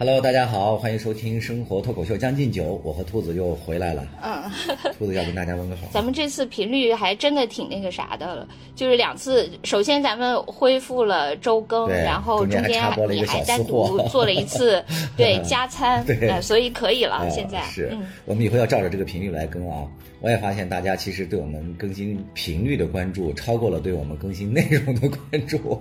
[0.00, 4.02] Hello，大家好，欢迎收听《生活脱口秀》将进酒，我和兔子又回来了。
[4.22, 4.50] 嗯，
[4.96, 5.82] 兔子要跟大家问个好。
[5.92, 14.82] 咱们这次频率还真的挺那个啥的了，就是两次，首先咱们恢复了周更，然后中间还你还单独 做了一次
[15.18, 18.06] 对加餐， 对呃所以可以了，啊现在是、嗯。
[18.24, 19.86] 我们以后要照着这个频率来更啊。
[20.22, 25.80] 我也发现大家其实对我们更新频率的关注，超过了对我们更新内容的关注，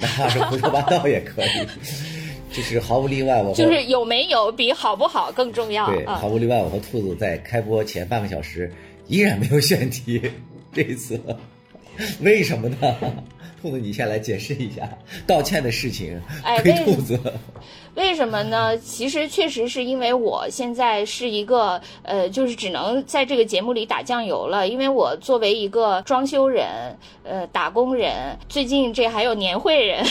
[0.00, 1.66] 哪怕是胡说八道也可以。
[2.52, 6.28] 就是毫无例外，我和就是有没有比好不好更重要对，啊毫！
[6.28, 8.72] 无例外，我和兔子在开播前半个小时
[9.06, 10.20] 依然没有选题，
[10.72, 11.20] 这一次
[12.20, 12.96] 为什么呢？
[13.62, 14.88] 兔子，你先来解释一下
[15.26, 16.18] 道歉的事情，
[16.62, 17.18] 归哎兔子。
[17.96, 18.78] 为什么呢？
[18.78, 30.04] 其实确实是因为我现在是一个呃，就是只能在这个节目里打酱油了，因为我作为一个装修人、呃打工人，最近这还有年会人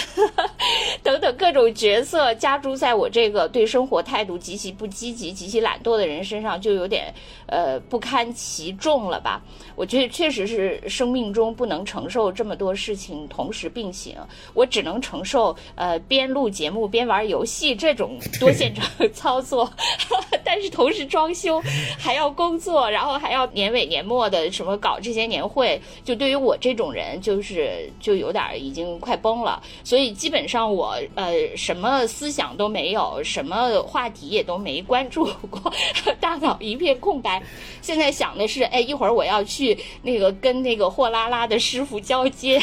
[1.02, 7.14] 等等各种角色加诸在我这个对生活态度极其不积极、极其懒惰的人身上，就有点
[7.48, 9.42] 呃不堪其重了吧？
[9.76, 14.18] 我觉得确实是生命中不能承受这么多事情同时并行，
[14.54, 19.72] 我只能承受呃边录节目边玩游戏这种 多线程操作，
[20.44, 21.62] 但是同时装修
[21.98, 35.74] 还要工作，然后还要年尾年末的什么搞这些年会，就对于我这种人就是就有点已经快崩了，所以基本上我呃什么思想都没有，什么话题也都没关注过，
[36.20, 37.42] 大脑一片空白。
[37.82, 42.62] 现在想的是，哎，一会儿我要去那个跟那个货拉拉的师傅交接，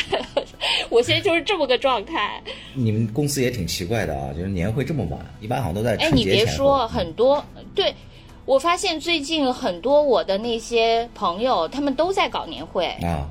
[0.89, 2.41] 我现在就是这么个状态。
[2.75, 6.25] 你们公司也挺奇怪的啊，就是年会这么晚，一般好像都在哎，你。
[6.25, 7.44] 别说，很多
[7.75, 7.94] 对。
[8.44, 13.27] 我发现最近很多我的那些朋友，他们都在搞年会，啊，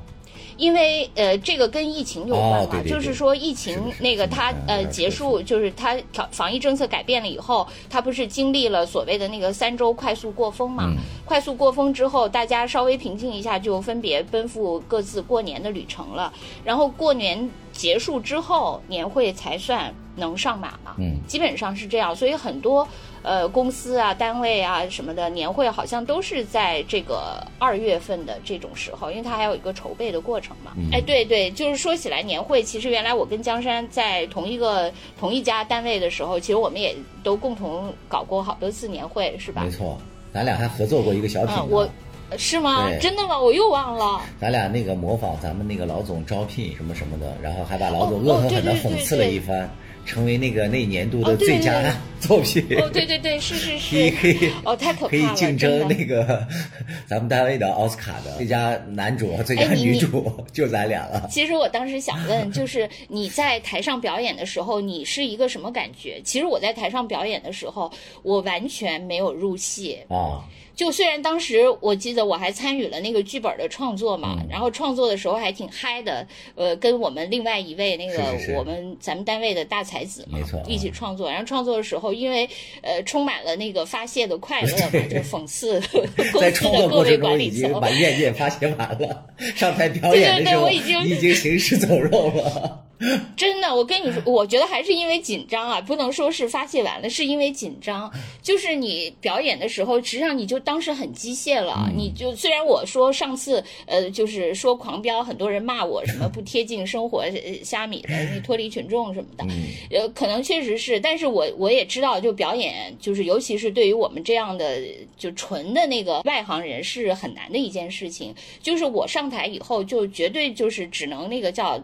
[0.58, 10.84] 因为呃，这个跟疫情有关嘛，哦对对对就是说疫情那个它呃结束，就是它调防疫政策改变了以后，它不是经历了所谓的那个三周快速过风嘛？
[10.86, 16.30] 嗯快速过风之后，大家稍微平静一下，就分别奔赴各自过年的旅程了。
[16.62, 20.96] 然后过年结束之后，年会才算能上马嘛。
[20.98, 22.86] 嗯，基本上是这样，所以很多
[23.22, 30.72] 呃公司啊、单位啊什么的年会好像都是在这个二月份的这种时候，因为它还有一个筹备的过程嘛。
[30.76, 39.70] 嗯哎，对对，就是说起来年会，其实原来我跟江山在同一个同一家单位的时候，其实我们也都共同搞过好多次年会，是吧没？
[39.70, 39.98] 错，
[40.32, 41.62] 咱俩还合作过一个小品呢。
[41.62, 41.88] 嗯，我。
[42.36, 42.90] 是吗？
[43.00, 43.38] 真的吗？
[43.38, 44.20] 我又忘了。
[44.40, 49.70] 咱俩那个模仿咱们那个老总招聘什么什么的，然后还把老总哦恶狠狠地哦对对对讽刺了一番，
[50.04, 51.82] 成为那个那年度的最佳
[52.20, 52.62] 作品。
[52.78, 54.16] 哦，对对对，是是 可以是。
[54.16, 56.46] 可以哦，太可怕了，可以竞争那个
[57.06, 61.28] 咱们单位的奥斯卡的最佳男主和最佳女主，就咱俩了。
[61.30, 66.20] 其实我当时想问，就是你在台上表演的时候，你是一个什么感觉？
[66.24, 67.90] 其实我在台上表演的时候，
[68.22, 69.98] 我完全没有入戏。
[70.08, 70.42] 啊，
[70.76, 78.22] 就虽然当时我记得我还参与了那个剧本的创作嘛，嗯然后创作的时候还挺嗨的，呃，跟我们另外一位那个
[78.56, 81.30] 我们咱们单位的大才子嘛，没错一起创作。
[81.30, 82.46] 然后创作的时候，因为
[82.82, 85.80] 呃充满了那个发泄的快乐嘛， 就讽刺
[86.30, 87.60] 公在司创作过的各位程中已管理层。
[87.72, 89.26] 经把怨念发泄完了，
[89.56, 92.85] 上台表演的时候，对对对我已经你已经行尸走肉了。
[93.36, 98.10] 真的，我跟你说，我觉得还是因为紧张啊，不能说是发泄完了，是因为紧张。
[98.42, 114.80] 就是你表演的时候，实际上你就当时很机械了，嗯你就虽然我说上次呃，就是说狂飙，很多人骂我什么 不贴近生活、呃虾米的，你脱离群众什么的，嗯呃，可能确实是，但是我我也知道，就表演，就是尤其是对于我们这样的
[115.18, 118.34] 就纯的那个外行人是很难的一件事情。
[118.62, 121.78] 就是我上台以后，就绝对就是只能那个叫。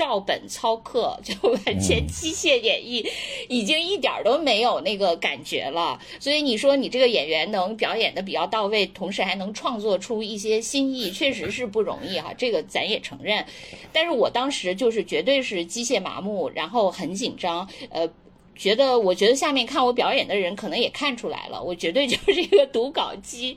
[0.00, 3.06] 照本操课， 就完全机械演绎，
[3.50, 6.00] 已经一点儿都没有那个感觉了。
[6.18, 12.32] 所以你说你这个演员能表演的比较到位，同时还能创作出一些新意，确实是不容易哈。
[12.32, 13.44] 这个咱也承认。
[13.92, 18.08] 但是我当时就是绝对是机械麻木，然后很紧张，呃。
[18.56, 23.56] 觉得，我觉得下面看我表演的人可能也看出来了，我绝对 就是一个读稿机。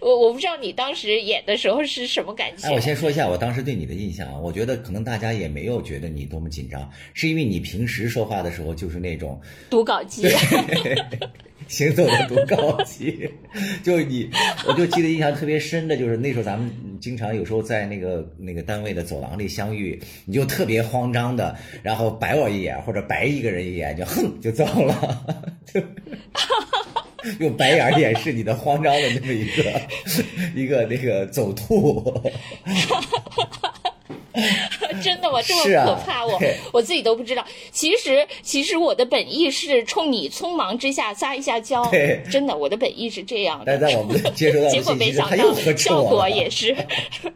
[0.00, 2.66] 我我不知道你当时演的时候是什么感觉。
[2.68, 9.40] 哎，我先说一下我当时对你的印象啊，我觉得可能大家也没有觉得你多么紧张，是因为你平时说话的时候就是那种
[9.70, 10.22] 读稿机。
[11.68, 13.30] 行走的多高级，
[13.84, 14.28] 就你，
[14.66, 25.24] 我就记得印象特别深的，就是那时候咱们经常有时候在那个那个单位的走廊里相遇，你就特别慌张的，然后白我一眼或者白一个人一眼，就哼就走了，
[25.66, 25.80] 就
[27.38, 29.80] 用白眼掩饰你的慌张的那么一个
[30.56, 32.22] 一个那个走兔。
[35.02, 35.40] 真的吗？
[35.42, 36.40] 这么可怕，我
[36.72, 37.44] 我自己都不知道。
[37.70, 43.64] 其实其实我的本意是冲你匆忙之下撒一下娇对，真的，我的本意是这样的。
[43.66, 46.76] 但在我们接收到的 结果信息是，没想到效果也是，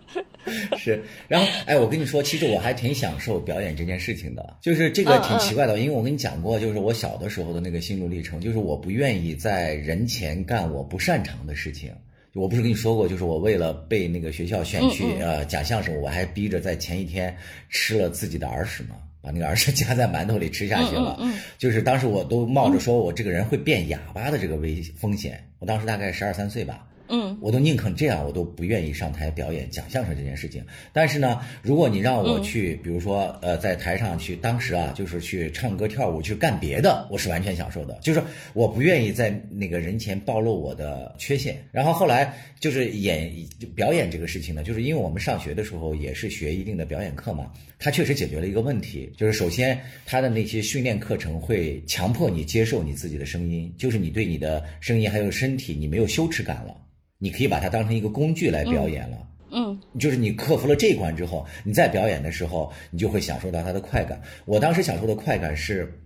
[0.76, 11.90] 是，然后哎，我跟你说，其实我还挺享受表演这件事情的，就是这个嗯挺奇怪的，因为我跟你讲过，就是我小的时候的那个心路历程，就是我不愿意在人前干我不擅长的事情。
[12.34, 17.36] 就我不是跟你说过，就是我为了被那个学校选去、嗯呃讲相声，我还逼着在前一天
[17.68, 21.18] 吃了自己的耳屎嘛，把那个耳屎 夹在馒头里吃下去了。
[21.58, 26.86] 就是当时我都冒着说我这个人会变哑巴的这个危风险，我当时大概十二三岁吧。
[27.08, 30.64] 嗯我都宁肯这样，我都不愿意上台表演讲相声这件事情。
[30.92, 37.98] 但是呢，如果你让我去，比如说呃，在台上去，当时啊，就是去唱歌跳舞去干别的，我是完全享受的。
[38.02, 38.22] 就是
[38.54, 41.62] 我不愿意在那个人前暴露我的缺陷。
[41.70, 43.32] 然后后来就是演
[43.74, 56.76] 表演这个事情呢，就是因为我们上学的时候也是学一定的表演课嘛，它确实解决了一个问题，就是首先它的那些训练课程会强迫你接受你自己的声音，就是你对你的声音还有身体你没有羞耻感了。
[57.22, 59.16] 你可以把它当成一个工具来表演了。
[59.52, 64.20] 嗯就是你克服了这一关之后，你在表演的时候，你就会享受到它的快感。
[64.44, 66.00] 我当时享受的快感是。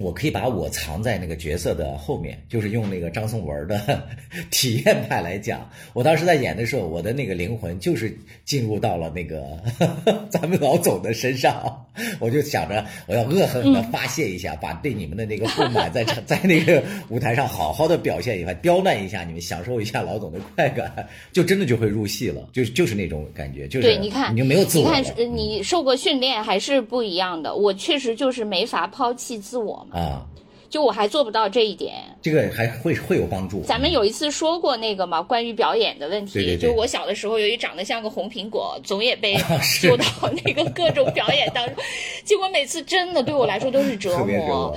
[0.00, 4.02] 我可以把我藏在那个角色的后面，就是用那个张颂文的
[4.50, 5.68] 体验派来讲。
[5.92, 8.16] 我当时在演的时候，我的那个灵魂就是
[8.46, 9.58] 进入到了那个
[10.30, 11.86] 咱们老总的身上，
[12.18, 20.90] 我就想着我要恶狠狠的发泄一下，把对你们的那个不满在 在那个舞台上好好的表现一番，刁难一下你们，享受一下老总的快感，
[21.30, 27.54] 就真的就会入戏了，就就是那种感觉，就是对，你看，你就没有自你看我了，呃你受过训练还是不一样的。
[27.54, 30.26] 我确实就是没法抛弃自我嘛，啊，
[30.68, 31.94] 就我还做不到这一点。
[32.22, 33.62] 这个还会会有帮助。
[33.62, 36.34] 咱们有一次说过那个嘛，关于表演的问题。
[36.34, 40.04] 对对对就我小的时候，由于长得像个红苹果， 总也被啊是丢到
[40.44, 41.82] 那个各种表演当中，
[42.24, 44.76] 结果每次真的对我来说都是折磨磨。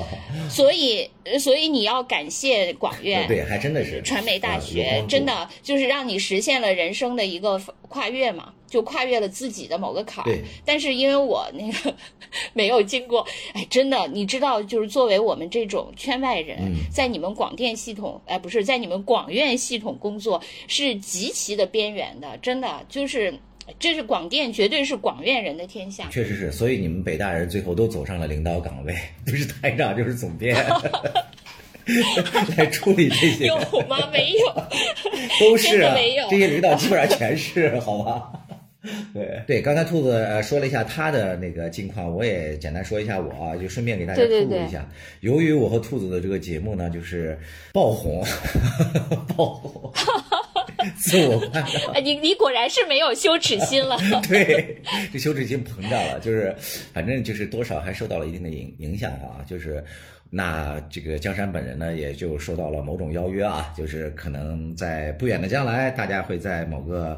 [0.49, 3.27] 所以，呃所以你要感谢广院。
[3.27, 10.41] 对，还真的是传媒大学真的就是让你实现了人生的一个跨越嘛，就跨越了自己的某个坎儿对。
[10.65, 11.95] 但是因为我那个
[12.53, 13.23] 没有经过，
[13.53, 23.31] 哎，真的，你知道，就是作为我们这种圈外人，嗯在你们广电系统，哎、不是在你们广院系统工作，是极其的边缘的，真的就是。
[23.79, 26.09] 这是广电，绝对是广院人的天下。
[26.11, 28.93] 确实是，所以你们北大人最后都走上了领导岗位，
[29.25, 30.53] 不是台长就是总编，
[32.57, 33.55] 来处理这些，有
[33.87, 34.09] 吗？
[34.11, 34.53] 没有。
[35.39, 38.33] 都是啊没有这些领导基本上全是，好吧？
[39.13, 44.85] 对对，刚才兔子呃说了一下他的那个近况，我也简单说一下我啊，就顺便给大家透露一下。
[45.21, 47.39] 由于我和兔子的这个节目呢，就是
[47.71, 48.23] 爆红，
[49.37, 49.93] 爆红，
[50.97, 51.93] 自我夸张。
[51.93, 53.97] 哎，你你果然是没有羞耻心了。
[54.27, 54.77] 对，
[55.13, 56.53] 这羞耻心膨胀了，就是
[56.93, 59.83] 反正就是多少还受到了一定的影影响啊，就是。
[60.35, 67.15] 那这个江山本人呢，也就受到了某种邀约啊，就是可能在不远的将来，大家会在某个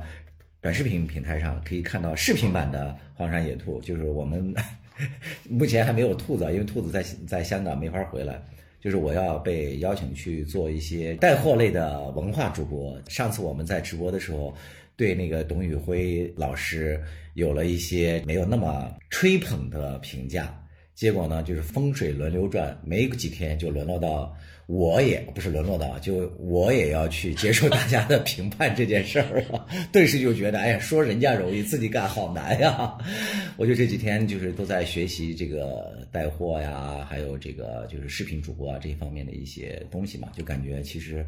[0.66, 4.52] 短视频平台上可以看到视频版的《荒山野兔》，就是我们
[5.48, 8.42] 目前还没有兔子，因为兔子在在香港没法回来。
[8.82, 13.00] 就是我要被邀请去做一些带货类的文化主播。
[13.08, 14.56] 上次我们在直播的时候，
[14.96, 17.00] 对那个董宇辉老师
[17.36, 20.60] 有了一些没有那么吹捧的评价。
[20.96, 24.36] 结果呢，就是风水轮流转，没几天就沦落到
[24.68, 29.68] 我也不是沦落到，就我也要去接受大家的评判这件事儿了。
[29.92, 32.98] 顿时就觉得，哎呀，说人家容易，自己干好难呀。
[33.58, 41.24] 我就这几天就是都在学习这个带货呀，还有这个就是视频主播啊这一方面的一些东西嘛，就感觉其实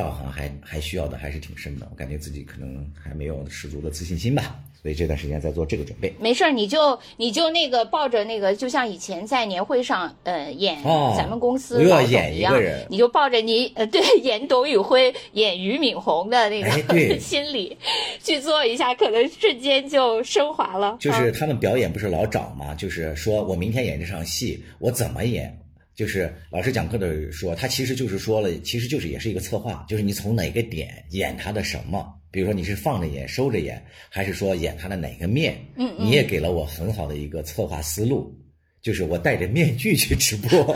[0.00, 1.86] 道行还还需要的还是挺深的。
[1.90, 6.12] 我感觉自己可能还没有十足的自信心吧，所以这段时间在做这个准备。
[6.18, 16.70] 没事儿，你就你就那个抱着那个，就像以前在年会上，呃，演哦咱们公司要演一个人，你就抱着你呃 对演董宇辉、演俞敏洪的那个
[17.20, 17.76] 心理
[18.22, 20.88] 去做一下，可能瞬间就升华了。
[20.88, 25.54] 啊就是他们表演不是老找嘛，就是说我明天演这场戏，我怎么演？
[26.00, 35.62] 就是老师讲课的说，他其实就是说了，其实就是也是一个策划，就是你从哪个点演他的什么，比如说你是放着演、收着演，还是说演他的哪个面？
[35.76, 38.34] 嗯嗯你也给了我很好的一个策划思路，
[38.80, 40.64] 就是我戴着面具去直播，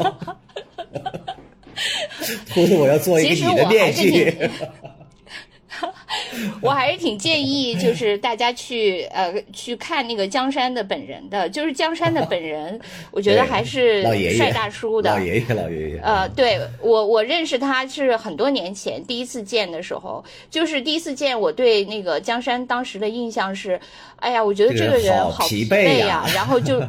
[2.51, 4.31] 或者我要做一个你的面具挺。
[6.61, 12.79] 我还是挺建议，就是大家去呃去看那个江山的本人的，就是江山的本人，
[13.11, 14.03] 我觉得还是
[14.37, 15.19] 帅大叔的老。
[15.19, 15.99] 爷爷，老爷爷。
[16.01, 23.81] 呃，对我我认识他是很多年前第一次见的时候，就是第一次见，我对那个江山当时的印象是，
[24.17, 26.83] 哎呀，我觉得这这个个人好疲惫惫呀然后就。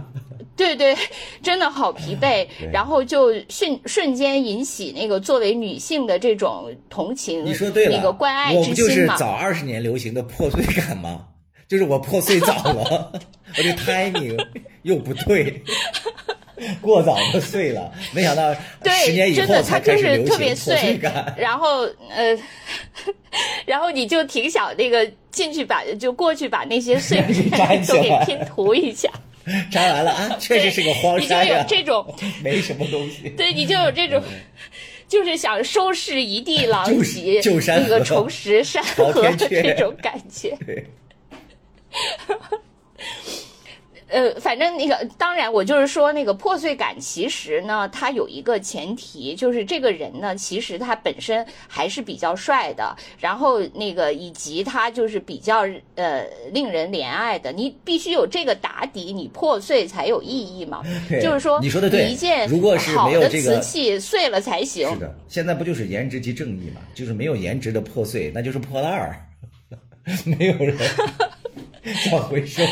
[0.55, 0.95] 对对，
[1.43, 9.13] 真的好疲惫，然后就瞬瞬间引起那个作为女性的这种同情，你说对了，那个关爱我不就之心嘛。
[9.13, 11.27] 是早二十年流行的破碎感吗？
[11.67, 13.11] 就是我破碎早了，
[13.57, 14.37] 我这 timing
[14.83, 15.63] 又不对，
[16.79, 21.35] 过早的碎了，没想到对，十年以真的，后才开始流是特别行破碎碎感。
[21.37, 22.37] 然后呃，
[23.65, 29.09] 然后你就挺想那个进去把就过去把那些碎片 都给拼图一下，
[29.71, 33.29] 粘完了啊， 确实是个荒山你就有，这种， 没什么东西。
[33.29, 34.21] 对你就有这种。
[35.07, 40.57] 就是想收拾一地狼旧藉，旧山那个河重拾山河的这种感觉。
[40.65, 40.83] 对，
[44.07, 60.83] 呃，反正那个，当然，我就是说，那个破碎感，其实呢，它有一个前提，就是这个人呢，其实他本身还是比较帅的，然后那个以及他就是比较呃令人怜爱的，你必须有这个打底，你破碎才有意义嘛。
[61.09, 64.87] 对就是说，你说的对一件如果是没有这个瓷器碎了才行。
[64.93, 66.81] 是的，现在不就是颜值即正义嘛？
[66.93, 69.27] 就是没有颜值的破碎，那就是破烂儿，
[70.25, 70.77] 没有人
[72.11, 72.61] 要回收。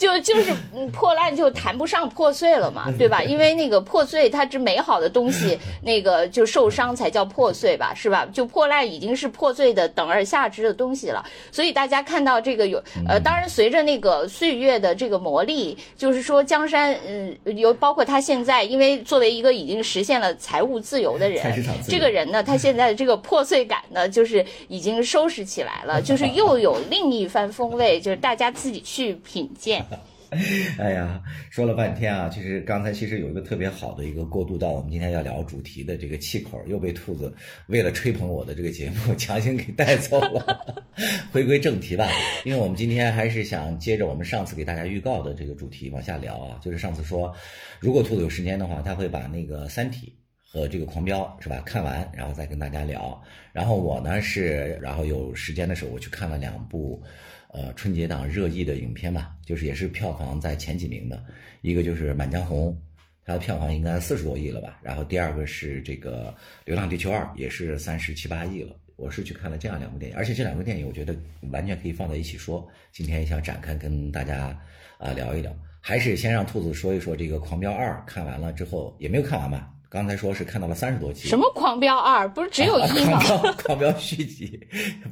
[0.00, 3.22] 就就是嗯破烂就谈不上破碎了嘛，对吧？
[3.22, 8.26] 因为那个破碎，它这美好的东西，那个就受伤才叫破碎吧，是吧？
[8.32, 11.22] 就破烂已经是破碎的等而下之的东西了。
[11.52, 29.84] 所以大家看到这个有呃，当然随着那个岁月的这个磨砺，就是说江山，嗯、有包括他现在，因为作为一个已经实现了财务自由的人这个人呢，他现在的这个破碎感呢，就是已经收拾起来了，就是又有另一番风味，就是大家自己去品鉴。
[30.78, 37.34] 哎呀，说了半天啊，其实刚才其实有一个特别好的一个过渡到我们今天要聊主题的这个气口，又被兔子
[37.66, 40.84] 为了吹捧我的这个节目 强行给带走了。
[41.32, 42.08] 回归正题吧，
[42.44, 47.34] 因为我们今天还是想接着我们上次给大家预告的这个主题往下聊啊，就是上次说，
[47.80, 50.06] 如果兔子有时间的话，他会把那个《三体》。
[50.52, 51.62] 和这个狂飙是吧？
[51.64, 53.22] 看完然后再跟大家聊。
[53.52, 57.00] 然后我呢是，然后有时间的时候我去看了两部，
[57.52, 61.24] 呃，春节档热议的影片吧，就是也是票房在前几名的，
[61.62, 62.72] 一个就是《满江红》，
[63.24, 64.78] 它的票房应该四十多亿了吧。
[64.82, 66.32] 然后第二个是这个
[66.64, 68.76] 《流浪地球二》，也是三十七八亿了。
[68.94, 71.16] 我是去看了这样两部电影，而且这两部电影我觉得
[71.50, 72.68] 完全可以放在一起说。
[72.92, 74.56] 今天也想展开跟大家
[74.98, 79.72] 啊、聊一聊，还是先让兔子说一说这个《狂飙二》，看完了之后也没有看完吧？
[79.90, 82.28] 刚才说是看到了三十多集，什么狂飙二？
[82.28, 83.20] 不是只有一吗？
[83.26, 84.60] 狂飙狂飙续集，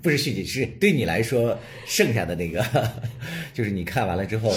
[0.01, 2.65] 不是续集，是对你来说剩下的那个，
[3.53, 4.53] 就是你看完了之后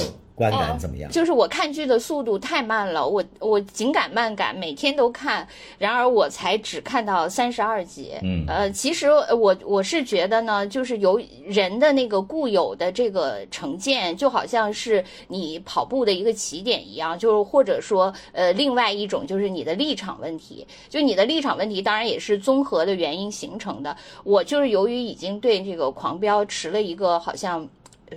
[0.50, 1.12] 观感怎么样？
[1.12, 8.14] 就是我看剧的速度太慢了，我我紧赶慢赶，每天都看，然而我才只看到三十二集。
[8.24, 23.96] 嗯呃，其实呃我我是觉得呢，就是由人的那个固有的这个成见，就好像是你跑步的一个起点一样，就是或者说呃，另外一种就是你的立场问题，就你的立场问题，当然也是综合的原因形成的。
[24.24, 27.68] 我就是由于已经对这个狂飙持了一个好像。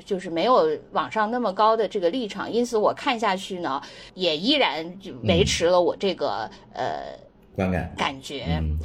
[0.04, 3.80] 就是没有网上那么高的这个立场，因此我看下去呢，
[4.14, 7.18] 也依然就维持了我这个、呃
[7.54, 8.44] 观感，感觉。
[8.60, 8.76] 嗯，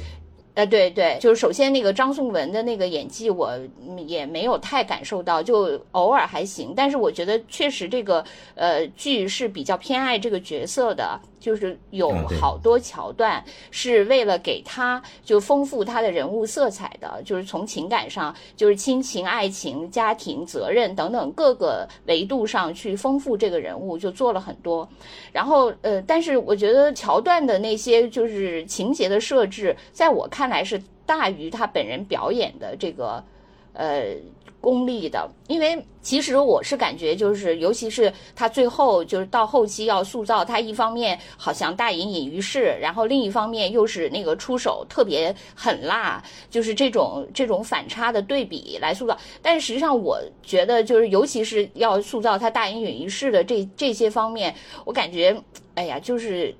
[0.54, 3.50] 呃，对对，就是首先那个张颂文的那个演技，我
[3.88, 6.72] 嗯也没有太感受到，就偶尔还行。
[6.76, 8.24] 但是我觉得确实这个
[8.54, 24.86] 呃剧是比较偏爱这个角色的，就是有好多桥段是为了给他就丰富他的人物色彩的，就是从情感上，就是亲情、爱情、家庭、责任等等各个维度上去丰富这个人物，就做了很多。
[25.32, 33.24] 然后呃，但是我觉得桥段的那些就是情节的设置，在我看来是大于他本人表演的这个
[33.72, 34.14] 呃
[34.60, 49.16] 功利的，因为其实我是感觉就是，尤其是他最后就是到后期要塑造他，一方面好像大隐隐于市，然后另一方面又是那个出手特别狠辣，就是这种这种反差的对比来塑造。
[49.40, 55.34] 但实际上，我觉得就是尤其是要塑造他大隐隐于市的这这些方面，我感觉，
[55.74, 56.54] 哎呀，就是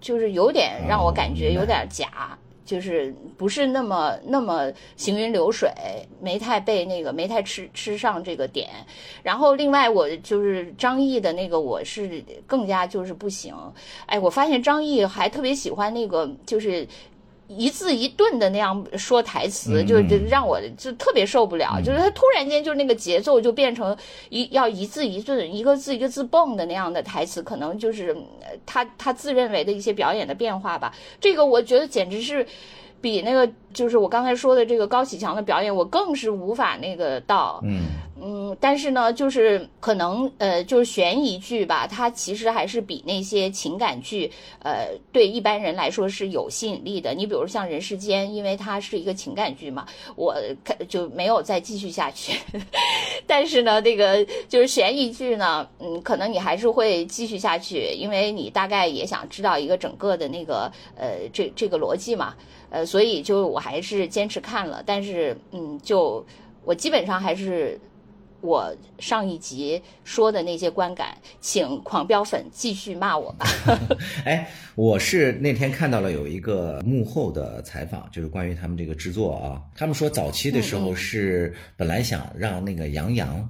[0.00, 2.38] 就是有点让我感觉有点假。
[2.64, 5.70] 就是不是那么那么行云流水，
[6.20, 8.68] 没太被那个没太吃吃上这个点。
[9.22, 13.54] 然后另外我就是张译的那个，我是更加就是不行。
[14.06, 16.86] 哎，我发现张译还特别喜欢那个就是。
[17.48, 21.80] 一字一顿的那样说台词，嗯就就让我就特别受不了。
[21.84, 23.96] 就是他突然间就是那个节奏就变成
[24.30, 28.10] 一要一字一顿、一个字一个字蹦的那样的台词，可能就是
[28.40, 30.94] 呃他他自认为的一些表演的变化吧。
[31.20, 32.46] 这个我觉得简直是。
[33.04, 37.82] 比那个就是我刚才说的这个高启强的表演，我更是无法那个到，嗯
[38.18, 44.30] 嗯，但是呢，就是可能呃，就是悬疑剧吧，它其实还是比那些情感剧，
[44.62, 47.12] 呃，对一般人来说是有吸引力的。
[47.12, 49.84] 你比如像《人世间》，因为它是一个情感剧嘛，
[50.16, 50.34] 我
[50.64, 52.38] 看就没有再继续下去。
[53.26, 62.34] 但是呢，这个就是悬疑剧呢，嗯，可能你还是会继续下去，因为你大概也想知道一个整个的那个呃这这个逻辑嘛，
[62.74, 66.24] 呃，所以就我还是坚持看了，但是嗯，就
[66.64, 67.78] 我基本上还是。
[68.40, 73.46] 我上一集说的那些观感，请狂飙粉继续骂我吧。
[74.26, 79.62] 哎，我是那天看到了有一个幕后的采访，就是关于他们这个制作啊。
[79.74, 83.48] 他们说早期的时嗯候是本来想让那个杨洋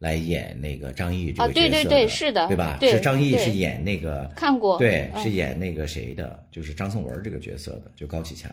[0.00, 2.78] 来演那个张译这啊个角色对对对是的对吧？
[2.80, 8.50] 对是张译是演那个看过对，嗯是演那个谁的，就是张颂文这个角色的，就高启强。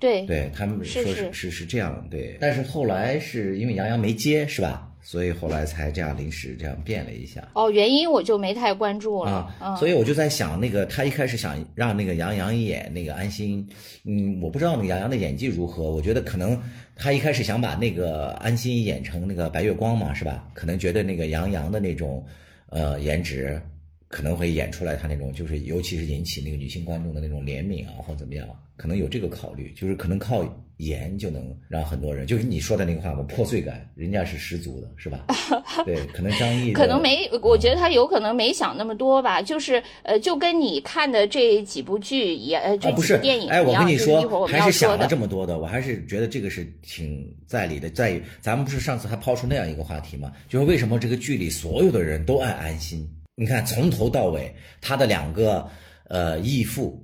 [0.00, 2.36] 对对他们说是是是是是这样，对。
[2.40, 4.84] 但是后来是因为杨洋没接，是吧？
[5.00, 7.48] 所以后来才这样临时这样变了一下。
[7.54, 9.30] 哦，原因我就没太关注了。
[9.30, 13.66] 啊，嗯，所以我就在想，那个他一开始想让那个杨洋演那个安心，
[14.04, 16.60] 嗯，我不知道那个杨洋的演技如何，我觉得可能
[16.98, 20.44] 他一开始想把那个安心演成那个白月光嘛，是吧？
[20.52, 22.26] 可能觉得那个杨洋的那种
[22.70, 23.62] 呃颜值
[24.08, 30.42] 可能会演出来他那种，就是尤其是引起那个女性观众的那种怜悯啊，或者怎么样，可能有这个考虑，就是可能靠
[30.78, 35.26] 颜就能让很多人，就是你说的那个话嘛，破碎感，人家是十足的，是吧？
[35.84, 39.42] 对，可能张译可能没，我觉得他有可能没想那么多吧。
[39.42, 43.56] 就是呃，就跟你看的这几部剧一样，呃，这啊，不是几部电影一样。
[43.56, 45.06] 哎，我跟你说，还是想了。
[45.06, 50.32] 这么多的，我还是觉得这个是挺在理的，在于咱们不是上次还抛出那样一个话题吗？
[50.48, 53.06] 就是为什么这个剧里所有的人都爱安心？
[53.40, 55.64] 你看从头到尾，他的两个
[56.08, 57.00] 呃义父，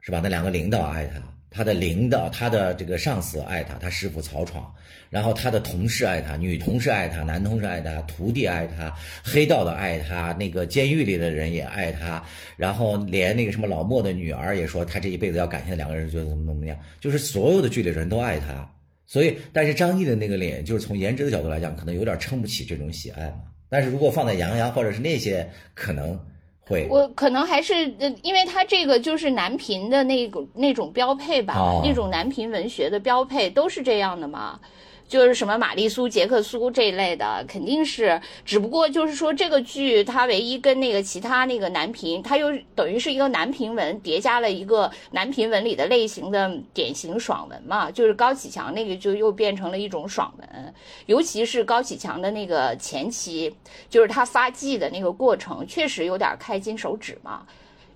[0.00, 0.18] 是吧？
[0.20, 4.74] 那两个领导爱他，他的领导，他的这个上司爱他，他师傅曹闯，
[5.08, 12.20] 然后他的同事爱他，女同事爱他，男同事爱他，徒弟爱他，黑道的爱他，那个监狱里的人也爱他，
[12.56, 18.68] 然后连那个什么老莫的女儿也说他这一辈子要感谢两个人，觉得怎么怎么样，就是所有的剧里人都爱他。
[19.06, 23.42] 所以，但是张译的那个脸，就是从颜值的角度来讲，可能有点撑不起这种喜爱嘛。
[23.72, 26.20] 但是如果放在杨洋或者是那些，可能
[26.60, 34.60] 会我可能还是呃，因为他这个就是男频的那种那种标配吧，哦那种男频文学的标配都是这样的嘛。
[35.12, 53.54] 就是什么玛丽苏、杰克苏这一类的，肯定是，只不过就是说这个剧它唯一跟那个其他那个男频，它又等于是一个男频文叠加了一个男频文里的类型的典型爽文嘛，就是高启强那个就又变成了一种爽文，尤其是高启强的那个前期，
[53.90, 57.46] 就是他发迹的那个过程，确实有点开金手指嘛。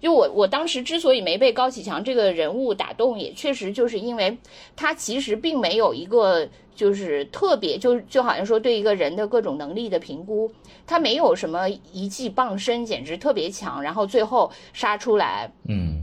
[0.00, 4.36] 就我我当时之所以没被高启强这个人物打动，也确实就是因为
[4.76, 10.50] 他其实并没有一个就是特别就就好像说对一个人的各种能力的评估，
[10.86, 16.02] 他没有什么一技傍身，简直特别强，然后最后杀出来，嗯。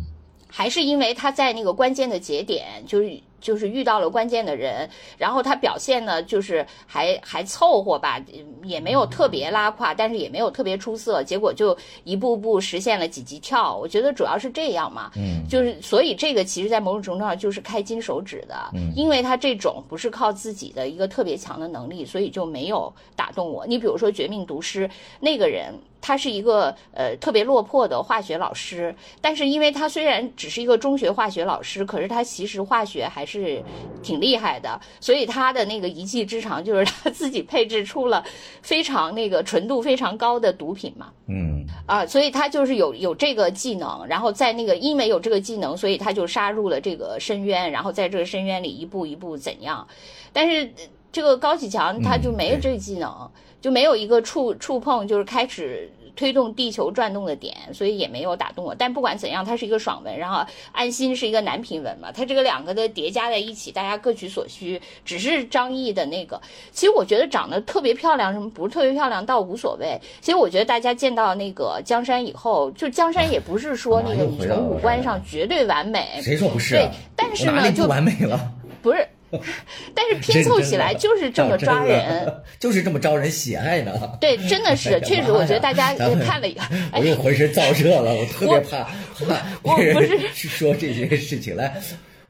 [0.56, 4.88] 还是因为他在那个关键的节点，就是就是遇到了关键的人，
[5.18, 8.24] 然后他表现呢，就是还还凑合吧，
[8.64, 13.76] 也没有特别拉胯，但是也没有特别出色，结果就一步步实现了几级跳。
[13.76, 18.56] 我觉得主要是这样嘛，嗯就是所以这个其实，在某种程度上就是开金手指的，
[18.96, 23.66] 因为他这种不是靠自己的一个特别强的能力，所以就没有打动我。
[23.66, 24.88] 你比如说《绝命毒师》
[25.20, 25.74] 那个人。
[26.06, 33.64] 他是一个呃特别落魄的化学老师，但是因为他虽然只是一个中学化学老师，可是他其实化学还是
[34.02, 38.22] 挺厉害的，所以他的那个一技之长就是他自己配置出了
[38.62, 41.08] 非常那个纯度非常高的毒品嘛。
[41.28, 49.88] 嗯啊，所以他就是有有这个技能，然后在那个因为有这个技能，所以他就杀入了这个深渊，然后在这个深渊里一步一步怎样。
[50.34, 53.32] 但是呃这个高启强他就没有这个技能，
[53.64, 55.90] 就没有一个触触碰，就是开始。
[56.16, 58.76] 推动地球转动的点，所以也没有打动我。
[58.76, 64.80] 但不管怎样，它是一个爽文，然后安心是一个男频文嘛，它这个两个的叠加在一起，大家各取所需。
[65.04, 66.40] 只是张译的那个，
[66.72, 70.00] 其实我觉得长得特别漂亮，什么不是特别漂亮倒无所谓。
[70.22, 78.40] 其实我觉得大家见到那个江山以后，就江山也不是说那个你从五官上绝对完美，谁说不是、对啊？，但是呢，就完美了。
[78.84, 79.04] 不是。
[79.96, 83.92] 但是拼凑起来就是这么抓人， 就是这么招人喜爱呢。
[84.20, 88.84] 对，真的是，确实，我觉得大家看了以后，哎我又浑身燥热了，我特别怕
[89.26, 91.82] 怕我别人不是去说这些事情来。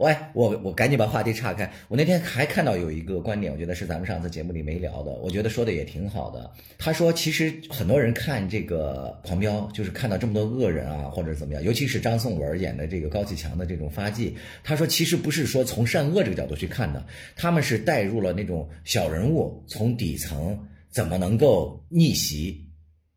[0.03, 1.71] 喂，我我赶紧把话题岔开。
[1.87, 6.51] 我那天还看到有一个观点，我觉得是咱们上次节目里没聊的，我觉得说的也挺好的。
[6.77, 14.35] 他说，其实很多人看这个《狂飙》，就是看到这么多恶人啊，或者怎么样，尤其是张颂文演的这个高启强的这种发迹。
[14.61, 17.01] 他说，其实不是说从善恶这个角度去看的，
[17.37, 22.62] 他们是带入了那种小人物从底层怎么能够逆袭。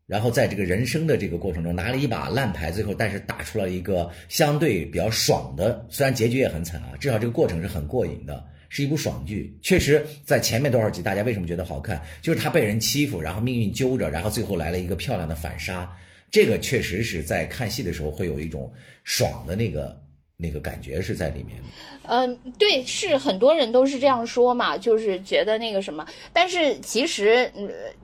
[0.07, 9.53] 然后在这个人生的这个过程中，拿了一把烂牌，最后但是打出了一个相对比较爽的，虽然结局也很惨啊，至少这个过程是很过瘾的，是一部爽剧。
[9.61, 12.01] 确实，在前面多少集，大家为什么觉得好看？
[12.21, 15.93] 就是他被人欺负，然后命运揪着，然后最后来了一个漂亮的反杀，
[16.31, 18.71] 这个确实是在看戏的时候会有一种
[19.03, 20.01] 爽的那个。
[20.39, 21.63] 那个感觉是在里面的，
[22.03, 27.51] 嗯，对，是很多人都是这样说嘛，就是觉得那个什么，但是其实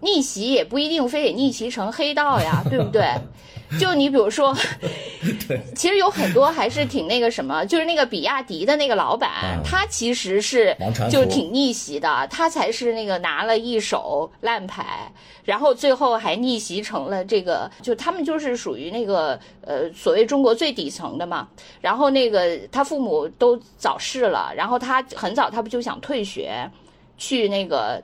[0.02, 3.04] 逆袭也不一定非得逆袭成黑道呀，对不对？
[3.80, 4.56] 就你比如说，
[5.76, 10.76] 其实有很多还是挺那个什么，就是那个比亚迪的那个老板，他其实是
[11.10, 15.12] 就挺逆袭的，他才是那个拿了一手烂牌，
[15.44, 21.48] 然后最后还逆袭成了这个，就他们就是属于那个呃所谓中国最底层的嘛。
[21.82, 26.70] 然后那个他父母都早逝了，然后他很早他不就想退学
[27.18, 28.02] 去那个。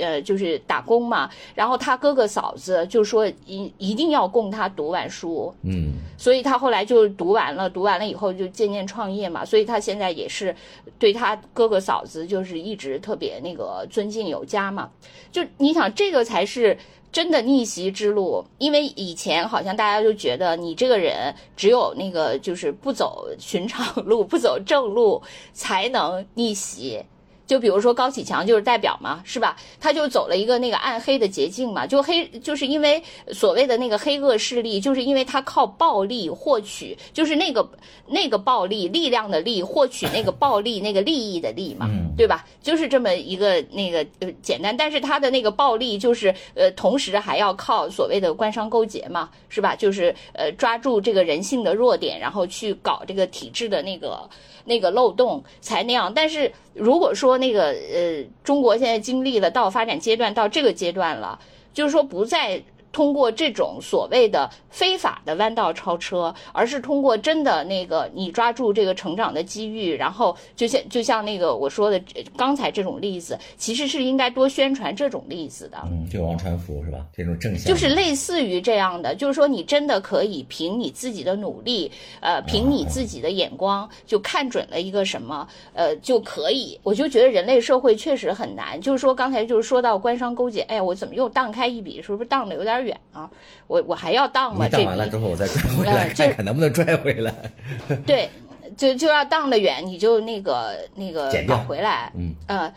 [0.00, 10.54] 呃，就是打工嘛，然后他哥哥嫂子就说一一定要供他读完书，嗯，所以他后来就读完了，读完了以后就渐渐创业嘛，所以他现在也是
[10.98, 14.90] 对他哥哥嫂子就是一直特别那个尊敬有加嘛。
[15.30, 16.76] 就你想，这个才是
[17.12, 25.20] 真的逆袭之路，因为以前好像大家就觉得你这个人只有那个就是不走寻常路，不走正路
[25.52, 27.02] 才能逆袭。
[27.50, 29.56] 就比如说高启强就是代表嘛，是吧？
[29.80, 37.68] 他就走了一个那个暗黑的捷径嘛，就黑，就是因为所谓的那个黑恶势力，就是因为他靠暴力获取，就是那个
[38.06, 42.46] 那个暴力力量的力，获取那个暴力那个利益的利嘛，对吧？
[42.62, 49.74] 就是这么一个那个呃简单，但是他的那个暴力就是呃同时还要靠所谓的官商勾结嘛，是吧？
[49.74, 54.30] 就是呃抓住这个人性的弱点，然后去搞这个体制的那个。
[54.70, 61.38] 那个漏洞才那样，但是如果说那个呃，中国现在经历了到发展阶段到这个阶段了，
[61.74, 62.62] 就是说不再。
[62.92, 72.02] 通过这种所谓的非法的弯道超车，而是通过真的那个你抓住这个成长的机遇，然后就像就像那个我说的
[72.36, 75.78] 刚才这种例子，其实是应该多宣传这种例子的。
[75.86, 76.98] 嗯，就王传福是吧？
[77.12, 86.78] 这种正向就是类似于这样的，就是说你真的可以凭你自己的努力，呃，凭你自己的眼光就看准了一个什么，呃，就可以。
[86.82, 88.80] 我就觉得人类社会确实很难。
[88.80, 92.02] 就是说刚才就是说到官商勾结，哎呀，我怎么又荡开一笔？
[92.02, 92.79] 是不是荡的有点？
[92.80, 93.30] 远啊，
[93.66, 94.68] 我我还要荡吗？
[94.68, 97.32] 荡完了之后我再拽回来，看看能不能拽回来。
[98.06, 98.28] 对，
[98.76, 102.12] 就就要荡得远，你就那个那个倒回来。
[102.16, 102.72] 嗯呃，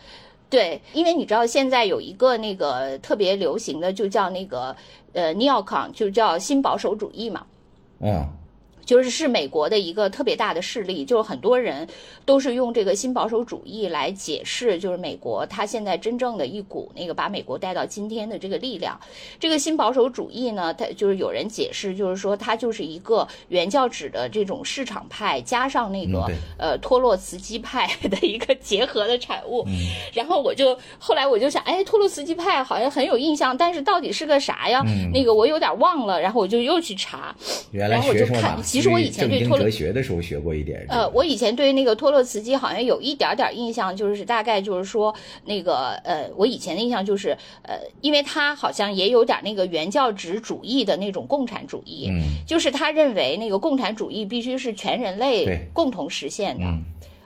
[0.48, 4.74] 对，因为你知道现在有一个那个特别流行的，就叫那个
[5.12, 7.44] 呃 neocon，就叫新保守主义嘛。
[8.00, 8.26] 嗯。
[8.84, 11.88] 就是是美国的一个特别大的势力，就是很多人
[12.24, 18.98] 都是用这个新保守主义来解释，就是美国它现在真正的一股那个把美国带到今天的这个力量。
[19.40, 29.64] 这个新保守主义呢，它就是有人解释，就是说它就是一个原教旨的这种市场派加上那个呃托洛茨基派的一个结合的产物。
[30.12, 34.82] 然后我就后来我就想，哎，托洛茨基派好像很有印象，但是到底是个啥呀？
[35.12, 36.20] 那个我有点忘了。
[36.20, 37.34] 然后我就又去查，
[37.72, 38.62] 然后我就看。
[38.74, 40.84] 其实我以前对托哲学的时候学过一点。
[40.88, 47.30] 呃，我以前对那个托洛茨基好像有一点点印象，就是大概就是说那个呃，我以前的印象就是
[47.62, 56.64] 呃，因为他好像也有点那个原教旨主义的那种共产主义，嗯，就是他认为那个共产主义必须是全人类共同实现的。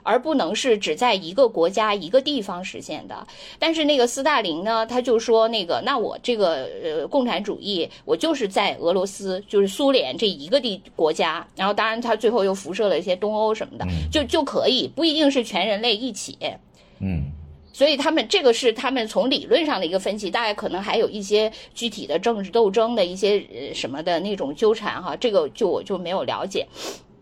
[0.09, 3.27] 而不能是只在一个国家一个地方实现的。
[3.59, 11.45] 但是那个斯大林呢，他就说那个，那我这个呃共产主义，我就是在俄罗斯，就是苏联这一个地国家。
[11.55, 16.35] 然后当然他最后又辐射了一些东欧什么的，就就可以不一定是全人类一起。
[16.99, 17.25] 嗯，
[17.71, 26.67] 所以他们这个是他们从理论上的一个分析，大概可能还有一些具体的政治斗争的一些呃什么的那种纠缠哈，这个就我就没有了解。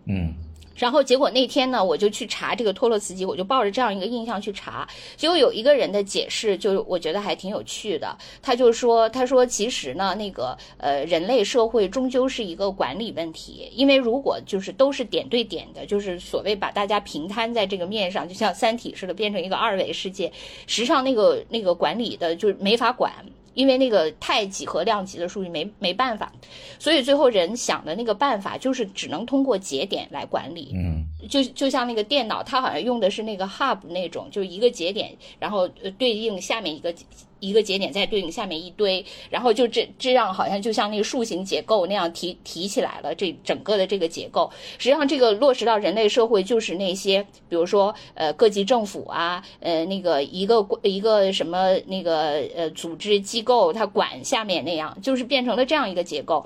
[0.05, 0.33] 嗯。
[0.77, 4.87] 然后结果那天呢，我就去查这个托洛茨基，我就抱着这样一个印象去查。
[5.15, 8.15] 结果有一个人的解释，就我觉得还挺有趣的。
[8.41, 20.31] 他就说，他说其实呢，那个呃，人类社会终究是一个管理问题，因为如果就是都是点对点的，就是所谓把大家平摊在这个面上，就像三体似的变成一个二维世界，
[20.67, 23.11] 实际上那个那个管理的就没法管。
[23.57, 26.31] 因为那个太几何量级的数据没没办法，
[26.77, 30.71] 所以最后人想的那个办法就是只能通过节点来管理。
[30.75, 36.93] 嗯就就像那个电脑，它好像用的是那个 hub 那种，就是一个节点，然后呃对应下面一个
[37.39, 56.45] 一个节点，在对应下面一堆，然后就这这样好像就像那个树形结构那样提提起来了，这整个的这个结构，实际上这个落实到人类社会，就是那些比如说呃各级政府啊，呃那个一个一个什么那个呃组织机构，它管下面那样，就是变成了这样一个结构。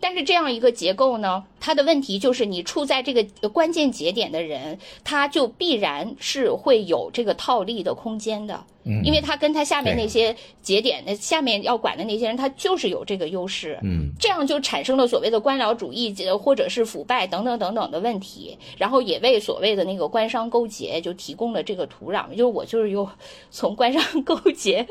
[0.00, 13.78] 但是这样一个结构呢，它的问题就是你处在这个关键节点的人，他就必然是会有这个套利的空间的，嗯，因为他跟他下面那些节点那下面要管的那些人，他就是有这个优势。
[13.82, 14.10] 嗯。
[14.18, 22.28] 这样就产生了所谓的官僚主义，呃或者是腐败等等等等的问题，然后也为所谓的那个官商勾结就提供了这个土壤。
[22.30, 23.08] 就是我就是又
[23.50, 24.86] 从官商 勾结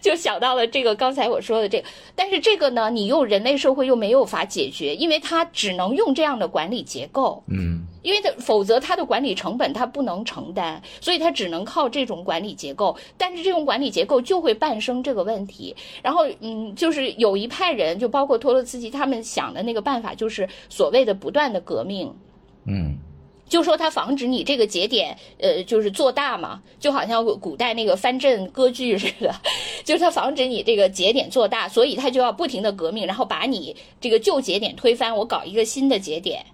[0.00, 7.42] 就想到了这个刚才我说的这个，但是这个呢，你又人类社会又没有法解决，因为它只能用这样的管理结构。
[7.48, 12.96] 嗯因为它否则它的管理成本它不能承担，所以它只能靠这种管理结构。
[13.18, 15.74] 但是这种管理结构就会伴生这个问题。
[16.02, 22.14] 然后，嗯，就是有一派人，就包括托洛茨基他们想的那个办法，就是所谓的不断的革命。
[22.66, 22.96] 嗯
[23.48, 29.34] 就说它防止你这个节点，呃，就是做大嘛，就好像古代那个藩镇割据似的，
[29.84, 36.44] 就是它防止你这个节点做大，所以它就要不停的革命，然后把你这个旧节点推翻，我搞一个新的节点。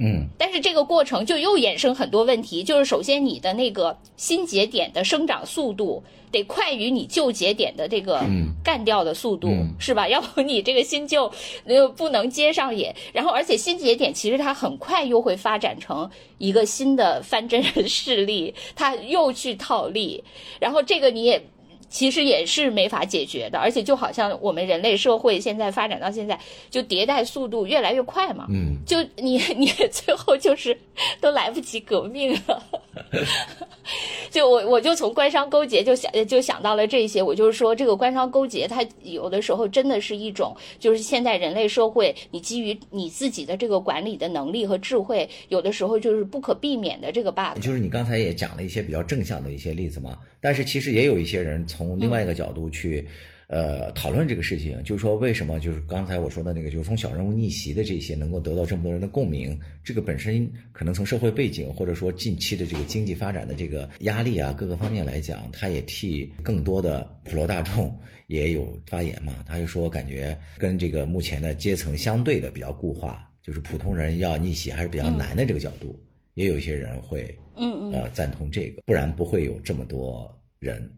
[0.00, 10.08] 嗯但是这个过程就又衍生很多问题，就是首先你的那个新节点的生长速度得快于你旧节点的这个嗯干掉的速度，嗯是吧？
[10.08, 11.30] 要不你这个新旧
[11.64, 12.94] 呃不能接上也。
[13.12, 20.24] 然后而且新节点其实它很快又会发展成一个新的藩镇人势力，它又去套利，
[20.58, 21.42] 然后这个你也。
[21.90, 26.38] 其实也是没法解决的，而且就好像我们人类社会现在发展到现在，
[26.70, 30.78] 就迭代速度越来越快嘛，嗯，就你 你最后就是
[31.20, 32.62] 都来不及革命了。
[34.30, 47.60] 就我我就从官商勾结就想就想到了这些，我就是说这个官商勾结，它有的时候真的是一种，就是现在人类社会，你基于你自己的这个管理的能力和智慧，有的时候就是不可避免的这个 bug。
[47.60, 53.06] 就是你刚才也讲了一些比较正向的一些例子嘛，但是其实也有一些人从另外一个角度去，
[53.46, 67.92] 呃，讨论这个事情，就是说为什么就是刚才我说的那个，就是从小人物逆袭的这些能够得到这么多人的共鸣，这个本身可能从社会背景或者说近期的这个经济发展的这个压力啊各个方面来讲，他也替更多的普罗大众
[68.28, 75.98] 也有发言嘛，他就说感觉跟这个目前的阶层相对的比较固化，就是普通人要逆袭还是比较难的这个角度。
[76.34, 80.90] 也有一些人会嗯嗯呃赞同这个，不然不会有这么多人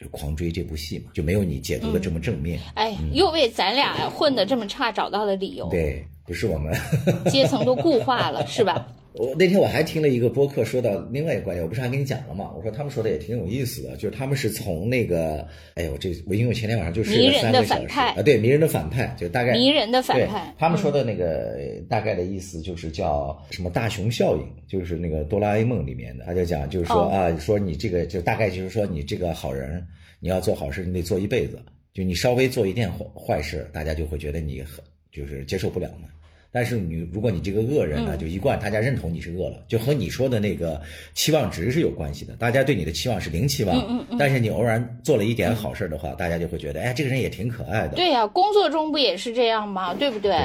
[0.00, 2.58] 就狂追这部戏嘛，就没有你解读的这么正面。
[2.74, 6.74] 哎，又为咱俩混的这么差找到了理由，对，不是我们。
[7.30, 8.88] 阶层都固化了，是吧？
[9.18, 12.52] 我那天我还听了一个播客，说到另外一个观点，我不是还跟你讲了吗？
[12.54, 21.56] 我说他们说的也挺有意思的，就是他们是从那个，哎呦，这我因为我前天晚上就睡了三个小时啊，对，迷人的反派，就大概迷人的反对派，他们说嗯的那个
[21.88, 29.82] 大概的意思就是叫什么大熊效应，就是那个哆啦 A 梦里面的，他就讲就是说哦啊，说你这个就大概就是说你这个好人，
[30.20, 31.58] 你要做好事，你得做一辈子，
[31.94, 36.08] 就你稍微做一件坏坏事，大家就会觉得你很就是接受不了嘛。
[36.56, 40.80] 但是你如果你这个恶人呢，嗯就一贯大家认同你是恶了，就和你说的那个
[41.12, 42.32] 期望值是有关系的。
[42.36, 47.94] 大家对你的期望是零期望，但是你偶然做了一点好事的话，大家就会觉得，哎，这个人也挺可爱的。
[47.94, 49.92] 对呀、工作中不也是这样吗？
[49.92, 50.30] 对不对？
[50.32, 50.40] 对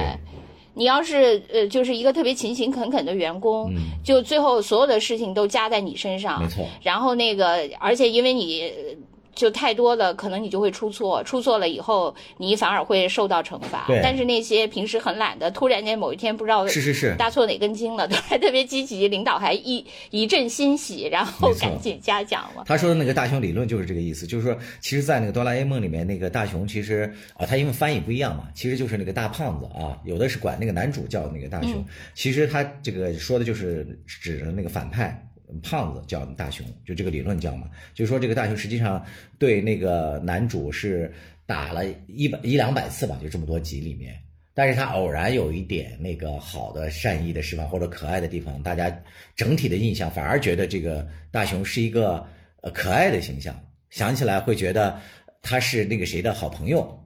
[0.74, 8.95] 你要是呃，就是一个特别勤勤恳恳的员工，嗯就最后所有的事情都加在你身上没，错，然后那个，而且因为你呃
[9.34, 14.00] 就太多了，可能你就会出错，出错了以后，你反而会受到惩罚对。
[14.04, 22.63] 但是那些平时很懒的，突然间某一天不知道是是是，搭错哪根筋了，都还特别积极，领导还一一阵欣喜，然后赶紧嘉奖了。
[22.67, 35.28] 他说的那个大熊理论就是这个意思，就是说，其实，在那个哆啦 A 梦里面，那个大熊其实啊，他因为翻译不一样嘛，其实就是那个大胖子啊，有的是管那个男主叫那个大熊，嗯其实他这个说的就是指的那个反派。
[35.62, 39.06] 胖子叫大熊，就这个理论叫嘛，就说这个大熊实际上
[39.38, 41.14] 对那个男主是
[41.46, 44.18] 打了一百一两百次吧，就这么多集里面，
[44.54, 48.90] 但是他偶然有一点那个好的善意的释放或者可爱的地方，大家
[49.36, 52.26] 整体的印象反而觉得这个大熊是一个
[52.62, 53.60] 呃可爱的形象，
[53.90, 55.00] 想起来会觉得
[55.42, 56.98] 他是那个谁的好朋友，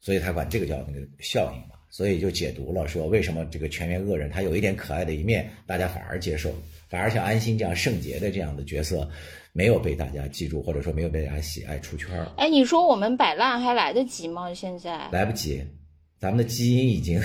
[0.00, 1.75] 所以他管这个叫那个效应嘛。
[1.96, 6.54] 所以就解读了说为什么这个全员恶人他有一点可爱的一面，大家反而接受，
[6.90, 9.08] 反而像安心这样圣洁的这样的角色，
[9.54, 12.30] 没有被大家记住，或者说没有被大家喜爱出圈儿。
[12.36, 14.52] 哎，你说我们摆烂还来得及吗？
[14.52, 15.64] 现在来不及，
[16.20, 17.18] 咱们的基因已经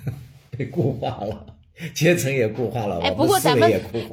[0.52, 1.56] 被固化了，
[1.94, 3.70] 阶层也固化了，哎，不过咱们。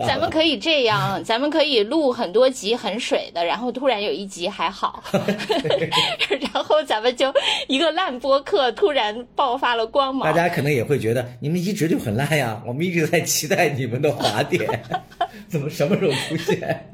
[0.07, 5.03] 咱们可以这样，咱们可以录很多集很水的，然后突然有一集还好，
[6.53, 7.33] 然后咱们就
[7.67, 10.27] 一个烂播客突然爆发了光芒。
[10.27, 14.67] 大家可能也会觉得你们一直就很烂呀，我们一直在期待你们的滑点，
[15.47, 16.89] 怎么什么时候出现？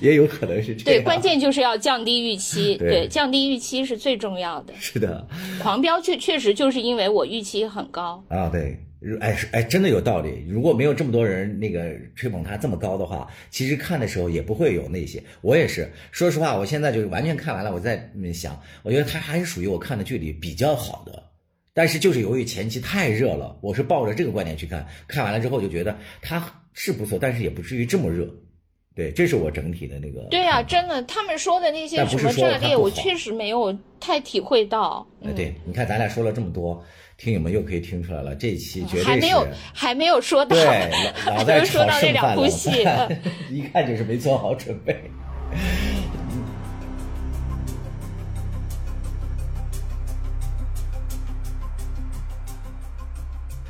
[0.00, 1.00] 也有可能是这样。
[1.00, 4.72] 对，关键就是要降低预期，对对，降低预期是最重要的。
[4.80, 5.26] 是的
[5.62, 8.78] 狂飙确确实就是因为我预期很高，啊，对。
[9.06, 10.44] 如哎是哎，真的有道理。
[10.48, 15.22] 如果没有这么多人那个吹捧他这么高的话，其实看的时候也不会有那些。
[15.42, 21.22] 我也是，说实话，我现在就是完全看完了，我在嗯想，我觉得他还是属于我看的剧里比较好的。
[21.72, 28.28] 但是就是由于前期太热了，我是抱着这个观点去看，看完了之后就觉得他是不错，但是也不至于这么热。
[28.94, 30.22] 对，这是我整体的那个。
[30.30, 35.06] 对啊，真的，他们说的那些什么炸裂，我确实没有太体会到。
[35.20, 36.82] 呃，对，你看咱俩说了这么多，
[37.18, 40.90] 听友们又可以听出来了，这一期绝对是还没有还没有说到，对
[41.26, 42.86] 老 老在说到这两部戏。
[43.50, 45.10] 一看就是没做好准备。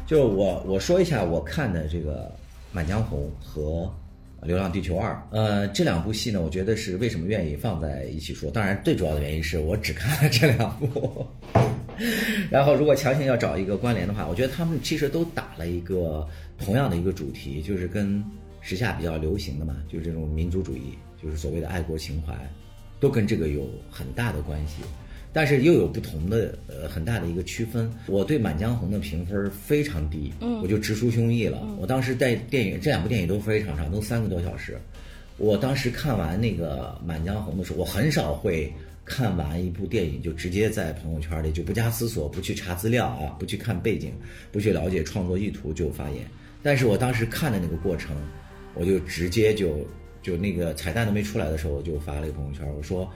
[0.07, 2.25] 就我我说一下我看的这个
[2.73, 3.89] 《满江红》和
[4.47, 8.51] 《流浪地球二》，呃，这两部戏呢，我觉得是为什么愿意放在一起说？
[8.51, 11.25] 当然，最主要的原因是我只看了这两部。
[12.51, 16.27] 然后，如果强行要找一个关联的话，我觉得他们其实都打了一个
[16.59, 18.25] 同样的一个主题，就是跟
[18.61, 22.35] 时下比较流行的嘛，就是这种民族主义，就是所谓的爱国情怀，
[23.01, 24.83] 都跟这个有很大的关系。
[25.33, 27.91] 但是又有不同的呃很大的一个区分。
[28.07, 31.61] 我对《满江红》的评分非常低，嗯，我就直抒胸臆了。
[31.79, 34.79] 我当时在电影这两部电影都非常长，都三个多小时。
[35.37, 38.73] 我当时看完那个《满江红》的时候，我很少会
[39.07, 44.13] 看完一部电影就直接在朋友圈里就不加思索，不去查资料啊，不去看背景，
[44.51, 46.27] 不去了解创作意图就发言。
[46.61, 48.17] 但是我当时看的那个过程，
[48.75, 49.79] 我就直接就
[50.23, 53.09] 就那个彩蛋都没出来的时候，我就发了一个朋友圈，我说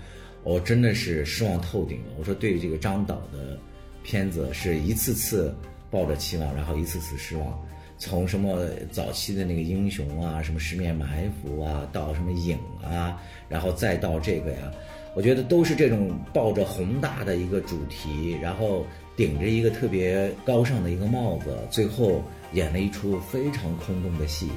[0.44, 2.12] 我真的是失望透顶了。
[2.18, 3.58] 我说对于这个张导的
[4.04, 5.52] 片子是一次次
[5.90, 7.60] 抱着期望，然后一次次失望。
[7.98, 14.72] 从什么早期的那个英雄啊，什么十面埋伏啊，到什么影啊，然后再到这个呀，
[15.14, 24.48] 我觉得都是这种抱着宏大的一个主题，然后顶着一个特别高尚的一个帽子，最后演了一出非常空洞的戏。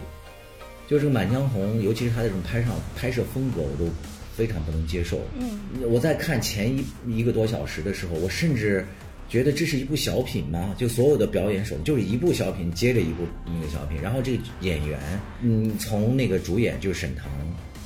[0.87, 3.89] 就这个《满江红》，尤其是他这种拍上拍摄风格，我都
[4.35, 5.19] 非常不能接受。
[5.39, 8.85] 嗯，我在看前一一个多小时的时候，我甚至
[9.29, 10.75] 觉得这是一部小品吗？
[10.77, 14.99] 就所有的表演手就是一部小品接着一部那个小品，然后这个演员，
[15.41, 17.31] 嗯，从那个主演就是沈腾、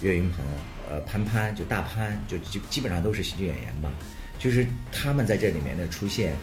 [0.01, 0.43] 岳云鹏，
[0.89, 3.91] 呃，潘潘就大潘，就就基本上都是喜剧演员吧。
[4.39, 6.33] 就是他们在这里面的出现，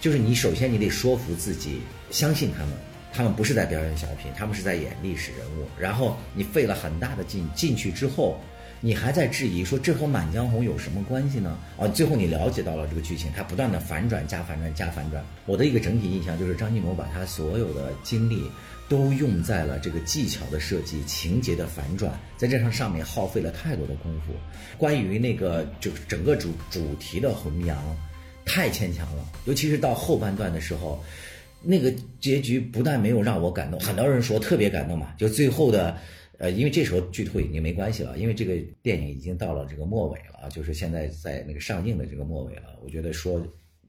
[0.00, 1.80] 就是你首先你得说服自己
[2.10, 2.72] 相信他们，
[3.12, 5.66] 他们不是在表演小品，他们是在演历史人物。
[5.78, 8.38] 然后你费了很大的劲进去之后，
[8.80, 11.58] 你还在质疑说这和《满江红》有什么关系呢？
[11.76, 15.24] 啊，最后你了解到了这个剧情，它不断的反转加反转加反转。
[15.46, 18.42] 我的一个整体印象就是张艺谋把他所有的精力
[18.88, 24.32] 都用在了这个技巧的设计、情节的反转，在这上上面耗费了太多的功夫。
[24.76, 27.76] 关于那个就整个主主题的弘扬，
[28.44, 31.02] 太牵强了，尤其是到后半段的时候。
[31.60, 35.98] 那个结局不但没有让我感动，很多人说特别感动嘛，就最后的，
[36.38, 42.78] 呃，因为这时候剧透已经没关系了，因为这个电影已经到了这个末尾了，就是现在在那个上映的这个末尾了。
[42.82, 43.44] 我觉得说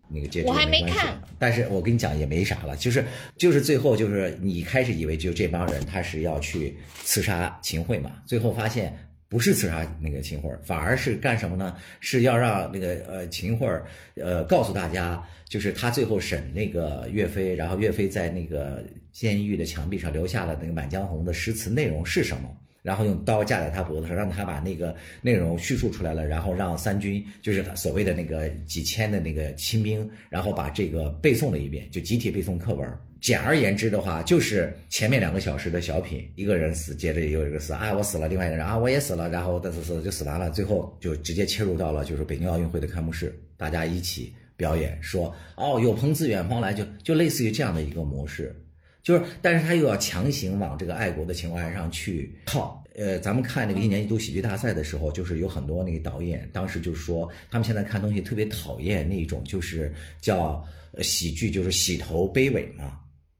[0.09, 3.05] 那个结局我还没关系没看，但是我跟你讲也没啥了，就是
[3.37, 8.97] 就是最后就是你开始以为就这帮人他是要去刺杀秦桧嘛，最后发现。
[9.29, 11.77] 不是刺杀那个秦桧儿，反而是干什么呢？
[11.99, 22.49] 是要让那个呃秦桧儿呃告诉大家，就是他最后审那个岳飞，然后岳飞在那个监狱的墙壁上留下了那个《满江红》的诗词内容是什么？
[22.81, 32.89] 然后用刀架在他脖子上，让他把那个内容叙述出来了，然后让三军，就是所谓的那个几千的那个亲兵，然后把这个背诵了一遍，就集体背诵课文。
[33.21, 48.55] 简而言之的话，就是前面两个小时的小品，一个人死，接着又一个死，啊我死了，另外一个人啊我也死了，然后但是死就死完了，最后就直接切入到了就是北京奥运会的开幕式，大家一起表演，说哦有朋自远方来，就就类似于这样的一个模式。
[49.01, 60.63] 就是，但是他又要强行往这个爱国的情怀上去靠，呃，咱们看那个一年一度喜剧大赛的时候，就是有很多那个导演，当时就说他们现在看东西特别讨厌那种就是叫
[61.01, 62.99] 喜剧，就是洗头卑尾嘛，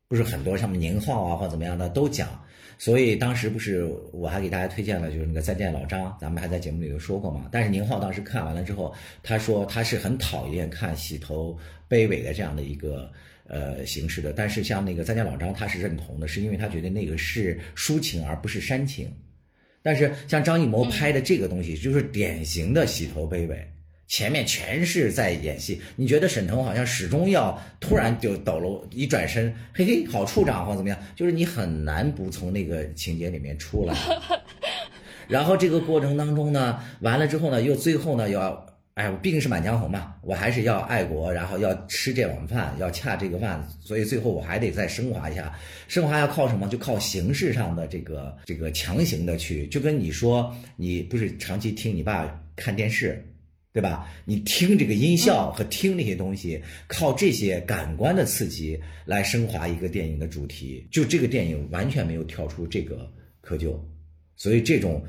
[0.10, 2.28] 不是很多像宁浩啊或者怎么样的都讲。
[2.78, 7.48] 所以当时不是我还给大家推荐了，就是那个再见老张，咱们还在节目里头说过嘛。
[7.52, 11.58] 但是宁浩当时看完了之后，他说他是很讨厌看洗头
[11.90, 13.12] 卑尾的这样的一个
[13.48, 14.32] 呃形式的。
[14.32, 19.14] 但是像那个再见老张，他是认同的，是因为他觉得那个是抒情而不是煽情。
[19.82, 23.68] 但是像张艺谋拍的这个东西，就是典型的洗头卑尾。
[24.10, 33.96] 前面全是在演戏，你觉得沈腾好像始终要突然就抖了，一转身，嘿嘿，好处长或怎么样，就是你很难不从那个情节里面出来。
[35.30, 45.54] 然后这个过程当中呢，完了之后呢，又最后呢要，哎，我毕竟是《满江红》嘛，我还是要爱国，然后要吃这碗饭，要恰这个饭，所以最后我还得再升华一下。
[45.88, 46.68] 升华要靠什么？
[46.68, 53.24] 就靠形式上的这个这个强行的去，就跟你说，你不是长期听你爸看电视。
[53.80, 54.12] 对吧？
[54.26, 63.10] 你听这个音效和听那些东西，靠这些感官的刺激来升华一个电影的主题，就这个电影完全没有跳出这个
[63.42, 63.80] 窠臼，
[64.36, 65.02] 所以这种。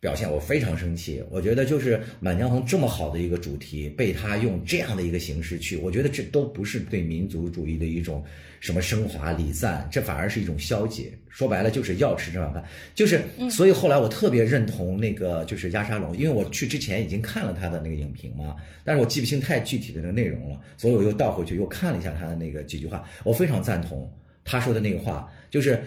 [0.00, 8.24] 表现我非常生气，我觉得就是《满江红》这么好的一个主题，被他用这样的一个形式去，我觉得这都不是对民族主义的一种
[8.60, 11.12] 什么升华礼赞，这反而是一种消解。
[11.28, 13.20] 说白了就是要吃这碗饭，就是
[13.50, 24.10] 所以后来我特别认同那个就是压沙龙，因为我去之前已经看了他的那个影评嘛，但是我记不清太具体的那个内容了，所以我又倒回去又看了一下他的那个几句话，我非常赞同
[24.44, 25.82] 他说的那个话，就是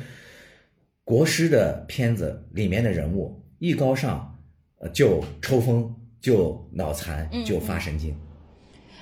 [1.03, 3.42] 国师的片子里面的人物。
[3.63, 4.29] 一高尚，
[4.79, 5.89] 呃，就抽风，
[6.19, 8.13] 就脑残，就发神经。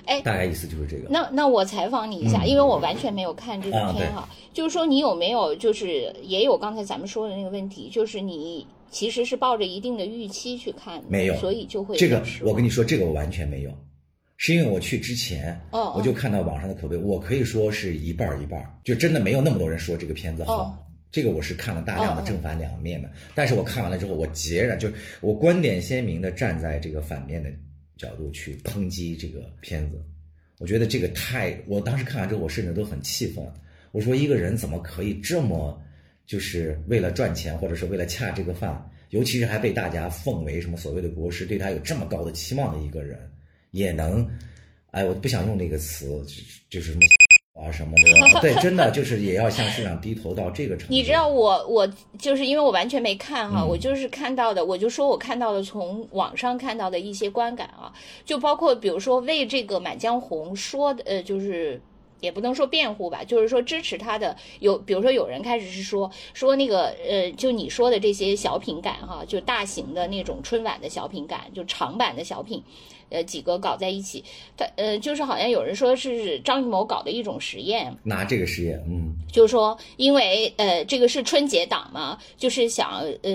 [0.05, 1.09] 哎，大概意思就是这个。
[1.09, 12.23] 那那我采访你一下，因为我完全没有看这个片哈，就是说你有没有就是也有刚才咱们说的那个问题，就是你其实是抱着一定的预期去看，没有，所以就会这个。
[12.43, 13.71] 我跟你说，这个我完全没有，
[14.37, 20.77] 是因为我去之前，哦，我就看到网上的口碑，我可以说是一半一半，就真的没有那么多人说这个片子好。
[21.11, 24.89] 这个我是看了大量的正反两面的，但是我看完了之后，我截然就
[25.19, 27.51] 我观点鲜明的站在这个反面的
[27.97, 30.01] 角度去抨击这个片子，
[30.57, 33.45] 我觉得这个太，我当时看完之后，我甚至都很气愤，
[33.91, 35.77] 我说一个人怎么可以这么，
[36.25, 43.19] 就是为了赚钱或者是为了恰这个饭，尤其是还被大家奉为什么所谓的国师，对他有这么高的期望的一个人，
[43.71, 44.25] 也能，
[44.91, 46.07] 哎，我不想用那个词，
[46.69, 47.01] 就是什么。
[47.71, 47.93] 啊什么
[48.33, 50.93] 的， 对，真的就是也要向市场低头到这个程度。
[50.93, 51.87] 你知道我我
[52.19, 57.91] 就是因为我完全没看哈，我就是看到的，我就说我看到的从网上看到的一些观感啊，
[58.25, 61.81] 就包括比如说为这个《满江红》说的，呃，就是
[62.19, 72.61] 也不能说辩护吧，就是说支持他的有，比如说有人开始是说说那个呃，就你说的这些小品感哈，就大型的那种春晚的小品感，就长版的小品。
[73.11, 74.23] 呃，几个搞在一起，
[74.57, 83.31] 他呃，就是好像有人说是张艺谋搞的一种实验，拿这个实验，嗯，就是说，因为呃，这个是春节档嘛，就是想呃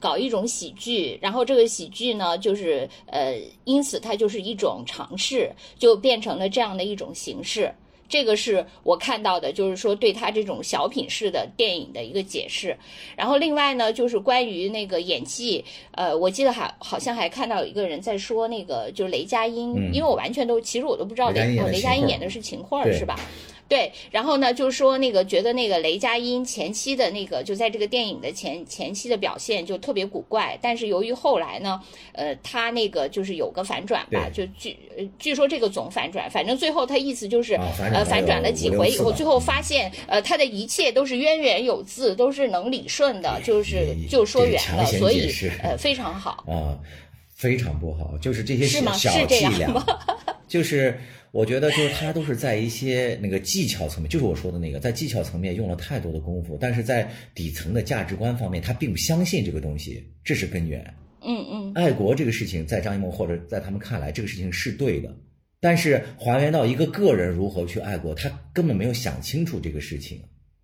[0.00, 7.72] 搞一种喜剧，然后这个喜剧呢，就是呃，因此它就是一种尝试，就变成了这样的一种形式。
[8.12, 12.76] 这个是我看到的，就是说对他这种小品式的电影的一个解释。
[13.16, 23.18] 然后另外呢，就是关于那个演技，呃，我记得还好像还看到有一个人在说那个就是雷佳音，因为我完全都其实我都不知道雷雷佳音演的是秦桧是吧？
[23.72, 31.80] 对，然后呢，就是说那个觉得那个雷佳音前期的那个就在这个电影的前前期的表现就特别古怪，但是由于后来呢，
[32.12, 34.76] 呃，他那个就是有个反转吧，就据
[35.18, 46.44] 据说这个总反转，反正最后他意思就是呃反转了几回以后，最后发现呃他的一切都是渊源有字，都是能理顺的，就是就说圆了，所以呃非常好。
[46.52, 46.76] 啊，
[47.34, 49.72] 非常不好，就是这些小伎俩，
[50.46, 51.00] 就是。
[51.32, 60.94] 我觉得就是他都是在一些那个技巧层面，就是我说的那个，在技巧层面用了太多的功夫，但是在底层的价值观方面，他并不相信这个东西，这是根源。
[61.22, 65.16] 嗯嗯，爱国这个事情，在张艺谋或者在他们看来，这个事情是对的，
[65.58, 70.20] 但是还原到一个个人如何去爱国，他根本没有想清楚这个事情，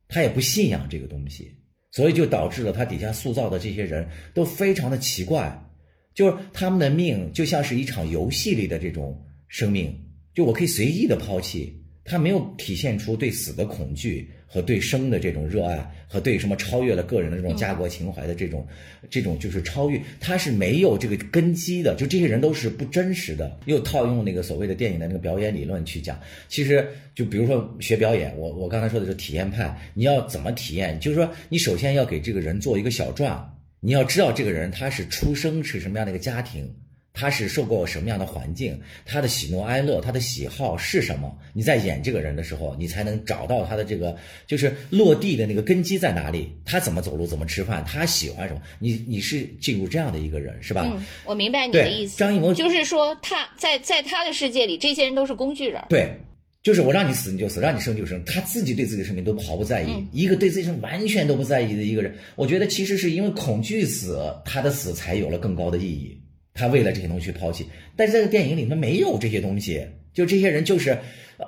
[0.07, 1.51] 他也不信仰这个东西，
[1.93, 5.65] 所以就导致了他底下塑造的这些人都非常的奇怪，
[6.13, 9.99] 就是他们的命就像是一场游戏里的这种生命。
[10.39, 11.75] 就我可以随意的抛弃，
[12.05, 18.65] 他没有体现出对死的恐惧和对生的这种热爱，和对什么超越了个人的这种家国情怀的这种，
[19.11, 21.97] 这种就是超越，他是没有这个根基的。
[21.97, 23.59] 就这些人都是不真实的。
[23.67, 26.17] 又套用那个所谓的电影的那个表演理论去讲，
[26.49, 26.87] 其实
[27.17, 31.01] 就比如说学表演，我我刚才说的是体验派，你要怎么体验？
[31.01, 33.37] 就是说你首先要给这个人做一个小传，
[33.81, 36.73] 你要知道这个人他是出生是什么样的一个家庭，
[37.13, 41.37] 他是受过什么样的环境，他的喜怒哀乐，他的喜好是什么？
[41.53, 48.63] 你在演这个人的时候，你才能找到他的这个就是落地的那个根基在哪里，他怎么走路，怎么吃饭，他喜欢什么？
[48.79, 50.87] 你你是进入这样的一个人是吧？
[50.87, 52.17] 嗯，我明白你的意思。
[52.17, 55.83] 张艺谋就是说他在在他的世界里，这些人都是工具人。
[55.89, 56.17] 对，
[56.63, 59.89] 就是我让你死你就死，让你生就生，他自己对自己的生命都毫不在意。
[60.13, 66.17] 一个对自己生命完全都不在意的一个人，我觉得其实是因为恐惧死，他的死才有了更高的意义。
[66.59, 70.91] 他为了这些东西去抛弃，但是这个电影里面没有这些东西，就这些人就是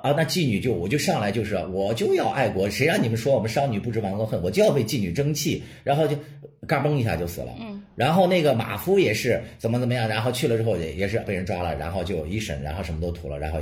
[0.01, 6.17] 啊，那妓女就我就上来就是我就要爱国，谁让你们说我们商女不知亡国恨，我就要为妓女争气，然后就
[6.65, 7.53] 嘎嘣一下就死了。
[7.59, 13.59] 嗯，然后那个马夫也是怎么怎么样，然后去了之后也也是被人抓了，然后就一审，然后什么都吐了，然后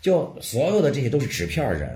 [0.00, 1.90] 就所有的这些都是纸片人。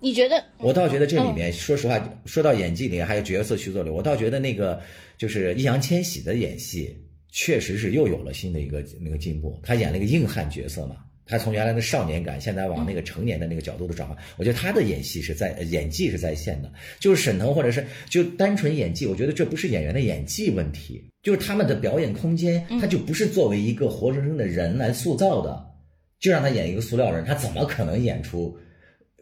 [0.00, 0.42] 你觉得？
[0.58, 4.80] 我倒觉得这里面，说实话，说到演技里还有角色续作里，我倒觉得那个
[5.16, 6.96] 就是易烊千玺的演戏，
[7.32, 9.58] 确实是又有了新的一个那个进步。
[9.64, 16.70] 他演了一个硬汉角色嘛，他从原来的少年感，现在往那个成年的那个角度的转换，我觉得他的演戏是在呃演技是在线的。
[17.00, 25.64] 就是沈腾或者是就单纯演技，我觉得这不是演员的演技问题，就是他们的表演空间，他就不是作为一个活生生的人来塑造的，
[26.20, 28.56] 就让他演一个塑料人，他怎么可能演出？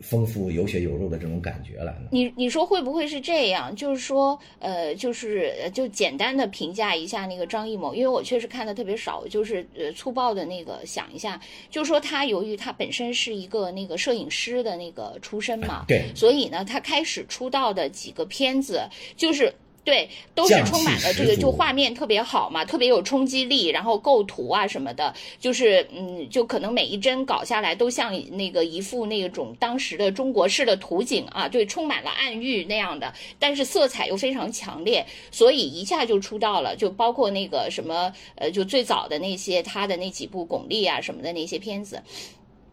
[0.00, 2.08] 丰富有血有肉的这种感觉来了。
[2.10, 3.74] 你你说会不会是这样？
[3.74, 11.40] 就是说，呃，就是呃就简单的评价一下那个张艺谋，因为我确实看的特别少，就是呃粗暴的那个想一下，
[11.70, 18.82] 就是说他由于他本身是一个那个摄影师的那个出身嘛，对，所以呢，他开始出道的几个片子
[19.16, 19.52] 就是。
[19.90, 42.00] 对，都是充满了这个就画面特别好嘛，特别有冲击力，然后构图啊什么的，就是嗯，就可能每一帧搞下来都像那个一幅那种当时的中国式的图景啊，对，充满了暗喻那样的，但是色彩又非常强烈，所以一下就出道了，就包括那个什么呃，就最早的那些他的那几部巩俐啊什么的那些片子，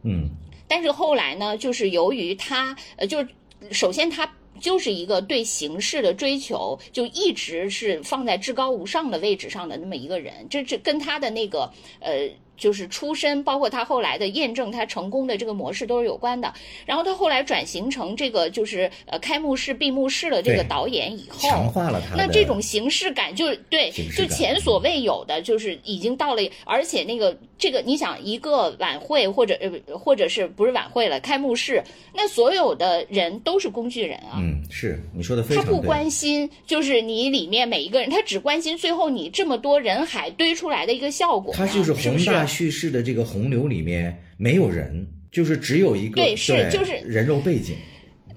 [0.04, 0.30] 嗯，
[0.68, 3.28] 但是后来呢，就是由于他呃，就是
[3.72, 4.32] 首先他。
[4.60, 12.30] 就是一个对形式的追求，就一直是放在至高无上的位置上的那么一个人，这这跟他的那个呃。
[12.58, 16.54] 就是出身，包括他后来的验证他成功的这个模式都是有关的。
[16.86, 31.84] 然后他后来转型成这个就是呃开幕式、闭幕式的这个导演以后，强化了他那这种形式感就对，就前所未有的，就是已经到了，而且那个这个，你想一个晚会或者呃或者是不是晚会了，开幕式，
[32.14, 34.38] 那所有的人都是工具人啊。
[34.38, 35.88] 嗯，是你说的非常他不。
[35.88, 41.58] 关心，就是你里面每一个人，他只关心最后你这么多人海堆出来的一个效果嘛。
[41.58, 47.76] 它就是是不是宏大叙事的这个洪流里面没有人，就是只有一个对是就是人肉背景。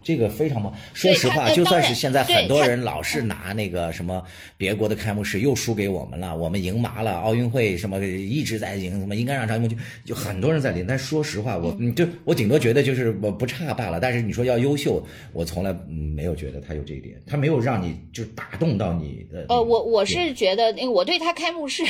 [0.03, 0.73] 这个非常棒。
[0.95, 4.23] 说实话，就算是现在很多人老是拿那个什么
[4.57, 10.87] 别国的开幕式又输给我们了，我们赢麻了，奥运会什么一直在赢，什么应该让张艺谋去，就很多人在领。
[10.89, 14.01] 但说实话，我嗯，就我顶多觉得就是我不差罢了。
[14.01, 19.45] 但是你说要优秀，我从来嗯没有觉得他有这一点，他没有让你就打动到你的。
[19.51, 21.85] 呃，我我是觉得，那个我对他开幕式，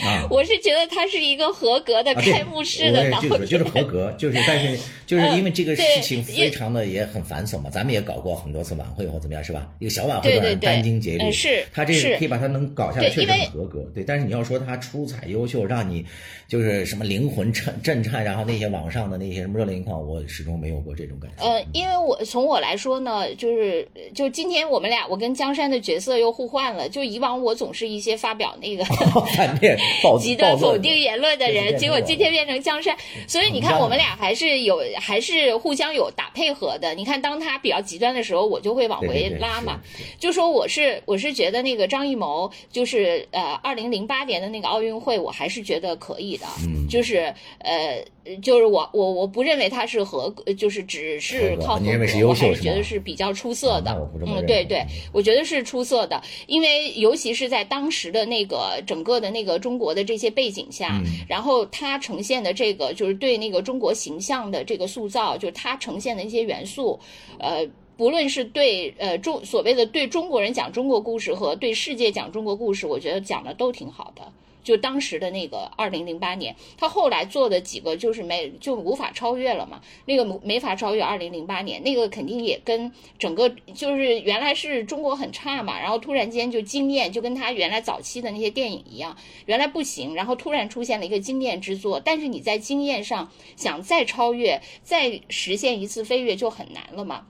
[0.00, 3.64] 啊 我是觉得他是一个合格的开幕式我的就是就是。
[3.68, 9.68] 合格，就是但是就是因为这个事情非常的也很繁琐嘛，咱们也搞过很多次晚会或怎么样是吧？
[9.78, 13.80] 一个小晚会都让人殚精竭虑，嗯是他这个是可以把它能搞下来，确实对很合格。
[13.94, 16.04] 对，但是你要说他出彩优秀，让你
[16.48, 21.44] 就是什么灵魂震震颤，然后那些网上的那些什么热泪盈眶，我始终没有过这种感觉。
[21.44, 26.88] 呃，因为我从我来说呢，就是就今天我们俩我跟江山的角色又互换了。
[26.88, 28.82] 就以往我总是一些发表那个
[29.36, 36.94] 反面 暴极端否定言论的人，结果今天变成江山，所以你看我们俩还是有还是互相有打配合的。
[36.94, 39.80] 你看当他比较极端的时候，我就会往回对对对拉嘛。
[40.18, 48.04] 就说我是我是觉得那个张艺谋就是呃二零零八年的那个奥运会，我还是觉得可以的，嗯就是呃
[48.42, 53.90] 就是我我我不认为他是合格，就是只是靠合格，你认为是优秀我还是觉得是比较出色的。
[54.26, 66.98] 嗯，对对，我觉得是出色的，因为尤其是在当时的那个整个的那个中国的这些背景下，嗯然后他呈现的这个就是对那个中国形象的这个塑造，就是他呈现的一些元素，
[67.38, 67.66] 呃。
[67.98, 74.22] 不论是对呃中所谓的对中国人讲中国故事和对世界讲中国故事，我觉得讲的都挺好的。
[74.68, 89.16] 就当时的那个二零零八年，他后来做的几个就是没就无法超越了嘛，那个没法超越二零零八年，那个肯定也跟整个就是原来是中国很差嘛，然后突然间就惊艳，就跟他原来早期的那些电影一样，
[89.46, 97.26] 原来不行，然后突然出现了一个惊艳之作，但是你在经验上想再超越、再实现一次飞跃就很难了嘛。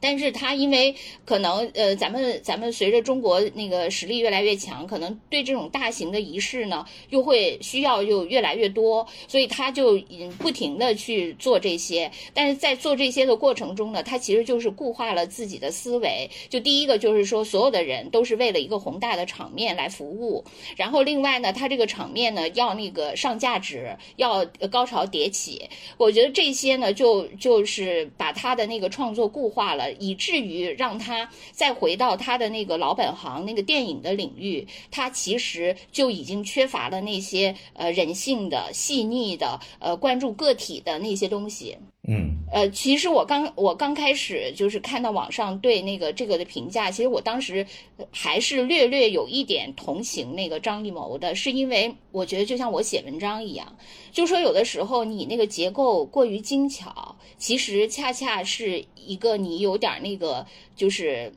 [0.00, 0.94] 但是他因为
[1.24, 12.10] 可能呃，咱们咱们随着中国那个实力越来越强，可能对这种大型的仪式呢，又会需要就越来越多，所以他就嗯不停的去做这些。
[12.32, 16.30] 但是在做这些的过程中呢，他其实就是固化了自己的思维。
[16.48, 20.42] 就第一个就是说，所有的人都是为了一个宏大的场面来服务。
[20.76, 25.68] 然后另外呢，他这个场面呢要那个上价值，要高潮迭起。
[25.98, 29.89] 我觉得这些呢，就就是把他的那个创作固化了。
[29.98, 41.76] 以至于让他再回到他的那个老本行，那个电影的领域，他其实就已经缺乏了那些呃人性的细腻的呃关注个体的那些东西。
[42.08, 47.66] 嗯，呃，其实我刚我刚开始就是看到网上对那个这个的评价，其实我当时
[48.10, 53.76] 还是略略有一点同情那个张艺谋的，是因为我觉得就像我写文章一样，
[54.10, 61.30] 就说有的时候你那个结构过于精巧，其实恰恰是一个你有点那个就是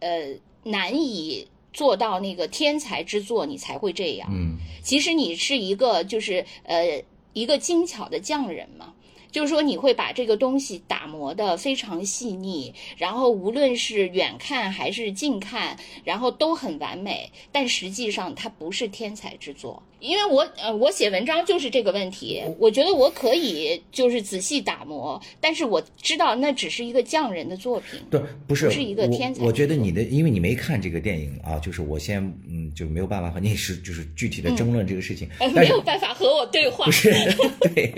[0.00, 4.28] 呃难以做到那个天才之作，你才会这样。
[4.32, 7.00] 嗯，其实你是一个就是呃
[7.34, 8.94] 一个精巧的匠人嘛。
[9.30, 17.30] 就是说，你会把这个东西打磨的非常细腻，然后无论是远看还是近看，然后都很完美。
[17.52, 19.82] 但实际上，它不是天才之作。
[20.00, 22.42] 因为我呃，我写文章就是这个问题。
[22.58, 28.00] 我觉得我可以就是仔细打磨，但是我知道那只是一个匠人的作品。
[28.10, 29.48] 对，不是不是一个天才我。
[29.48, 35.28] 我觉得你的，因为你没看这个电影啊，就是我先嗯就没有办法和你是就是具体的争论这个事情。
[35.54, 36.84] 没有办法和我对话。
[36.84, 37.12] 不是，
[37.74, 37.92] 对，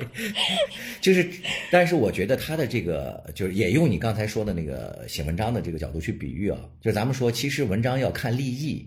[1.01, 1.29] 就是，
[1.71, 8.87] 但是我觉得他的这个就是也用你刚才说的那个写文章的这个角度去比喻啊，就是咱们说，其实文章要看立意，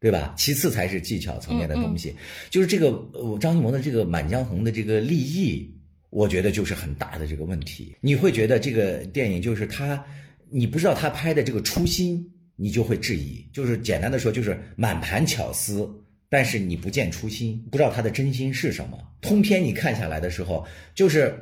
[0.00, 0.34] 对吧？
[0.36, 2.14] 其次才是技巧层面的东西。
[2.50, 5.68] 就是这个呃张艺谋的这个《满江红》的这个立意，
[6.10, 7.96] 我觉得就是很大的这个问题。
[8.00, 10.04] 你会觉得这个电影就是他，
[10.50, 12.24] 你不知道他拍的这个初心，
[12.56, 13.44] 你就会质疑。
[13.52, 15.88] 就是简单的说，就是满盘巧思。
[16.30, 18.98] 但是你不见初心，不知道他的真心是什么。
[19.22, 21.34] 通篇你看下来的时候，就是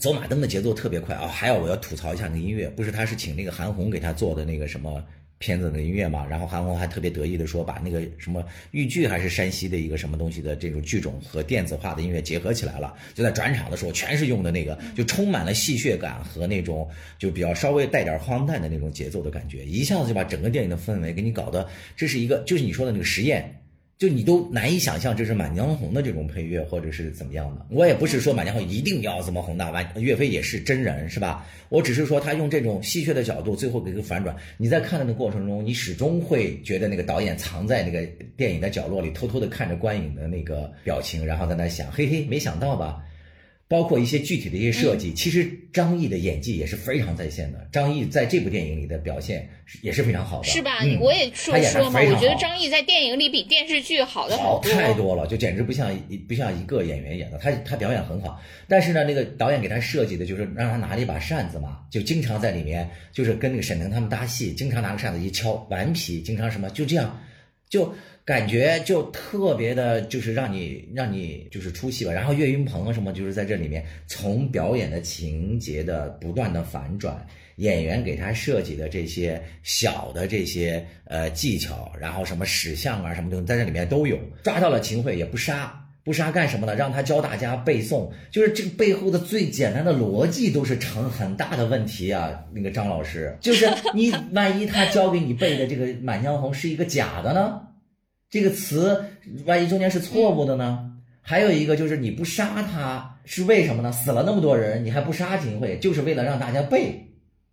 [0.00, 1.28] 走马灯的节奏特别快啊！
[1.28, 5.00] 还有我要吐槽一下那个音乐，不是他是请那个韩红给他做的那个什么
[5.38, 6.26] 片子的音乐嘛？
[6.26, 23.60] 然后韩红还特别得意的说，把那个什么豫剧还是山西的一个什么东西的这种剧种和电子化的音乐结合起来了，就在转场的时候全是用的那个，就充满了戏谑感和那种就比较稍微带点荒诞的那种节奏的感觉，一下子就把整个电影的氛围给你搞得这是一个就是你说的那个实验。
[23.98, 27.64] 就你都难以想象这是《满江红》的这种配乐，或者是怎么样的。
[27.70, 31.46] 我也不是说《满江红》一定要怎么宏大，完岳飞也是真人，是吧？
[31.70, 34.36] 我只是说他用这种戏谑的角度，最后给个反转。
[34.58, 43.02] 你在看的过程中，你始终会觉得那个导演藏在那个电影的角落里，偷偷的看着观影的那个表情，然后在那想，嘿嘿，没想到吧？
[43.68, 47.68] 包括一些具体的一些设计，其实张译的演技也是非常在线的。
[47.72, 49.48] 张译在这部电影里的表现
[49.82, 50.78] 也是非常好的，是吧？
[50.84, 54.72] 嗯我也说说嘛，我觉得张译在电影里比电视剧好的好多。
[54.72, 67.20] 太多了，就简直不像一不像一个演员演的，他他表演很好，但是呢，那个导演给他设计的就是让他拿了一把扇子嘛，就经常在里面就是跟那个沈腾他们搭戏，经常拿个扇子一敲，顽皮，经常什么就这样，
[67.68, 67.92] 就
[68.26, 72.12] 感觉就特别的，就是让你让你就是出戏吧。
[72.12, 77.26] 然后岳云鹏什么就是在这里面从表演的情节的不断的反转。
[77.56, 84.18] 演员给他设计的这些小的这些呃技巧，然后什么史相啊什么东西，在这里面都有。
[84.42, 86.74] 抓到了秦桧也不杀，不杀干什么呢？
[86.74, 92.44] 让他教大家背诵，就是这个背后的最简单的逻辑都是成很大的问题啊。
[92.52, 97.62] 那个张老师，就是你 万一他教给你背的这个《满江红》是一个假的呢？
[98.36, 99.02] 这个词
[99.46, 100.92] 万一中间是错误的呢？
[101.22, 103.90] 还有一个就是你不杀他是为什么呢？
[103.90, 107.02] 死了那么多人，你还不杀秦桧，就是为了让大家背。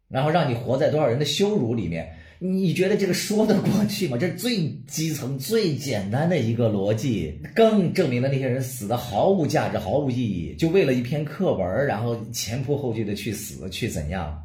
[0.09, 2.07] 然后让你活在多少人的羞辱里面，
[2.37, 4.17] 你觉得这个说得过去吗？
[4.17, 14.43] 这是最基层、最简单的一个逻辑，更证明了那些人死的毫无价值、毫无意义，就为了一篇课文，然后前仆后继的去死，去怎样？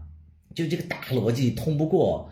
[0.54, 2.30] 就这个大逻辑通不过，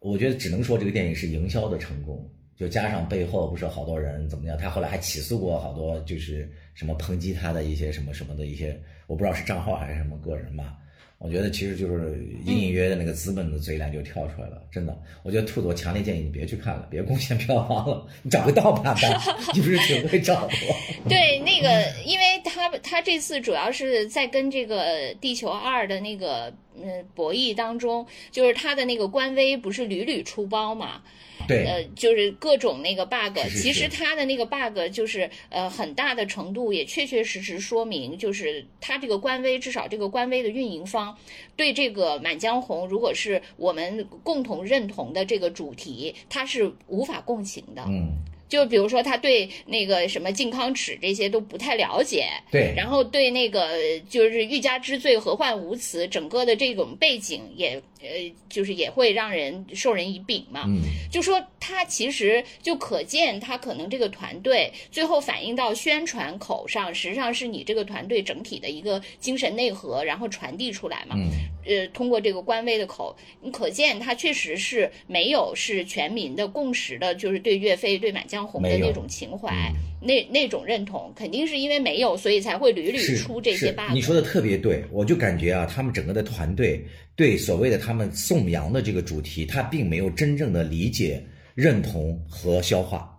[0.00, 2.28] 我觉得只能说这个电影是营销的成功。
[2.58, 10.74] 就加上背后不是好多人怎么样，他后来还起诉过好多，就是什么抨击他的一些什么什么的一些，我不知道是账号还是什么个人吧。
[11.20, 14.96] 我觉得其实就是隐隐约约的那个资本的嘴脸就跳出来了，真的。
[15.24, 20.76] 我觉得兔子，我强烈建议你别去看了，别贡献票房了，你找个盗版吧， 你不是挺会找的吗？
[21.08, 21.68] 对，那个，
[22.04, 31.02] 因为他他这次主要是在跟这个《地球二》的那个嗯博弈当中，就是他的那个官微不是屡屡出包嘛，
[31.48, 31.64] 对。
[31.64, 41.16] 呃，就是各种那个 bug，是是其实是它的那个 bug 就是呃很大的程度也确确实实说明，就是它这个官微至少这个官微的运营方
[41.56, 47.82] 对这个《满江红》如果是我们共同认同的这个主题，它是无法共情的。
[47.88, 48.12] 嗯，
[48.48, 53.76] 就比如说，他对那个什么靖康耻这些都不太了解，对，然后对那个
[54.08, 58.08] 就是欲加之罪，何患无辞，整个的这种背景也呃，
[58.48, 60.64] 就是也会让人授人以柄嘛。
[60.66, 71.16] 嗯，就说他其实就可见，他可能这个团队最后反映到宣传口上，实际上是你这个团队整体的一个精神内核，然后传递出来嘛。
[71.16, 71.30] 嗯，
[71.66, 83.92] 呃，通过这个官微的口，你可见他确实是没有是全民的共识的，就是对岳飞、对《满江红》的那种情怀，嗯那那种认同，肯定是因为没有，所以才会屡屡出这些是 bug。
[83.92, 86.80] 你说的特别对，我就感觉啊，他们整个的团队
[87.16, 91.24] 对所谓的他他们颂扬的这个主题，他并没有真正的理解、
[91.54, 93.18] 认同和消化，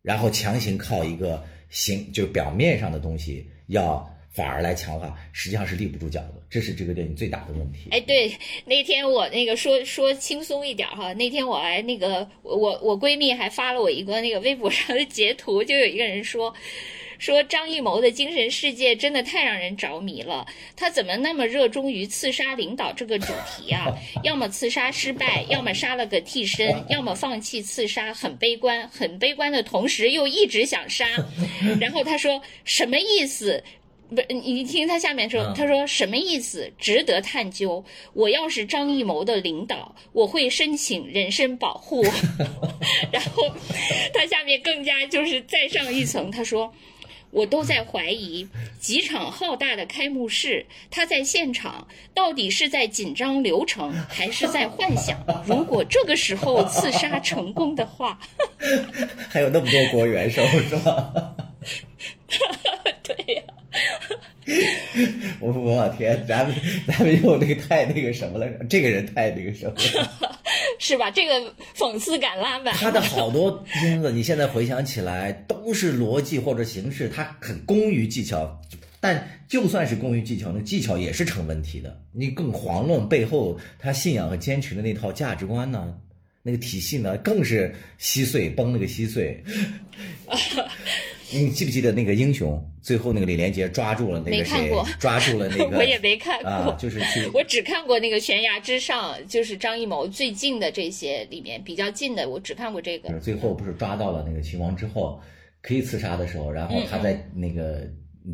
[0.00, 7.88] 然后强行靠一个形就表面上的东西要反而来强化，实际上是立不住脚的，这是这个电影最大的问题。
[7.90, 8.32] 哎，对，
[8.64, 16.54] 那天我那个说说轻松一点哈，那天我还那个我我闺蜜还发了我一个那个微博上的截图，就有一个人说。
[17.20, 23.86] 说张艺谋的精神世界真的太让人着迷了，他怎么那么热衷于刺杀领导这个主题啊？
[24.24, 31.06] 要么刺杀失败，要么杀了个替身，要么放弃刺杀，很悲观，很悲观的同时又一直想杀。
[31.78, 33.62] 然后他说什么意思？
[34.08, 36.72] 不是你你听他下面说，嗯他说什么意思？
[36.78, 37.84] 值得探究。
[38.14, 42.02] 我要是张艺谋的领导，我会申请人身保护。
[43.12, 43.44] 然后
[44.14, 46.72] 他下面更加就是再上一层，他说。
[47.30, 48.48] 我都在怀疑，
[48.80, 55.16] 几场浩大的开幕式，他在现场到底是在紧张流程，还是在幻想？
[55.46, 58.18] 如果这个时候刺杀成功的话，
[59.30, 61.34] 还有那么多国元首是吧？
[63.02, 63.42] 对呀、
[65.40, 66.54] 我我天，咱们
[66.86, 70.10] 咱们又那个太那个什么了，这个人太那个什么了。
[70.78, 71.10] 是吧？
[71.10, 72.74] 这个讽刺感拉满。
[72.74, 78.60] 他的好多片子，你现在回想起来都是逻辑或者形式，他很功于技巧，
[78.98, 82.00] 但就算是功于技巧，那技巧也是成问题的。
[82.12, 85.94] 你更遑论背后他信仰和坚持的那套价值观呢，
[86.42, 89.44] 那个体系呢，更是稀碎，崩了个稀碎。
[91.32, 103.18] 你记不记得那个英雄最后那个李连杰抓住了那个谁没看过，抓住了那个 我也没看过，啊，就是去我只看过那个《悬崖之上》，就是张艺谋最近的这些里面比较近的，我只看过这个。
[103.20, 105.20] 最后不是抓到了那个秦王之后，
[105.62, 107.86] 可以刺杀的时候，然后他在那个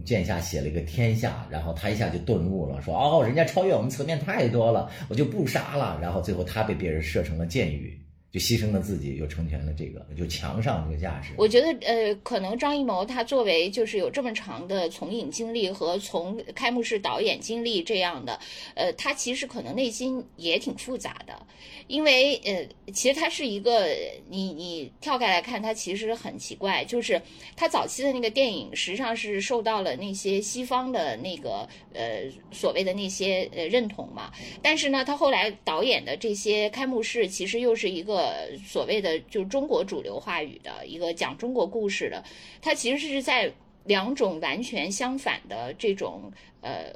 [0.04, 5.98] 剑下写了一个天下，然后他一下就顿悟了，说哦，人家超越我们层面太多了，我就不杀了。
[6.00, 7.98] 然后最后他被别人射成了箭雨，
[8.36, 11.30] 就牺牲了自己，又成全了这个，就强上这个价值。
[11.38, 18.38] 我觉得，呃，可能张艺谋他作为就是有这么长的从影经历和从开幕式导演经历这样的，
[18.74, 21.46] 呃，他其实可能内心也挺复杂的，
[21.86, 23.88] 因为呃，其实他是一个，
[24.28, 27.18] 你你跳开来看，他其实很奇怪，就是
[27.56, 34.30] 他早期的那个电影实际上是受到了那些西方的那个呃所谓的那些呃认同嘛，
[34.60, 42.22] 但是呢，他后来导演的这些开幕式其实又是一个呃所谓的就是中国主流话语的一个讲中国故事的，
[42.60, 43.52] 它其实是在
[43.86, 46.30] 两种完全相反的这种
[46.60, 46.92] 呃。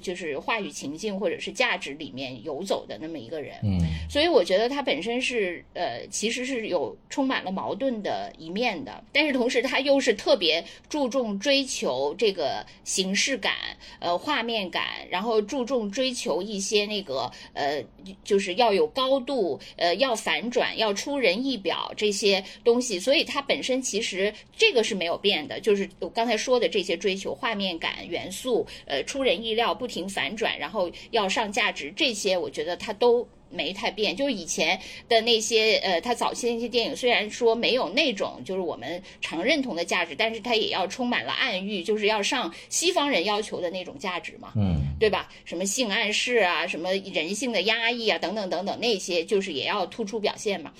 [0.00, 13.52] 就是话语情境或者是价值里面游走的那么一个人，嗯，所以我觉得他本身是呃，其实是有充满了矛盾的一面的，但是同时他又是特别注重追求这个形式感、
[13.98, 17.84] 呃画面感，然后注重追求一些那个呃，
[18.22, 29.70] 就是要有高度，呃要反转，要出人意表这些东西，所以他本身其实这个是没有变的，就是我刚才说的这些追求画面感元素，呃出人意料。
[29.80, 34.14] 不停反转，然后要上价值，这些我觉得它都没太变。
[34.16, 34.78] 就是以前
[35.08, 45.30] 的那些，呃，他早期的那些电影，虽然说没有那种就是我们常认同的价值，但是他也要充满了暗喻，就是要上西方人要求的那种价值嘛，嗯，对吧？
[45.44, 50.72] 什么性暗示啊，什么人性的压抑啊，等等等等，那些就是也要突出表现嘛。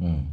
[0.00, 0.24] 嗯，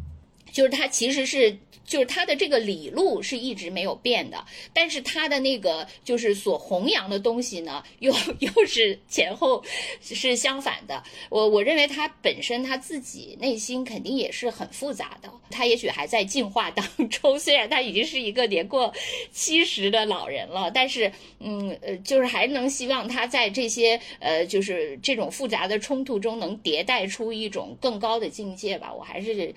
[0.56, 1.60] 就是它其实是。
[1.88, 4.44] 就是它的这个理路是一直没有变的，
[4.74, 9.64] 但是它的那个就是所弘扬的东西呢，又又是前后
[10.02, 11.04] 是相反的。
[11.30, 17.38] 我我认为他本身他自己内心肯定也是很复杂的，他也许还在进化当中。
[17.38, 18.92] 虽然他已经是一个年过
[19.32, 28.92] 七十的老人了，但是嗯呃，就是还能希望他在这些呃就是这种复杂的冲突中能迭代出一种更高的境界吧。
[28.92, 29.54] 我还是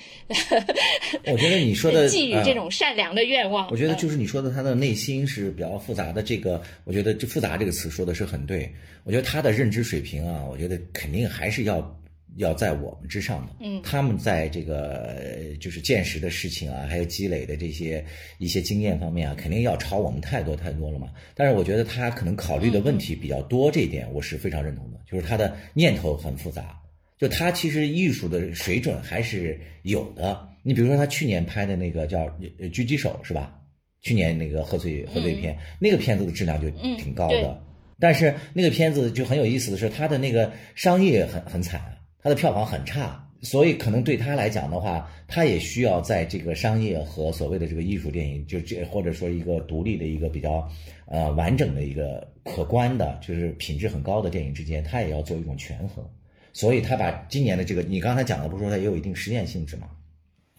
[1.27, 2.09] 我觉得你说的。
[2.19, 6.23] 寄予这种善良的愿望，我觉得就是你说的，他的内心是比较复杂的。
[6.23, 8.73] 这个，我觉得这“复杂”这个词说的是很对。
[9.05, 12.01] 我觉得他的认知水平啊，我觉得肯定还是要
[12.37, 13.53] 要在我们之上的。
[13.61, 15.17] 嗯，他们在这个
[15.61, 18.05] 就是见识的事情啊，还有积累的这些
[18.39, 21.09] 一些经验方面啊，肯定要超我们太多太多了嘛。
[21.35, 24.99] 但是我觉得他可能考虑的问题比较多，这一点我是非常认同的。
[25.11, 26.79] 就是他的念头很复杂，
[27.19, 30.48] 就他其实艺术的水准还是有的。
[30.69, 32.27] 你比如说，他去年拍的那个叫
[32.71, 33.59] 《狙击手》，是吧？
[34.03, 37.59] 去年那个贺岁贺岁片，那个片子的质量就挺高的。
[37.99, 41.81] 但是那个片子就很有意思的是，它的那个商业很很惨，
[42.23, 43.25] 它的票房很差。
[43.41, 50.69] 所以可能对他来讲的话，他也需要在这个商业和所谓的这个艺术电影，就这或者说一个独立的一个比较
[51.07, 56.05] 呃完整的一个可观的，就是品质很高的电影之间，他也要做一种权衡。
[56.53, 59.89] 所以他把今年的这个，你刚才讲的不是说他也有一定实验性质吗？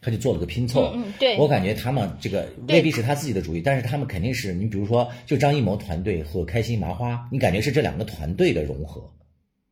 [0.01, 1.37] 他就做了个拼凑，嗯，对。
[1.37, 9.11] 我感觉他们这个未必是他自己的主意，但是他们肯定是你比如说，就张艺谋团队和开心麻花，你感觉是这两个团队的融合，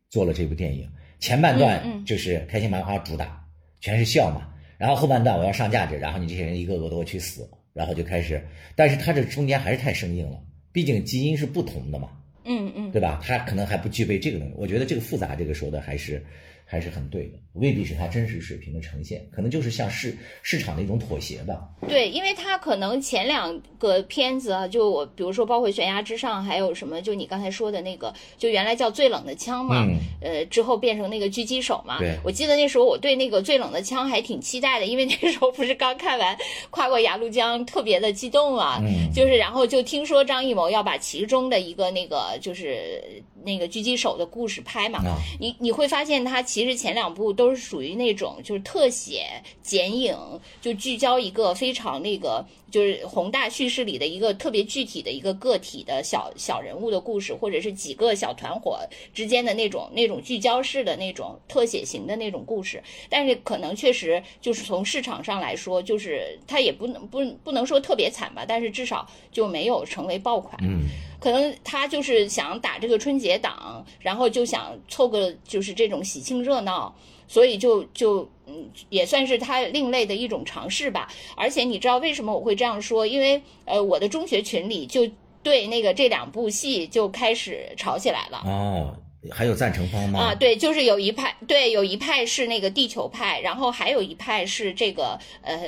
[0.10, 0.86] 做了这部电影。
[1.20, 3.42] 前半段就是开心麻花主打，
[3.80, 10.38] 全是笑嘛，然后后半段我要上价值，然后你这些人一个个都会去死，然后就开始，但是他这中间还是太生硬了，
[10.74, 12.10] 毕竟基因是不同的嘛，
[12.44, 13.22] 嗯嗯，对吧？
[13.24, 16.22] 他可能还不具备这个东西，我觉得这个复杂，这个说的还是。
[16.70, 21.68] 还是很对的，未必是他真实水平的呈现，可能就是向市市场的一种妥协吧。
[21.88, 29.88] 对，因为他可能前两个片子啊，就我比如说包括《悬崖之上》，还有什么，就你刚才说的那个，就原来叫《最冷的枪》嘛，
[30.22, 32.00] 呃，之后变成那个《狙击手》嘛。
[32.00, 36.36] 对，我记得那时候我对那个《最冷的枪》还挺期待的，因为那时候不是刚看完
[36.70, 38.80] 《跨过鸭绿江》，特别的激动啊。
[38.82, 39.10] 嗯。
[39.14, 43.02] 就是然后就听说张艺谋要把其中的一个那个就是
[43.44, 45.00] 那个狙击手的故事拍嘛，
[45.40, 46.42] 你你会发现他。
[46.42, 49.26] 其实前两部都是属于那种就是特写
[49.62, 50.16] 剪影，
[50.62, 52.46] 就聚焦一个非常那个。
[52.70, 58.78] 就是宏大叙事里的一个特别具体的一个个体的小小人物的故事，或者是几个小团伙
[59.14, 70.60] 之间的那种那种聚焦式的那种特写型的那种故事，但是可能确实就是从市场上来说，就是它也不能不不能说特别惨吧，但是至少就没有成为爆款。
[70.62, 70.82] 嗯，
[71.22, 76.96] 可能他就是想打这个春节结党，然后就想凑个就是这种喜庆热闹。
[77.30, 81.12] 所以就就嗯，也算是他另类的一种尝试吧。
[81.36, 83.06] 而且你知道为什么我会这样说？
[83.06, 85.06] 因为呃，我的中学群里就
[85.44, 88.42] 对那个这两部戏就开始吵起来了。
[88.46, 88.96] 哦。
[89.32, 90.20] 还有赞成方吗？
[90.20, 95.60] 啊，对，就是有一派，对，有一派是那个地球派，然后还有一派是这个呃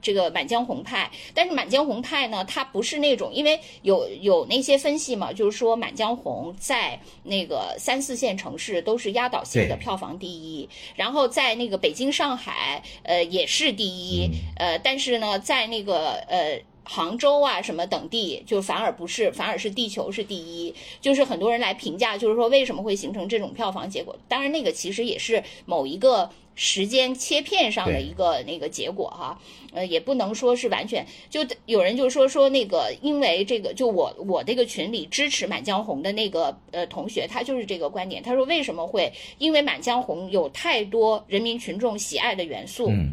[0.00, 1.10] 这个满江红派。
[1.34, 16.60] 但是满江红派呢，它不是那种，因为有有那些分析嘛，就是说满江红在那个三四线城市都是压倒性的票房第一，然后在那个北京、上海，呃也是第一，呃，但是呢，在那个呃。
[16.90, 20.74] 杭州啊，什么等地，就反而不是，反而是地球是第一。
[21.02, 24.16] 就是很多人来评价，就是说为什么会形成这种票房结果？
[24.26, 29.38] 当然，那个其实也是某一个时间切片上的一个那个结果哈。
[29.74, 31.06] 呃，也不能说是完全。
[31.28, 38.22] 就有人就说说那个，因为这个，就我我这个群里支持《满江红》的那个呃同学，他就是这个观点。
[38.22, 39.12] 他说为什么会？
[39.36, 42.88] 因为《满江红》有太多人民群众喜爱的元素。
[42.88, 43.12] 嗯。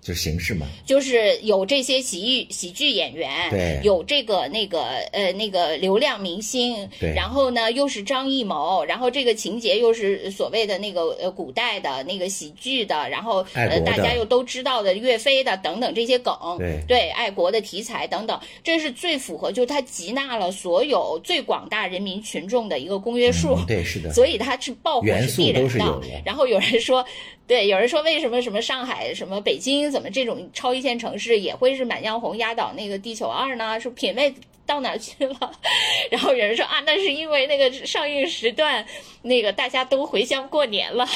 [0.00, 4.80] 就形式嘛，就是有这些喜剧喜剧演员，对，有这个那个
[5.12, 16.82] 呃那个流量明星，对，然后呢又是张艺谋，然后这个情节又是所谓的那个呃古代的那个喜剧的，然后呃大家又都知道的岳飞的等等这些梗，对。
[16.88, 26.00] 对，爱国的题材等等，这是最符合，就它集纳了所有最广大人民群众的一个公约数，对是的，所以它是爆火是必然的。
[26.24, 27.04] 然后有人说。
[27.48, 33.80] 对，有人说为什么什么上海、什么北京，怎么这种超一线城市也会是《满江红》压倒那个《地球二》呢？
[33.80, 34.34] 是品味
[34.68, 35.52] 到哪去了？
[36.12, 38.84] 然后有人说啊，那是因为那个上映时段，
[39.22, 41.08] 那个大家都回乡过年了，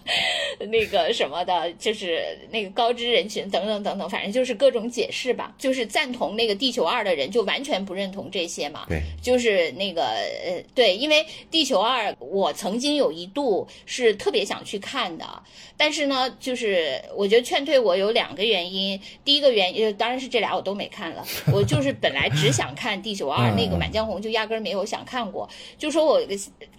[0.70, 5.54] 那个什么的，就是那个高知人群等等等等，反正就是各种解释吧。
[5.58, 8.86] 就是赞同那个《地球二》的人就完全不认同这些嘛。
[8.88, 15.42] 对，就是那个呃，对，因为《地球二》我曾经有一度是特别想去看的，
[15.76, 18.98] 但是呢，就是我觉得劝退我有两个原因。
[19.24, 25.48] 第一个原因当然是这俩我都没看了，我就是本来只想看《地球二》，那个《满江红》就压根儿没有想看过。
[25.78, 26.20] 就说我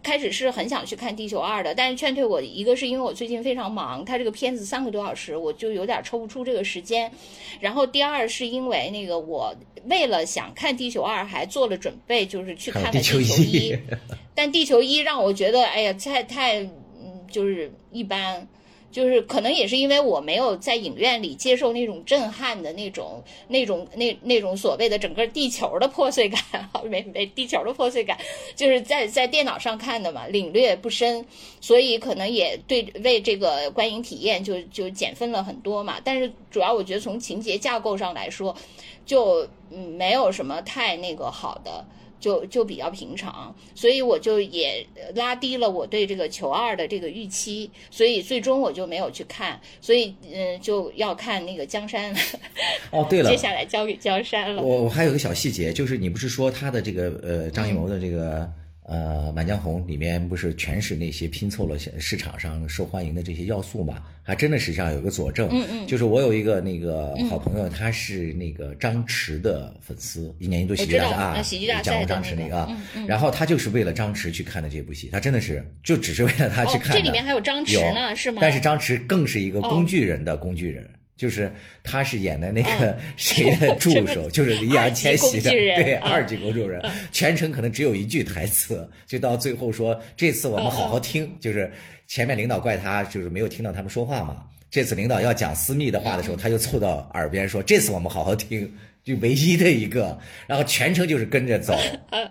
[0.04, 7.12] 开始是很想去看《地球二》的，但是劝退我一个是因为我最近非常忙，他这个片子三个多小时，我就有点抽不出这个时间。
[7.60, 9.56] 然后第二是因为那个我
[9.86, 13.74] 为了想看《地球二》还做了准备，就是去看了《地球一》，
[14.36, 18.48] 但《地球一》让我觉得哎呀太太嗯就是一般。
[18.96, 26.42] 就是可能也是因为我没有在影院里接受那种震撼的那种、那种、那那种所谓的整个地球的破碎感，
[26.90, 28.18] 没没地球的破碎感，
[28.56, 31.26] 就是在在电脑上看的嘛，领略不深，
[31.60, 35.98] 所以可能也对为这个观影体验就就减分了很多嘛。
[36.02, 38.56] 但是主要我觉得从情节架构上来说，
[39.06, 41.84] 就嗯没有什么太那个好的。
[42.20, 44.86] 就就比较平常，所以我就也
[45.16, 52.16] 拉低了我对这个球二的这个预期，所以最终我就没有去看，所以嗯，就要看那个江山。
[52.92, 54.62] 哦，对了， 接下来交给江山了。
[54.62, 58.50] 我我还有个小细节，就是你不是说他的这个呃张艺谋的这个。
[58.88, 64.04] 呃，《满江红》里面不是全是那些拼凑了市场上受欢迎的这些要素嘛？
[64.22, 72.70] 还真的实际上有个佐证，嗯嗯，就是我有一个那个好朋友，他是那个张弛的粉丝，一年一度喜剧大赛啊，喜剧大赛张弛那个，
[73.08, 77.00] 然后他就是为了张弛去看的这部戏，他真的是就只是为了他去看的。
[77.00, 78.38] 这里面还有张弛呢，是吗？
[78.40, 80.88] 但是张弛更是一个工具人的工具人。
[81.18, 81.52] 就是
[81.84, 91.72] 他是演的那个 谁的助手， 就是易烊千玺的， 对，二级工作人，全程可能只有一句台词，就到最后说这次我们好好听，就是
[92.08, 98.70] 前面领导怪他就是没有听到他们说话嘛，这次领导要讲私密的话的时候，他就凑到耳边说这次我们好好听，
[99.04, 101.78] 就唯一的一个，然后全程就是跟着走，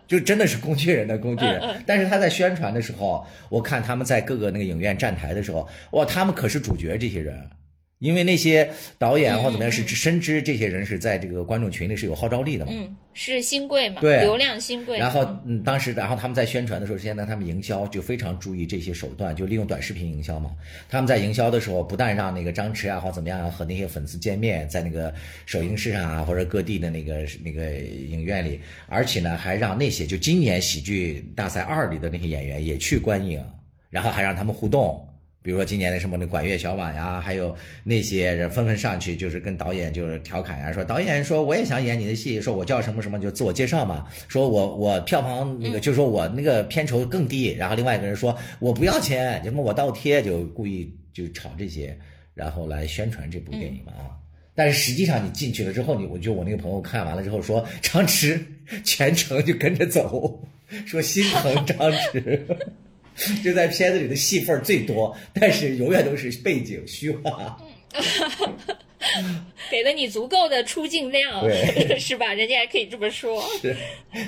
[0.07, 1.83] 就真的是工具人的工具人。
[1.87, 7.35] 但是他在宣传的时候，我看他们在各个那个影院站台的时候，哇，他们可是主角，这些人。
[8.05, 14.99] 因为那些导演或怎么样是深知这些人是在这个观众群里是有号召力的嘛，嗯，是新贵嘛，对，流量新贵。
[14.99, 20.51] 然后，嗯，当时，然后他们在宣传的时候，现在他们营销就非常注意这些手段，就利用短视频营销嘛。
[20.87, 25.11] 他们在营销的时候，不但让那个张弛啊或怎么样和那些粉丝见面，在那个
[25.47, 33.43] 首映式上啊或者各地的那个那个影院里，而且呢还让那些就今年喜剧大赛二里的那些演员也去观影，
[33.89, 35.09] 然后还让他们互动。
[35.45, 51.95] 比如说今年的什么那管乐小婉呀，还有那些人纷纷上去，就是跟导演就是调侃呀，说导演说我也想演你的戏，说我叫什么什么，就自我介绍嘛，说我我票房那个就说我那个片酬更低，然后另外一个人说我不要钱，什么我倒贴，就故意就炒这些，
[52.33, 54.17] 然后来宣传这部电影嘛啊。
[54.55, 58.41] 但是实际上你进去了之后，你我就我那个朋友看完了之后说，张弛
[58.83, 60.43] 全程就跟着走，
[60.87, 62.41] 说心疼张弛。
[63.43, 67.57] 就在片子里的戏份最多，但是永远都是背景虚化，
[69.71, 71.45] 给了你足够的出镜量，
[71.99, 72.33] 是吧？
[72.35, 73.77] 人家还可以这么说，是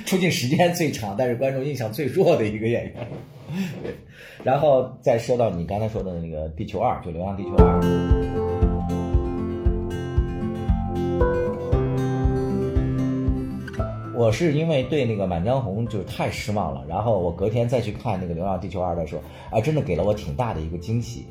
[0.05, 2.93] 出镜时间最长，但是观众印象最弱的一个演员。
[3.83, 3.93] 对，
[4.43, 7.79] 然后再说到你刚才说的那个《地球二》，就《流浪地球二》。
[14.17, 19.21] 我是因为对那个《满江红》就是太失望了，然后我隔天再去看那个《流浪地球二》的时候，
[19.55, 21.23] 啊，真的给了我挺大的一个惊喜。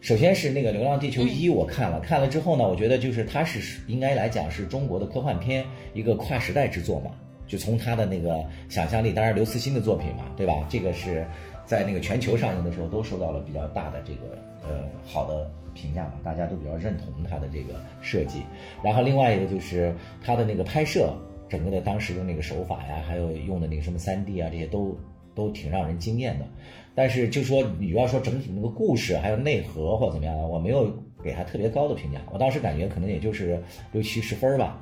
[0.00, 5.64] 首先是那个《流浪地球一》，我看了，看了之后呢，我觉得就是它是应该来讲是中国的科幻片
[5.94, 7.12] 一个跨时代之作嘛，
[7.46, 10.52] 就从它的那个想象力，当然刘慈欣的作品嘛，对吧？
[10.68, 11.24] 这个是
[11.64, 14.36] 在那个全球上映的时候都受到了比较大的这个
[14.68, 18.40] 呃好的评价嘛，大家都比较认同它的这个设计。
[18.82, 21.14] 然后另外一个就是它的那个拍摄。
[21.48, 24.98] 整个的当时的那个手法呀，还有用的那个什么三 D 啊，这些都
[25.34, 26.46] 都挺让人惊艳的。
[26.94, 30.90] 但是就说你要说整体那个故事还有内核或怎么样的，我没有
[31.22, 32.20] 给他特别高的评价。
[32.32, 34.80] 我当时感觉可能也就是六七十分吧，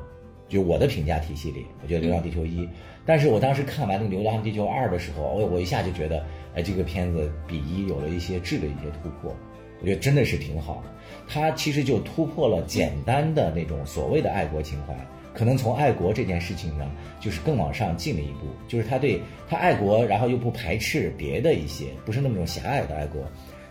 [0.48, 2.62] 就我的评价体系里，我觉得《流浪地球一》。
[3.04, 9.34] 但是我当时看完那个《流浪地球二》的时候，我我一下就觉得，哎，这个片子比一有了一些质的一些突破，
[9.80, 10.90] 我觉得真的是挺好的。
[11.26, 14.94] 它其实就突破了简单的那种所谓的爱国情怀。
[15.34, 16.88] 可能从爱国这件事情上，
[17.20, 23.20] 就是更往上进了一步，就是他对他爱国，然后又不排斥别的一些，不是那么种狭隘的爱国，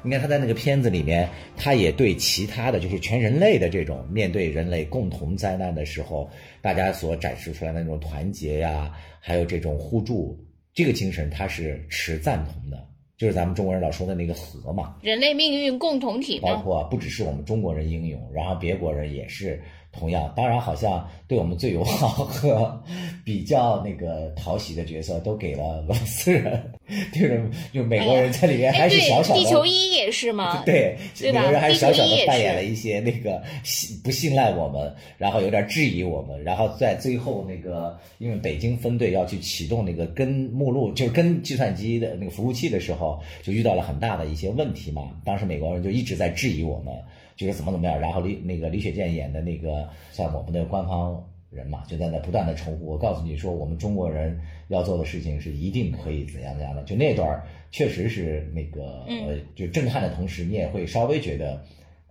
[0.02, 6.30] 你看他在那个片子里面，他也对其他的就是全人类的这种面对人类共同灾难的时候，
[6.62, 8.92] 大家所展示出来的那种团结呀，
[9.22, 10.38] 还有这种互助
[10.74, 12.86] 这个精神，他是持赞同的。
[13.16, 19.62] 就是咱们中国人老说的那个和嘛，人类命运共同体包括不只是我们中国人英勇，然后别国人也是。
[19.94, 22.84] 同样，当然，好像对我们最友好和
[23.24, 26.72] 比较那个讨喜的角色都给了俄罗斯人，
[27.14, 27.42] 就是
[27.72, 29.40] 就美国人在里面还是小小的。
[29.44, 30.64] 地球一也是吗？
[30.66, 45.12] 对，美国人还是小小的扮演了一些那个信不信赖我们，然后有点质疑我们，然后在最后那个因为北京分队要去启动那个跟目录，就是跟计算机的那个服务器的时候，就遇到了很大的一些问题嘛。
[45.24, 46.94] 当时美国人就一直在质疑我们。
[47.36, 52.86] 就是怎么怎么样，然后李那个李雪健演的那个像我们的官方人嘛，就在那不断的重复。
[52.86, 56.84] 我告诉你说，我们中国人要做的事情是一定可以怎样怎样的。
[56.84, 61.64] 就那段确实是那个呃，就震撼的同时，你也会稍微觉得，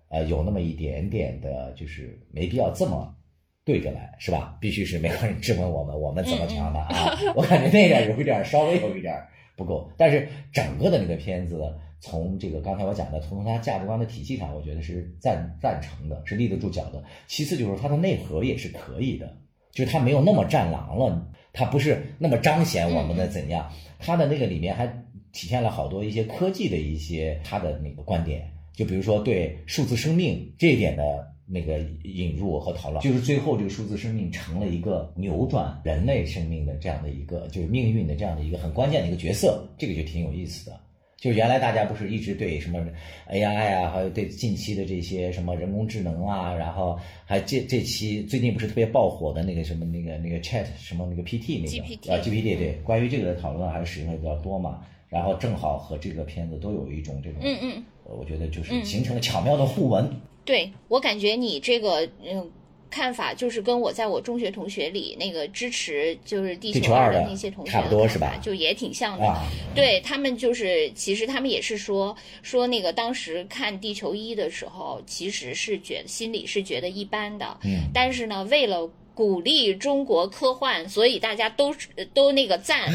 [0.09, 3.15] 呃，有那么一点点的，就是没必要这么
[3.65, 4.57] 对着来，是吧？
[4.61, 7.17] 必须是美国人质问我们，我们怎么强的啊？
[7.35, 9.15] 我感觉那点有一点稍微有一点
[9.57, 11.61] 不够，但是整个的那个片子。
[12.03, 17.03] 从这个刚才我讲的，从它价值观的体系上，我觉得是赞赞成的，是立得住脚的。
[17.29, 19.39] 其次就是它的内核也是可以的，
[19.71, 24.87] 就是它没有那么战狼了，它不是那么彰显我们的怎样，它的那个里面还
[25.31, 40.81] 体现了好多一些科技的一些它的那个观点，就比如说对数字生命这一点的那个引入和讨论，就是最后这个数字生命成了一个扭转人类生命的这样的一个就是命运的这样的一个很关键的一个角色，这个就挺有意思的。
[41.23, 42.85] 就原来大家不是一直对什么
[43.31, 54.81] AI 啊，还有对近期的这些什么人工智能啊，然后还这这期最近不是特别爆火的那个什么那个那个 Chat 什么那个 PT 那个啊 GPT 对，关于这个的讨论还是使用的比较多嘛。
[55.09, 60.11] 然后正好和这个片子都有一种这种，嗯嗯，我觉得就是形成了巧妙的互文。
[60.45, 62.51] 对我感觉你这个嗯。
[62.93, 68.39] 看法就是跟我在我中学同学里那个支持就是地球二的那些同学差不多是吧？
[68.43, 69.35] 就也挺像的。
[69.75, 77.57] 对他们就是其实他们也是说说那个当时看地球一的时候，其实是觉得心里是觉得一般的。
[77.65, 77.89] 嗯。
[77.95, 81.75] 但是呢，为了鼓励中国科幻， 所以大家都
[82.15, 82.91] 都那个赞，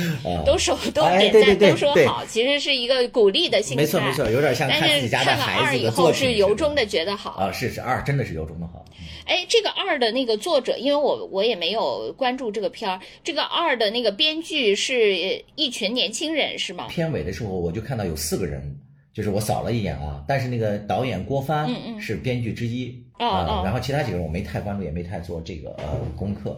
[0.45, 2.26] 都手都点赞，都说好。
[2.26, 3.84] 其实是一个鼓励的心态。
[3.84, 6.20] 没错没错，有点像看自己家的孩子的作品。
[6.20, 7.32] 是由衷的觉得好。
[7.32, 8.84] 啊，是是二，真的是由衷的好。
[9.26, 16.88] 哎，这个二的那个作者，因为我我也没有关注这个片儿，这个二的那个编剧是一群年轻人是吗？
[16.88, 18.74] 片尾的时候我就看到有四个人，
[19.13, 26.57] 就是我扫了一眼啊，但是那个导演郭帆是编剧之一啊，然后其他几个人我没太关注，也没太做这个呃功课。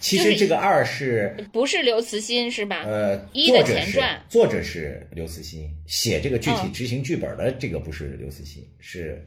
[0.00, 2.82] 其实这个二是不是刘慈欣是吧？
[2.84, 9.26] 呃，一的前传，作者是刘慈欣，写这个具体执行剧本的这个不是刘慈欣，是。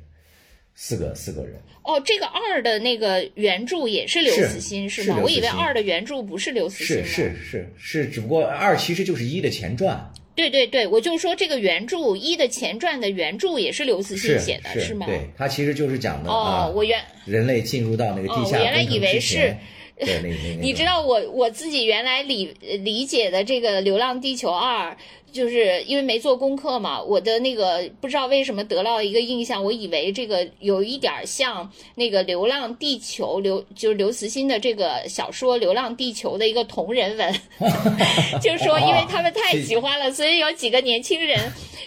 [0.79, 5.17] 四个四个人哦，这个二的那个原著也是刘慈欣是吗？
[5.23, 10.13] 我以为二的原著不是刘慈欣是是是是，只不过二其实就是一的前传。
[10.37, 15.05] 对对对，我就说这个原著一的前传的原著也是刘慈欣写的，是吗？
[15.05, 19.53] 对，他其实就是讲的哦，我原人类进入到那个地下原来以为是。
[19.99, 22.45] 对，那那你知道我我自己原来理
[22.83, 24.91] 理解的这个《流浪地球二》。
[25.29, 37.33] 就是因为没做功课嘛，我的那个不知道为什么得到一个印象，我以为这个有一点像那个《流浪地球》刘就是刘慈欣的这个小说《流浪地球》的一个同人文，
[38.41, 41.37] 就说因为他们太喜欢了，所以有几个年轻人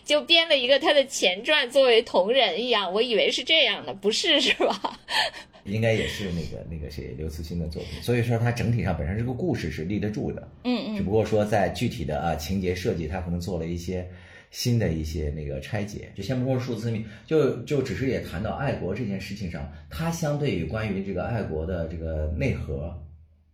[0.04, 5.00] 就编了一个他的前传作为同人一样，我以为是这样的，不是是吧？
[5.64, 14.08] 应该也是那个那个谁刘慈欣的作品，所以说它整体上本身这个故事是立得住的，嗯嗯，只不过说在具体的啊情节设计，它可能做了一些
[14.50, 16.11] 新的一些那个拆解。
[16.14, 22.92] 就先不说数字命，就就只是也谈到爱国这件事情上，它相对于关于这个爱国的这个内核，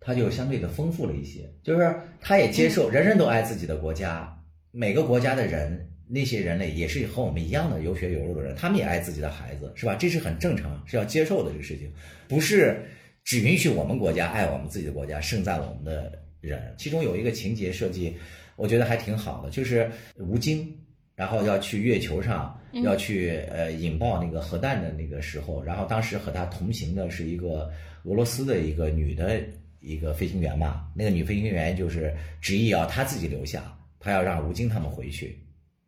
[0.00, 1.50] 它就相对的丰富了一些。
[1.62, 5.90] 就是他也接受人人都爱自己的国家，每个国家的人。
[6.08, 9.94] 那些人类也是和我们一样的有血有肉的人，他们也爱自己的孩子，是吧？
[9.94, 11.90] 这是很正常，是要接受的这个事情，
[12.28, 12.80] 不是
[13.24, 16.74] 只允许我们国家爱我们自己的国家，盛赞我们的人。
[16.78, 18.16] 其中有一个情节设计，
[18.54, 20.72] 我觉得还挺好的，就是吴京，
[21.16, 27.68] 然后要去月球上，要去呃引爆那个核弹的那个时候，然后当时和他同行的是一个
[28.04, 29.40] 俄罗斯的一个女的
[29.80, 35.36] 一个飞行员嘛，那个女飞行员就是执意要她自己留下，她要让吴京他们回去。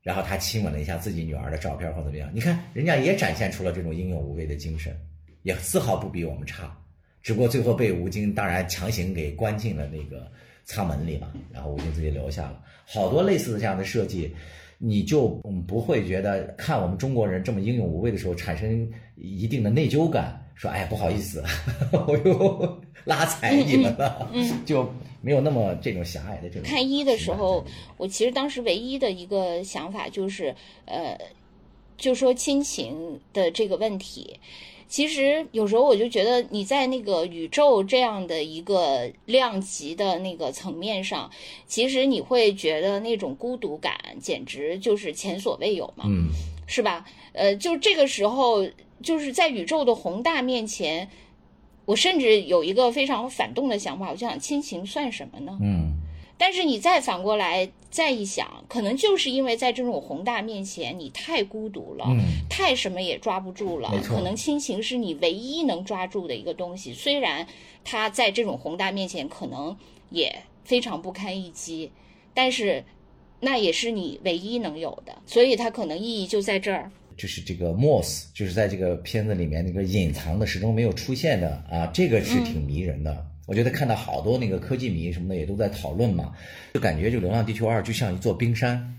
[0.09, 2.31] 然后他亲吻了一下自己女儿的照片或怎么样？
[2.33, 4.99] 你看人家也展现出了这种英勇无畏的精神，
[5.43, 6.75] 也丝毫不比我们差。
[7.21, 10.27] 只不过最后被吴京当然强行给关进了那个
[10.65, 12.59] 舱门里嘛，然后吴京自己留下了。
[12.87, 14.35] 好多类似的这样的设计，
[14.79, 15.29] 你就
[15.67, 21.45] 不会觉得看我们中国人这么英勇无畏的时候产生一定的内疚感，说哎呀不好意思，
[21.93, 24.27] 我又拉踩你们了，
[24.65, 24.91] 就
[25.29, 26.63] 没有那么这种狭隘的这种。
[26.63, 27.63] 看一的时候，
[27.99, 30.55] 我其实当时唯一的一个想法就是，
[30.87, 31.19] 呃，
[31.99, 34.41] 就说亲情的这个问题。
[34.89, 41.31] 其实有时候我就觉得你在那个宇宙这样的一个量级的那个层面上，
[41.67, 46.29] 其实你会觉得那种孤独感简直就是前所未有嘛，嗯，
[46.67, 47.05] 是吧？
[47.35, 48.67] 呃，就这个时候，
[49.03, 51.11] 就是在宇宙的宏大面前，
[51.89, 55.57] 我甚至有一个非常反动的想法，我就想亲情算什么呢？
[55.63, 55.95] 嗯，
[56.37, 62.21] 但是你再反过来再一想，可能就是因为在这种宏大面前，你太孤独了，嗯
[62.51, 67.47] 太什么也抓不住了可能亲情是你唯一能抓住的一个东西，虽然
[67.85, 69.75] 它在这种宏大面前可能
[70.11, 71.91] 也非常不堪一击，
[72.35, 72.85] 但是
[73.41, 76.93] 那也是你唯一能有的，所以它可能意义就在这儿。
[77.19, 83.27] 就是这个 Moss，就是在这个片子里面那个隐藏的始终没有出现的啊，这个是挺迷人的。
[83.47, 86.33] 我觉得看到好多那个科技迷什么的也都在讨论嘛，
[86.75, 88.95] 就感觉这个《流浪地球二》就像一座冰山，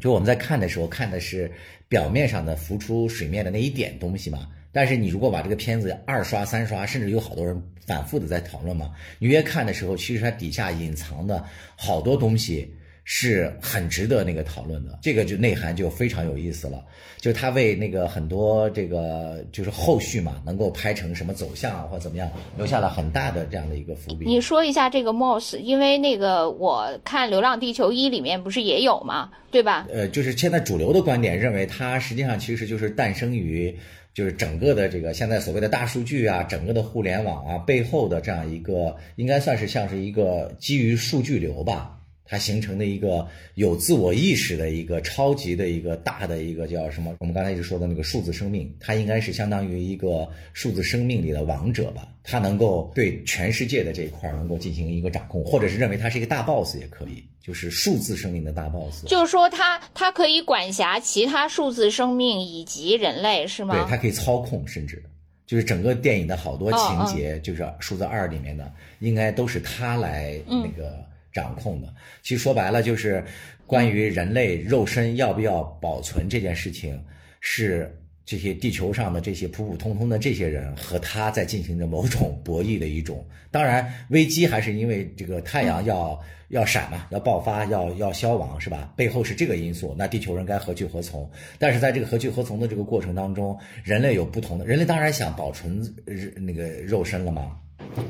[0.00, 1.50] 就我们在看的时候看的是
[1.86, 4.48] 表面上的浮出水面的那一点东西嘛。
[4.72, 8.90] 但是你如果把这个片子二刷、三刷，甚至有好多人反复的在讨论嘛，
[9.20, 11.44] 你越看的时候，其实它底下隐藏的
[11.76, 12.74] 好多东西
[13.04, 14.98] 是很值得那个讨论的。
[15.02, 16.82] 这个就内涵就非常有意思了，
[17.18, 24.24] 就是他为那个很多这个就是后续嘛，能够拍成什么走向啊或怎么样，留下了很大的这样的一个伏笔。
[24.26, 29.86] 你说一下这个 Moss，因为那个我看《流浪地球一》里面不是也有嘛，对吧？
[29.92, 33.76] 呃，就是现在主流的观点认为，它实际上其实就是诞生于
[34.14, 41.93] 就是整个的这个现在所谓的大数据啊，整个的互联网啊背后的这样一个，应该算是像是一个基于数据流吧。
[42.26, 47.14] 它形成的一个有自我意识的一个超级的一个大的一个叫什么？
[47.20, 52.08] 我们刚才一直说的那个数字生命，它应该是相当于一个数字生命里的王者吧？
[52.22, 59.04] 它能够对全世界的这一块儿能够进行一个掌控，或者是认为它是一个大 boss 也可以，就是数字生命的大 boss。
[59.06, 63.74] 就是说它它可以管辖其他数字生命以及人类，是吗？
[63.74, 65.02] 对，它可以操控，甚至
[65.46, 71.92] 就是整个电影的好多情节，就是数字二里面的，应该都是它来那个掌控的。
[72.22, 73.22] 其实说白了，就是
[73.66, 76.98] 关于人类肉身要不要保存这件事情，
[77.40, 77.94] 是
[78.24, 83.22] 这些地球上的这些普普通通的这些人和他在进行着某种博弈的一种。
[83.50, 86.18] 当然，危机还是因为这个太阳要。
[86.48, 88.92] 要闪嘛，要爆发，要要消亡，是吧？
[88.94, 91.28] 背后是这个因素，那地球人该何去何从？
[91.58, 95.82] 但是在这个何去何从的这个过程当中，人类有不同的，人类当然想保存
[96.36, 97.56] 那个肉身了嘛。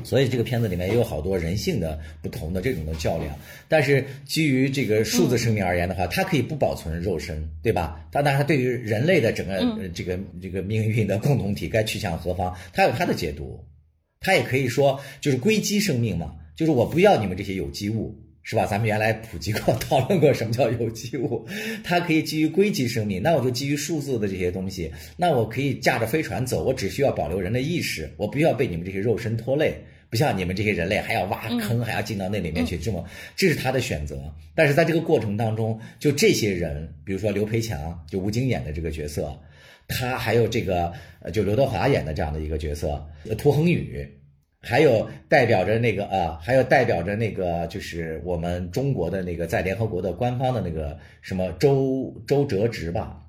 [0.03, 3.37] 所以这个片子里面也有好多人性的不同的这种的较量。
[3.67, 8.05] 但是基于这个数字生命而言的话，它可以不保存肉身，对吧？
[8.11, 13.63] 当然，它对于人类的整个这个这个命运的共同体该去向何方，它有它的解读。
[14.19, 18.15] 它也可以说就是硅基生命嘛，就是我不要你们这些有机物。
[18.47, 18.63] 是吧？
[18.67, 21.43] 咱们原来普及过、 讨论过什么叫有机物，
[21.83, 29.73] 它可以基于硅基生命，那我就基于数字的这些东西，那我可以驾着飞船走，我只需要保留人的意识，我不需要被你们这些肉身拖累，
[30.11, 33.03] 不像你们这些人类还要挖坑，还要进到那里面去，这么
[33.35, 34.31] 这是他的选择。
[34.53, 39.35] 但是在这个过程当中，就这些人，比如说刘培强，就吴京演的这个角色，
[39.87, 43.03] 他还有这个呃，就刘德华演的这样的一个角色，
[43.39, 44.07] 涂恒宇。
[44.65, 53.21] 还有代表着那个啊，还有代表着那个，就是我们中国的那个在联合国的官方的那个什么周周哲直吧，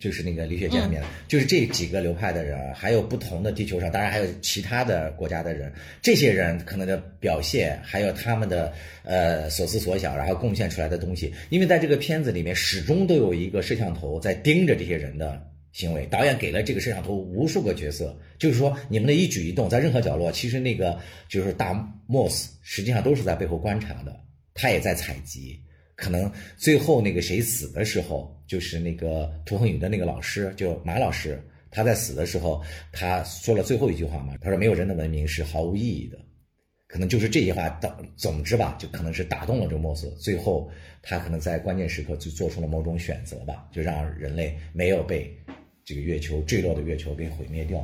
[0.00, 5.72] 就是那个李雪健里面，就是这几个流派的人，还有不同的地球上，当然还有其他的国家的人，
[6.02, 8.72] 这些人可能的表现，还有他们的
[9.04, 15.40] 呃所思所想，然后贡献出来的东西，因为在这个片子里面始终都有一个摄像头在盯着这些人的。
[15.72, 21.74] 行为导演给了这个摄像头无数个角色，就是说你们的一举一动在任何角落，其实那个就是大
[22.08, 24.20] Moss 实际上都是在背后观察的，
[24.54, 25.60] 他也在采集。
[25.94, 31.42] 可能最后那个谁死的时候，就是那个涂恒宇的那个老师，就马老师，
[31.72, 32.62] 他在死的时候，
[32.92, 36.16] 他说了最后一句话嘛，他说没有人的文明是毫无意义的。
[36.86, 40.70] 可能就是这些话，总总之吧，就可能是打动了这个莫斯，最后
[41.02, 45.36] 他可能在关键时刻就做出了某种选择吧，就让人类没有被。
[45.88, 47.82] 这个月球坠落的月球给毁灭掉。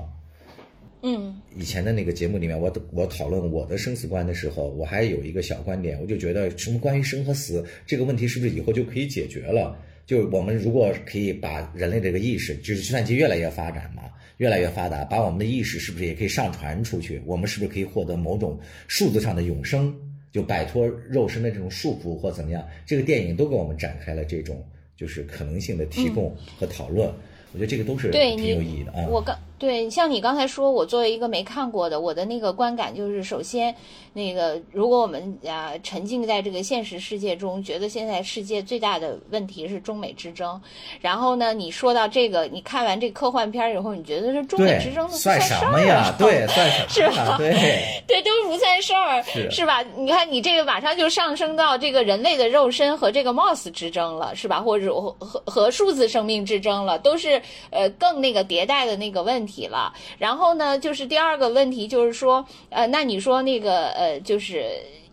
[1.01, 9.75] 嗯，以前的那个节目里面，我我讨论我的生死观的时候，我还有一个小观点，我就觉得什么关于生和死这个问题，是不是以后就可以解决了？
[10.05, 14.03] 就我们如果可以把人类这个意识，就是计算机越来越发展嘛，
[14.37, 17.23] 越来越发达，把我们的意识是不是也可以上传出去？
[17.25, 19.95] 我们是不是可以获得某种数字上的永生，
[20.31, 22.69] 就摆脱肉身的这种束缚或怎么样？
[22.85, 24.63] 这个电影都给我们展开了这种。
[24.97, 27.13] 就是可能性的提供和讨论。
[27.55, 29.07] 我觉得这个都是对挺有意义的啊。
[29.09, 33.75] 我刚对像你刚才说，我作为一个没看过的，我的那个观感就是，首先
[34.13, 40.61] 那个如果我们啊沉浸在这个现实世界中，觉得现在世界最大的问题是中美之争，
[41.01, 46.15] 然后呢，你说到这个，你看完这科幻片以后，你觉得是中美之争的算什么呀？
[46.19, 46.89] 对， 算什么？
[46.89, 47.37] 是吧？
[47.39, 47.53] 对
[48.07, 49.83] 对，都不算事儿，是是吧？
[49.97, 54.61] 你看你这个马上就上升到这个人类的肉身和这个 MOS 之争了，是吧？
[54.61, 57.41] 或者和和和数字生命之争了，都是
[57.71, 59.93] 呃更那个迭代的那个问问题了。
[60.19, 64.65] 然后呢，就是第二个问题就是说，呃，那你说那个呃，就是。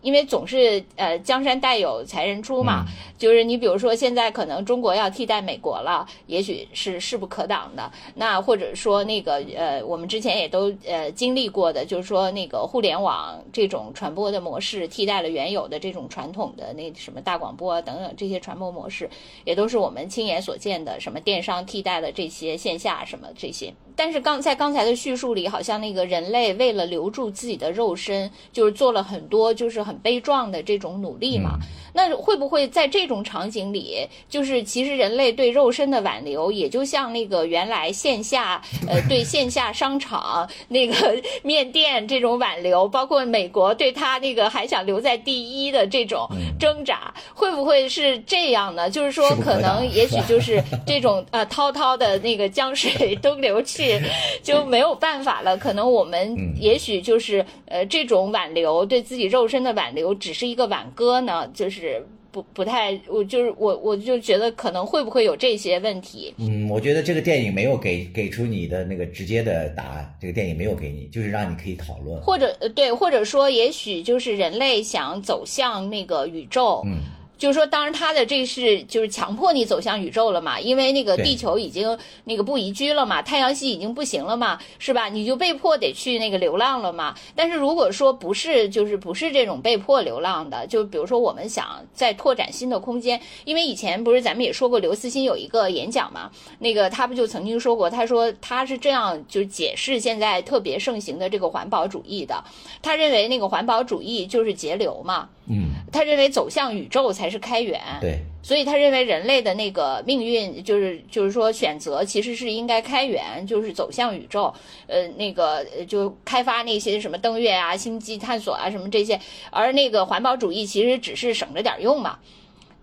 [0.02, 2.84] 因为总是呃江山代有才人出嘛，
[3.16, 7.90] 就是你比如说现在可能中国要替代美国了，也许是势不可挡的。
[8.16, 19.08] 那或者说那个呃我们之前也都呃经历过的，就是说那个互联网这种传播的模式替代了原有的这种传统的那什么大广播啊等等这些传播模式，
[19.44, 20.98] 也都是我们亲眼所见的。
[20.98, 29.91] 什么电商替代了这些线下什么这些，但是刚在刚才的叙述里，好像那个人类为了留住自己的肉身，就是做了很多就是很。
[29.92, 31.58] 很悲壮的这种努力嘛，
[31.92, 46.26] 那会不会在这种场景里，就是其实人类对肉身的挽留，也就像那个原来线下呃对线下商场那个 面店这种挽留，包括美国对他那个还想留在第一的这种
[46.58, 48.88] 挣扎，会不会是这样呢？
[48.88, 54.00] 就是说，可能 也许就是这种呃滔滔的那个江水 东流去，
[54.42, 55.54] 就没有办法了。
[55.58, 59.81] 可能我们也许就是呃这种挽留对自己肉身的挽。
[59.82, 66.32] 挽留只是一个挽歌呢，就是不不太，我就是我我就觉得可能会不会有这些问题？
[66.38, 77.00] 嗯，我觉得这个电影没有给给出你的那个直接的答案，这个电影没有给你，就是让你可以讨论，或者对，或者说也许就是人类想走向那个宇宙，嗯。
[77.42, 85.08] 就是说，当然他的这是就是强迫你走向宇宙了嘛，因为那个地球已经那个不宜居了嘛，太阳系已经不行了嘛，是吧？
[85.08, 87.16] 你就被迫得去那个流浪了嘛。
[87.34, 102.44] 但是如果说不是，就是不是这种被迫流浪的，就比如说我们想再拓展新的空间，因为以前不是咱们也说过，刘慈欣有一个演讲嘛，那个他不就曾经说过，他说他是这样就解释现在特别盛行的这个环保主义的，
[102.80, 105.28] 他认为那个环保主义就是节流嘛。
[105.48, 114.52] 嗯，他认为走向宇宙才是开源，对，所以他认为人类的那个命运就是就是说选择其实是应该开源，就是走向宇宙，
[114.86, 119.18] 呃，那个就开发那些什么登月啊、星际探索啊什么这些，
[119.50, 122.18] 而那个环保主义其实只是省着点用嘛，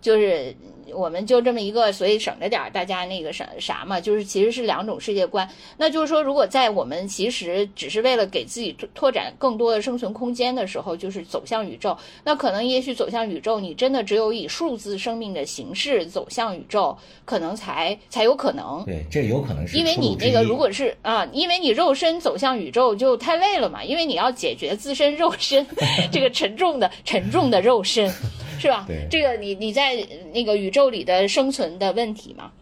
[0.00, 0.54] 就是。
[0.92, 5.48] 我们就这么一个，所以省着点儿，大家那个啥啥嘛，就是其实是两种世界观。
[5.76, 18.82] 那就是说，如果在我们其实只是为了给自己拓展更多的生存空间的时候，就是走向宇宙，那可能也许走向宇宙，你真的只有以数字生命的形式走向宇宙，可能才才有可能。
[18.84, 25.64] 对，这有可能是因为你那个如果是啊，因为你肉身走向宇宙就太累了嘛，因为你要解决自身肉身
[26.10, 28.12] 这个沉重的沉重的肉身。
[28.60, 28.86] 是吧？
[29.10, 29.96] 这个你你在
[30.32, 32.52] 那个宇宙里的生存的问题嘛，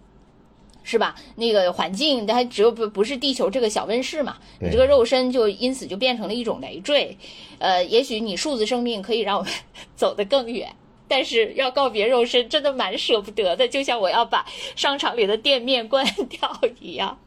[0.82, 1.14] 是吧？
[1.36, 7.16] 那个环境它只有不不是地球这个小温室嘛，你这个肉身就因此就变成了一种累赘。
[7.58, 9.52] 呃，也许你数字生命可以让我们
[9.96, 10.68] 走得更远。
[11.10, 14.44] 但是要告别肉身，真的蛮舍不得的，就像我要把
[14.76, 17.18] 商场里的店面关掉一样。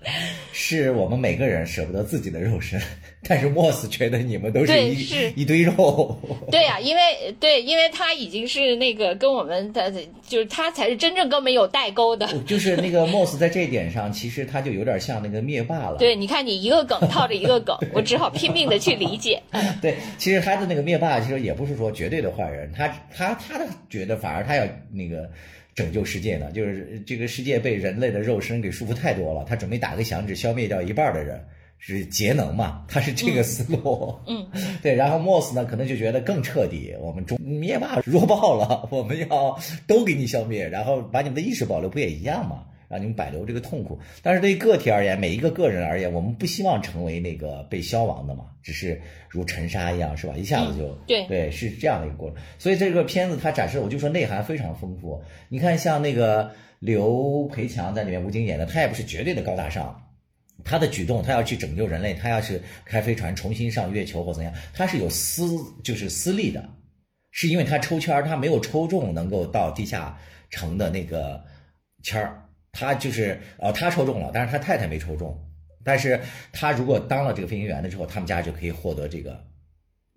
[0.52, 2.80] 是我们每个人舍不得自己的肉身，
[3.28, 6.20] 但是莫斯觉得你们都是一一堆肉。
[6.50, 7.02] 对呀，因为
[7.40, 9.92] 对，因为他已经是那个跟我们的，
[10.28, 12.28] 就是他才是真正跟我们有代沟的。
[12.46, 15.98] 就是那个莫斯在这一点上，其实他就有点像那个灭霸了。
[15.98, 19.42] 对，你看你一个梗套着一个梗，我只好拼命的去理解。
[19.82, 23.68] 对，其实他的那个灭霸，其实也不是说绝对的坏人，他他他的。
[23.90, 25.30] 觉得反而他要那个
[25.76, 31.42] 拯救世界呢，就是这个世界被人类的肉身给束缚太多了，他准备打个响指消灭掉一半的人，
[31.84, 32.86] 是节能嘛？
[32.88, 34.16] 他是这个思路。
[34.28, 34.48] 嗯，
[34.82, 34.94] 对。
[34.94, 42.66] 然后 Moss 呢，可能就觉得更彻底，我们中灭霸弱爆了，我们要都给你消灭，然后把你们的意识保留，不也一样吗？
[42.88, 50.34] 让你们保留这个痛苦，但是对于个体而言，每一个个人而言，我们不希望成为那个被消亡的嘛，只是如尘沙一样，是吧？
[50.36, 52.38] 一下子就对对，是这样的一个过程。
[52.60, 55.24] 所以这个片子它展示，我就说内涵非常丰富。
[55.48, 60.04] 你看，像那个刘培强在里面吴京演的，他也不是绝对的高大上，
[60.64, 66.68] 他的举动，他要去拯救人类，他要是开飞船重新上月球或怎样，他是有私就是私利的，
[67.32, 70.18] 是因为他抽签儿，他没有抽中能够到地下
[70.50, 71.44] 城的那个
[72.04, 72.38] 签儿。
[72.74, 75.38] 他就是哦，他抽中了，但是他太太没抽中。
[75.84, 76.18] 但是
[76.54, 79.44] 他如果当了这个飞行员了之后，他们家就可以获得这个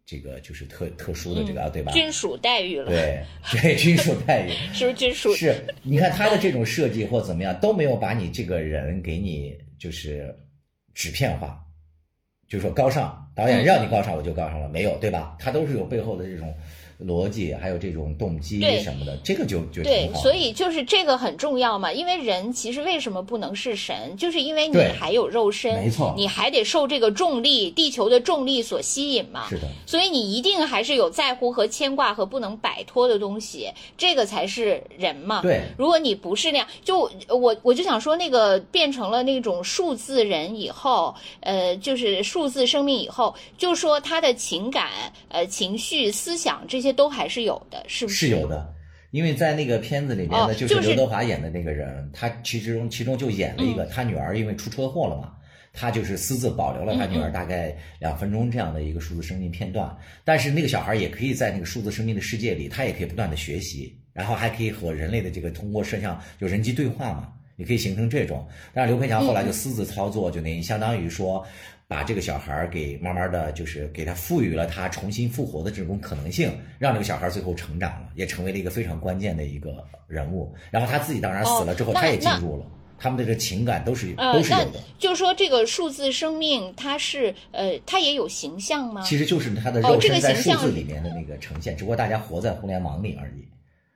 [0.06, 1.90] 这个就是特特殊的这个、对吧？
[1.90, 5.34] 军属待遇了，对对，军属待遇是不是军属？
[5.34, 10.34] 是，你看他的这种设计或怎么样都没有把你这个人给你就是
[10.94, 11.62] 纸片化，
[12.48, 15.36] 就是说高尚，导演让你高尚我就高尚了，没有对吧？
[15.38, 16.54] 他都是有背后的这种
[17.00, 20.10] 逻辑，还有这种动机什么的，这个就就对。
[20.14, 29.48] 所以就是这个很重要嘛，因为人其实为什么不能是神，就是因为你还有肉身，没错你还得受这个重力、地球的重力所吸引嘛。
[29.48, 35.42] 是的，所以你一定还是有在乎和牵挂和不能摆脱的东西，这个才是人嘛。
[35.42, 44.90] 对如果你不是那样，就我我就想说，那个变成了那种数字人以后，呃，就是数字生命以后，就说他的情感、
[45.28, 48.72] 呃情绪、思想这些都还是有的，是不是是有的。
[49.10, 55.32] 因为在那个片子里面呢，哦就是就是刘德华演的那个人，他其中其中就演了一嗯个他女儿因为出车祸了嘛，
[55.72, 59.96] 他就是私自保留了他女嗯儿大概两分钟这样的一个数字生命片段。
[60.24, 68.46] 但是那个小孩也可以在那个数字生命的世界里，他也可以不断的学习，然后还可以和人类的这个通过摄像就人机对话嘛，也可以形成这种。
[68.72, 71.44] 但是刘培强后来就私自操作，就等于相当于说。
[71.86, 80.52] 把这个小孩儿给慢慢的就是给他赋予了他重新复活的这种可能性，让这个小孩儿最后成长了，也成为了一个非常关键的一个人物。
[80.70, 82.66] 然后他自己当然死了之后，哦他也进入了，
[82.98, 84.80] 他们的这个情感都是、呃，都是有的。
[84.98, 89.02] 就是说这个数字生命，它是呃，它也有形象吗？
[89.02, 93.44] 其实就是它的肉身在数字里面的那个呈现，只不过大家活在互联网里而已，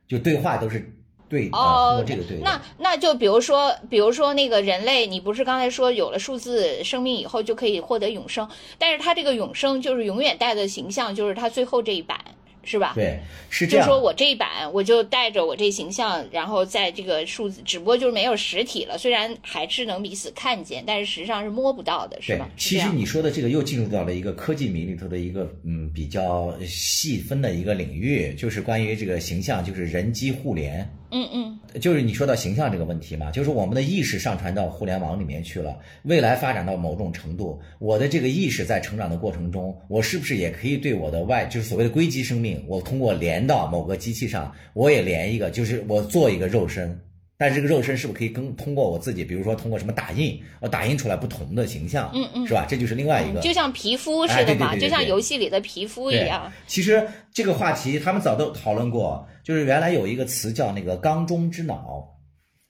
[0.07, 0.93] 就对话都是
[1.29, 2.39] 对哦，这个对。
[2.43, 8.49] 那那就比如说，比如说那个人类，你不是刚才说有了数字生命以后就可以获得永生，
[8.79, 12.19] 但是他这个永生就是永远带的形象，就是他最后这一版，
[12.65, 12.93] 是吧？
[12.95, 13.19] 对，
[13.51, 13.87] 是这样。
[13.87, 30.89] 就是说我这一版我就带着我这形象，然后在这个数字，只不过就是没有实体了，虽然还是能彼此看见，但是实际上是摸不到的，是对吧？，其实你说的这个又进入到了一个科技迷里头的一个嗯比较细分的一个领域，就是关于这个形象，就是人机互联。
[31.11, 31.59] 嗯嗯。
[31.81, 46.99] 就是你说到形象这个问题嘛，就是我们的意识上传到互联网里面去了，未来发展到某种程度，我的这个意识在成长的过程中，我是不是也可以对我的外，就是所谓的硅基生命，我通过连到某个机器上，我也连一个，就是我做一个肉身，
[47.39, 52.67] 但是这个肉身是不是可以跟通过我自己，比如说通过什么打印，我打印出来不同的形象，嗯嗯是吧？
[52.69, 56.53] 这就是另外一个，就像皮肤似的嘛，就像游戏里的皮肤一样。
[56.67, 62.05] 其实这个话题他们早都讨论过，就是原来有一个词叫那个缸中之脑，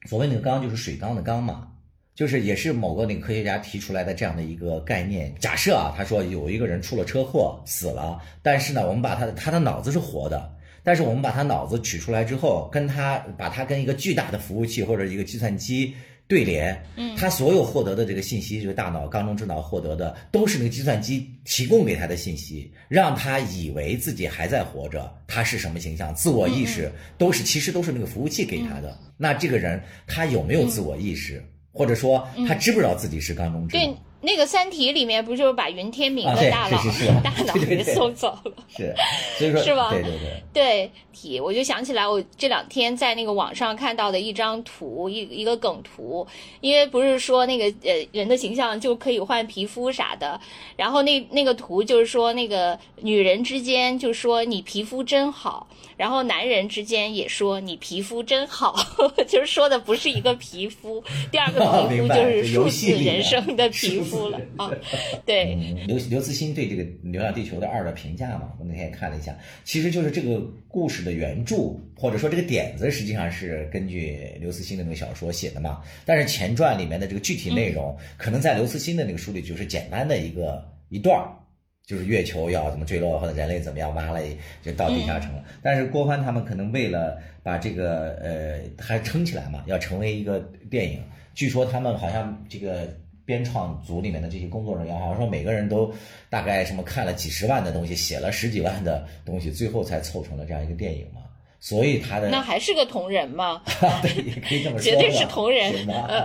[0.06, 1.68] 所谓那个缸就是水缸的缸嘛，
[2.14, 5.34] 就是也是某个那个科学家提出来的这样的一个概念。
[5.40, 10.57] 假设啊，他说有一个人出了车祸死了，但是呢，我们把他的他的脑子是活的。
[10.88, 15.92] 但是我们把他脑子取出来之后，跟他把他跟一个巨大的服务器或者一个计算机
[16.26, 28.98] 对联，嗯，他所有获得的这个信息，就是大脑缸中之脑获得的，都是那个计算机提供给他的信息，让他以为自己还在活着，他是什么形象，自我意识都是其实都是那个服务器给他的。
[29.18, 33.84] 那这个人他有没有自我意识，或者说他知不知道自己是缸中之脑？
[33.84, 36.78] 对，那个《三体》里面不就是把云天明的大脑、
[37.22, 38.52] 大脑 给送走了？
[38.68, 38.94] 是，
[39.38, 39.90] 所以说是吧？
[39.90, 40.42] 对对对。
[40.52, 46.26] 对体，我就想起来，我这两天在那个网上看到的一张图，一一个梗图，
[46.60, 50.40] 因为不是说那个呃人的形象就可以换皮肤啥的，
[50.76, 58.74] 然后那那个图就是说那个女人之间就说你皮肤真好，然后男人之间也说你皮肤真好，
[59.28, 64.70] 就是说的不是一个皮肤，第二个皮肤就是数字人生的皮肤了 啊，
[65.26, 65.54] 对。
[65.54, 71.56] 嗯，刘刘慈欣对这个《流浪地球》的二的评价嘛，我那天也看了一下，其实就是这个故事的原著
[71.96, 75.82] 或者说这个点子，实际上是根据刘慈欣的那个小说写的嘛。
[76.04, 81.28] 但是前传里面的这个具体内容，可能在刘慈欣的那个书里就是简单的一个一段儿。
[81.86, 84.20] 就是月球要怎么坠落，或者人类怎么样挖了
[84.62, 85.42] 就到地下城了。
[85.62, 90.38] 但是郭帆他们可能为了把这个呃还撑起来嘛，要成为一个
[90.70, 91.00] 电影。
[91.34, 92.94] 据说他们好像这个
[93.28, 95.92] 编创组里面的这些工作人员，好像说每个人都
[96.30, 101.20] 大概什么看了几十万的东西，写了十几万的东西，最后才凑成了这样一个电影嘛。
[101.60, 103.60] 所以他的那还是个同人吗？
[104.00, 105.70] 对，也可以这么说， 绝对是同人？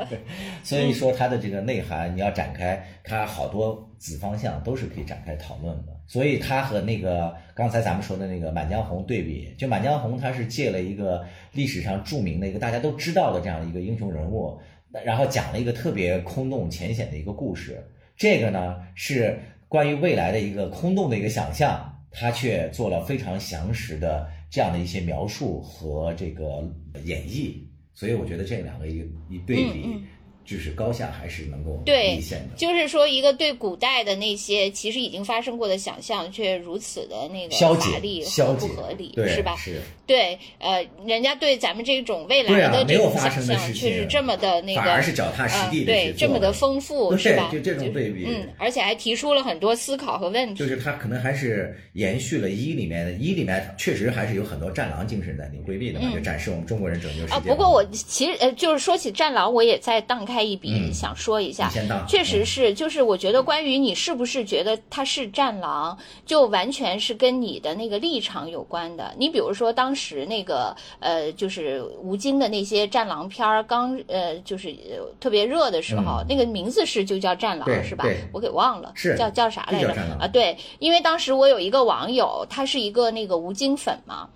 [0.09, 0.17] 对，
[0.63, 5.91] 所以说它的这个内涵，你要展开，它好多子方向都是可以展开讨论的。
[6.05, 14.59] 所以它和那个刚才咱们说的那个《满江红》对比，就《满江红》它是借了一个历史上著名的一个大家都知道的这样一个英雄人物，
[15.05, 17.83] 然后讲了一个特别空洞浅显的一个故事。
[18.15, 26.63] 这个呢是关于未来的一个空洞的一个想象，他却做了非常详实的这样的一些描述和这个
[27.05, 27.55] 演绎，
[27.93, 28.99] 所以我觉得这两个一
[29.29, 30.03] 一对比，
[30.45, 32.19] 就是高下还是能够对。
[32.55, 39.55] 就是说，一个对古代的那些其实已经发生过的想象，却如此的那个消法力解，消和不合理，对，是吧？
[39.57, 47.49] 是，对，呃，人家对咱们这种未来的这没有发种想象，生的事却是情这么的那个，反而是脚踏实地嗯，的、对，这么的丰富，是吧？
[47.51, 50.59] 就这种对比嗯，而且还提出了很多思考和问题。
[50.59, 61.69] 就是他可能还是延续了一里面的，一里面确实还是有很多战狼精神在里规避的嘛，就展示我们中国人拯救世界嗯啊，不过我其实呃，就是说起战狼，我也再荡开一笔，嗯想说一下
[62.07, 65.95] 确实嗯是，就是我觉得关于你是不是觉得他是战狼，
[66.26, 69.14] 就完全是跟你的那个立场有关的。
[69.15, 78.03] 你比如说当时那个呃，就是吴京的那些战狼片儿刚呃，就是呃特别热的时候，那个名字是就叫战狼是吧？
[78.31, 80.27] 我给忘了，是叫叫啥来着啊？
[80.27, 84.27] 对，因为当时我有一个网友，他是一个那个吴京粉嘛。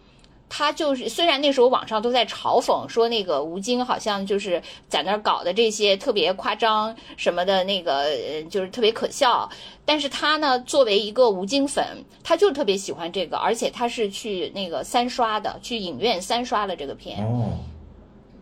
[0.49, 8.06] 他就是，虽然那时候网上都在嘲讽说那个吴京好像就是在那儿搞的这些特别夸张什么的，那个
[8.49, 9.49] 就是特别可笑，
[9.86, 11.86] 但是他呢作为一个吴京粉，
[12.24, 17.18] 他就特别喜欢这个，而且他是去那个三刷的，去影院三刷了这个片。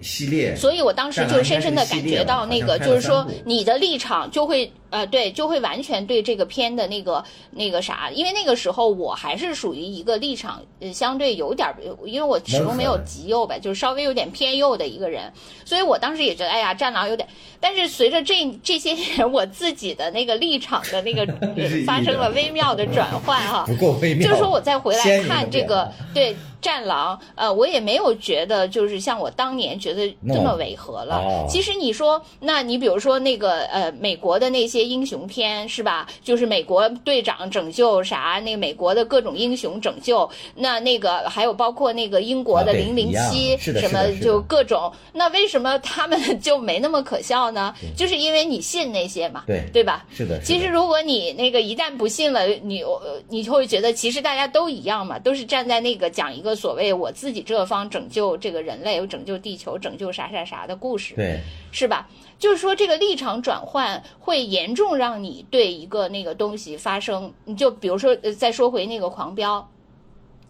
[0.01, 15.31] 系列，所以我当时就深深的感觉到那个，就是说你的立场就会呃，对，就会完全对这个片的那个那个啥，因为那个时候我还是属于一个立场呃相对有点儿，因为我始终没有极右呗，就是稍微有点偏右的一个人，
[15.65, 17.27] 所以我当时也觉得，哎呀，战狼有点，
[17.59, 21.26] 但是随着这这些年我自己的那个立场的那个
[21.85, 24.27] 发生了微妙的转换哈，不够微妙。
[24.27, 26.35] 就是说我再回来看这个 对
[26.65, 31.17] 战狼，呃，我也没有觉得就是像我当年觉得这么违和了。
[31.17, 36.07] 哦其实你说，那你比如说那个呃美国的那些英雄片是吧？
[36.23, 47.75] 就是美国队长拯救啥，那个美国的各种英雄拯救，那那个还有包括那个英国的零零七什么就各种，那为什么他们就没那么可笑呢？
[47.95, 50.03] 就是因为你信那些嘛，对对吧？
[50.11, 61.40] 是的，其实，如果你那个一旦不信了，你呃你就会觉得其实大家都一样嘛，都是站在那个讲一个所谓我自己这方拯救这个人类、拯救地球、拯救啥啥啥的故事，对，
[61.72, 62.07] 是吧？
[62.40, 69.69] 就是说这个立场转换会严重让你对一个那个东西发生，你就比如说呃再说回那个狂飙。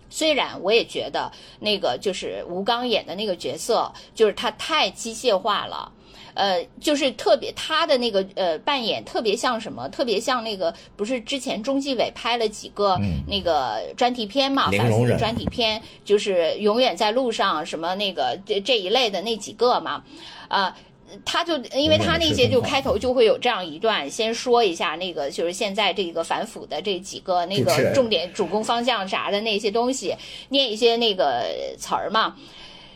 [0.07, 5.91] 虽然我也觉得那个就是吴刚演的那个角色，就是他太机械化了，
[6.35, 9.89] 呃，就是特别他的那个呃扮演特别像什么？
[9.89, 20.03] 特别像那个不是之前中纪委拍了几个嗯那个专题片嘛，反腐专题片，就是永远在路上什么那个这这一类的那几个嘛，
[20.49, 20.75] 啊、
[21.23, 30.13] 他就因为他那些就开头就会有这样一段，先说一下那个就是现在这个反腐的这几个那个重点主攻方向啥的那些东西，
[30.49, 31.45] 念一些那个
[31.77, 32.35] 词儿嘛。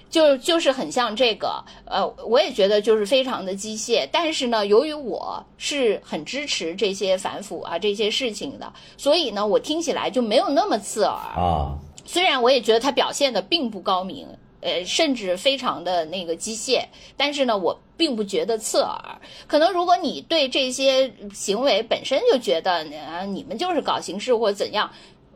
[0.10, 4.07] 就就是很像这个，呃，我也觉得就是非常的机械。
[4.11, 11.14] 但是呢，由于我是很支持这些反腐啊这些事情的，所以呢，我听起来就没有那么刺耳。
[11.14, 14.27] 啊，虽然我也觉得他表现的并不高明，
[14.61, 16.84] 呃，甚至非常的那个机械，
[17.15, 18.99] 但是呢，我并不觉得刺耳。
[19.45, 24.90] 可能如果你对这些行为本身就觉得啊，你们就是搞形式或怎样，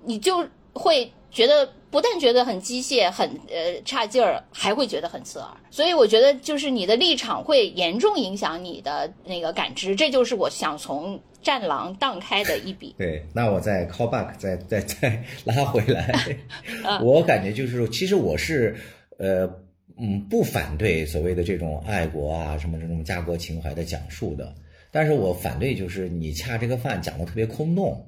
[0.03, 0.43] 你就
[0.73, 5.49] 会觉得不但觉得很机械、很呃差劲儿，还会觉得很刺耳。
[5.71, 12.95] 所以我觉得就是你的立场会严重影响你的那个感知，这就是我想从战狼荡开的一笔。
[12.97, 16.37] 对，那我再 call back，再 再再拉回来。
[16.85, 18.75] 嗯 我感觉就是，其实我是
[19.17, 19.49] 呃
[19.97, 24.53] 嗯不反对所谓的这种爱国啊什么这种家国情怀的讲述的，
[24.91, 28.05] 但是我反对就是你恰这个饭讲的特别空洞。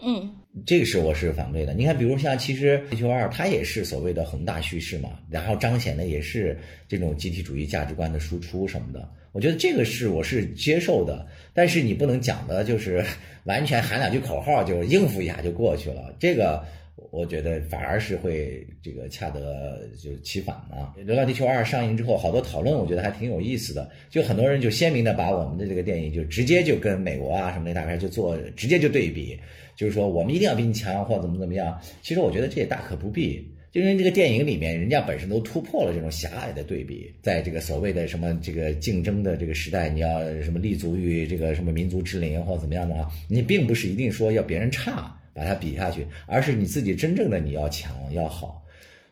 [0.00, 1.74] 嗯这个是我是反对的。
[1.74, 6.58] 你看，比如像其实《地球二》，它也是所谓的宏大叙事嘛，然后彰显的也是
[6.88, 9.08] 这种集体主义价值观的输出什么的。
[9.32, 13.04] 我觉得这个是我是接受的，但是你不能讲的就是
[13.44, 16.64] 完全喊两句口号就应付一下就过去了，这个。
[17.10, 20.94] 我觉得反而是会这个恰得就其反嘛。
[21.04, 23.90] 《流浪地球二》上映之后，好多讨论，我觉得还挺有意思的。
[24.10, 29.38] 就很多人就鲜明的把我们的这个电影就直接就跟美国啊什么那大片就做直接就对比，
[29.76, 31.80] 就是说我们一定要比你强或怎么怎么样。
[32.02, 33.46] 其实我觉得这也大可不必。
[33.70, 48.60] 就因为这个电影里面，人家本身都突破了这种狭隘的对比，在这个所谓的什么这个竞争的这个时代，你要什么立足于这个什么民族之林或者怎么样的话，你并不是一定说要别人差把它比下去，而是你自己真正的你要强要好。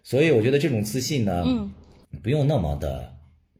[0.02, 1.72] 所以我觉得这种自信呢，嗯
[2.22, 3.14] 不用那么的。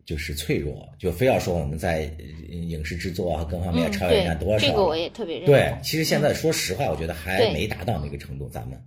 [0.07, 2.09] 就是脆弱，就非要说我们在
[2.49, 5.53] 影视制作啊各方面嗯，超越人家多少，这个我也特别认同。
[5.53, 8.81] 对，其实现在说实话，我觉得还没达到那个程度，咱们，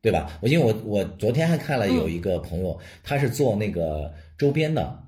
[0.00, 0.38] 对吧？
[0.40, 5.02] 我因为我我昨天还看了有一个朋友，他是做那个周边的，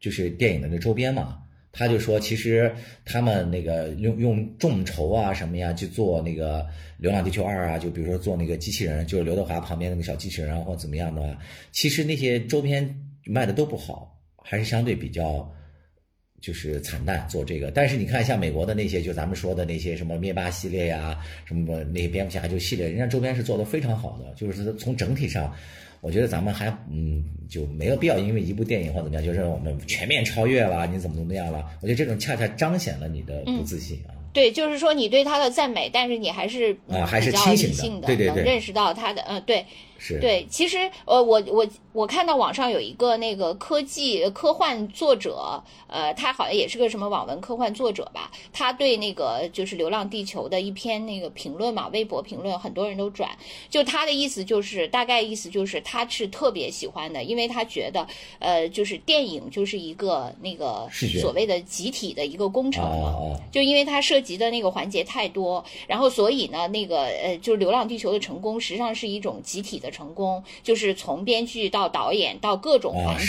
[0.00, 1.36] 就是电影的那周边嘛。
[1.78, 2.74] 他就说，其实
[3.04, 6.60] 他们那个用用众筹啊什么呀去做那个
[6.98, 11.38] 《流浪地球二》啊，就比如说做那个机器人，就是刘德华旁边那个小机器人，或怎么样的话，
[11.70, 12.92] 其实那些周边
[13.26, 15.48] 卖的都不好，还是相对比较
[16.40, 17.70] 就是惨淡做这个。
[17.70, 25.54] 但是你看，像美国的那些，就咱们说的那些什么灭霸系列呀，什么那些蝙蝠侠就系列，人家周边是做的非常好的，就是从整体上。
[26.00, 31.64] 我觉得咱们还嗯就没有必要因为一部电影或怎么样，就是我们全面超越了，你怎么怎么样了？
[31.80, 34.14] 我觉得这种恰恰彰显了你的不自信啊。
[34.32, 39.64] 对，就是说你对他的赞美，但是你还是啊还是清醒的，对对对，能认识到他的嗯对。
[39.98, 53.28] 是对，其实呃，我我我看到网上有一个那个科技科幻作者，呃，他好像也是个什么网文科幻作者吧，他对那个就是《流浪地球》的一篇那个评论嘛，微博评论，很多人都转。
[53.68, 58.06] 就他的意思就是，大概意思就是他是特别喜欢的，因为他觉得，
[58.38, 60.88] 呃，就是电影就是一个那个
[61.20, 69.87] 所谓的集体的一个工程嘛，就因为它涉及的那个环节太多，然后所以呢，那个呃，就是《流浪地球》的成功实际上是一种集体的。
[69.90, 73.24] 成功就是从编剧到导演到各种环节，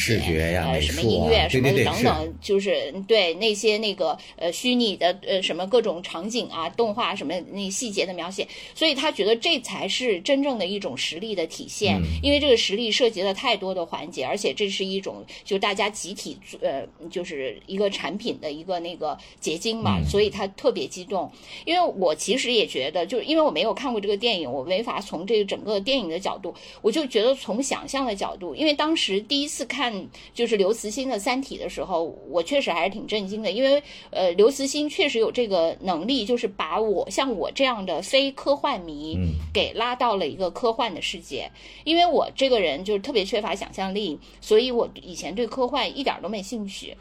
[0.65, 21.31] 呃，什么音乐什么等等，就是对那些那个呃虚拟的呃什么各种场景啊、动画什么那细节的描写，所以他觉得这才是真正的一种实力的体现，因为这个实力涉及了太多的环节，而且这是一种就大家集体呃就是一个产品的一个那个结晶嘛，所以他特别激动。
[21.65, 26.49] 因为我其实也觉得，就是因为我没有看过这个电影，我没法从这个整个电影的角度。
[26.82, 33.82] 我就觉得从想象的角度，因为当时第一次看就是刘慈欣的《三体》的时候，我确实还是挺震惊的，因为
[34.12, 39.18] 呃，刘慈欣确实有这个能力，就是把我像我这样的非科幻迷
[39.54, 41.52] 给拉到了一个科幻的世界。
[41.84, 46.96] 因为我这个人就是特别缺乏想象力，所以我以前对科幻一点都没兴趣。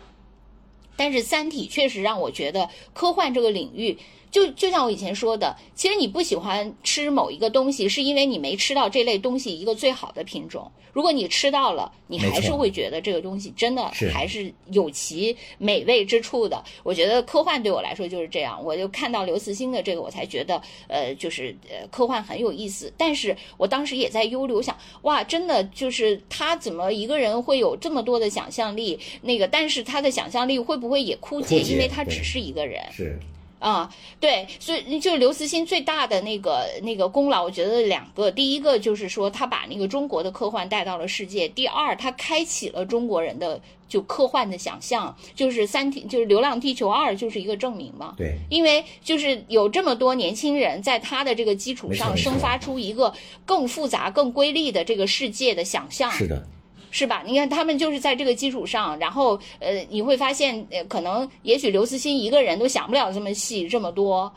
[0.97, 3.99] 但是《三体》确实让我觉得科幻这个领域。
[4.31, 10.71] 就就像我以前说的，其实你不喜欢吃某一个东西，是因为你没吃到这类东西一个最好的品种。
[10.93, 16.61] 如果你吃到了，你还是会觉得这个东西真的还是有其美味之处的。
[16.83, 22.93] 我觉得科幻对我来说就是这样，我就看到刘慈欣的这个，我才觉得呃，就是呃，科幻很有意思。
[22.97, 28.99] 但是我当时也在忧虑，我想哇，真的就是他怎么一个人会有这么多的想象力？
[29.23, 31.61] 那个，但是他的想象力会不会也枯竭？
[31.61, 32.83] 因为他只是一个人。
[32.91, 33.17] 是。
[33.59, 48.14] 啊，对，所以就是刘慈欣最大的那个那个功劳，我觉得两个，第一个就是说他把那个中国的科幻带到了世界，第二他开启了中国人的就科幻的想象，就是三体，就是《流浪地球二》就是一个证明嘛。
[48.16, 53.12] 对，因为就是有这么多年轻人在他的这个基础上生发出一个
[53.44, 56.10] 更复杂、更瑰丽的这个世界的想象。
[56.12, 56.47] 是的。
[56.90, 57.23] 是吧？
[57.27, 64.32] 你看他们就是在这个基础上，然后呃，你会发现，呃，可能也许刘慈欣一个人都想不了这么细这么多，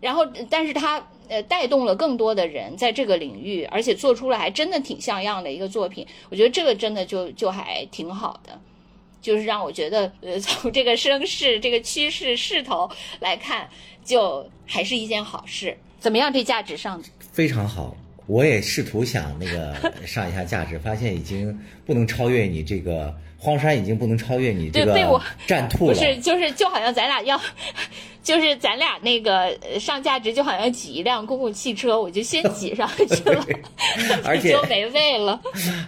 [0.00, 6.06] 然后但是他呃带动了更多的人在这个领域，而且做出了还真的挺像样的一个作品。
[6.30, 8.58] 我觉得这个真的就就还挺好的，
[9.20, 12.90] 就是让我觉得呃 从这个声势、这个趋势势头
[13.20, 13.68] 来看，
[14.04, 15.76] 就还是一件好事。
[16.00, 16.32] 怎么样？
[16.32, 17.94] 这价值上非常好。
[18.32, 19.76] 我也试图想那个
[20.06, 21.54] 上一下价值，发现已经
[21.84, 25.94] 不能超越你这个荒山，已经不能超越你这个 战兔了。
[25.94, 27.38] 不是，就是就好像咱俩要，
[28.22, 33.46] 就是咱俩那个上价值，就好像挤一辆公共汽车，我就先挤上去了，
[34.24, 35.38] 而且就没位了。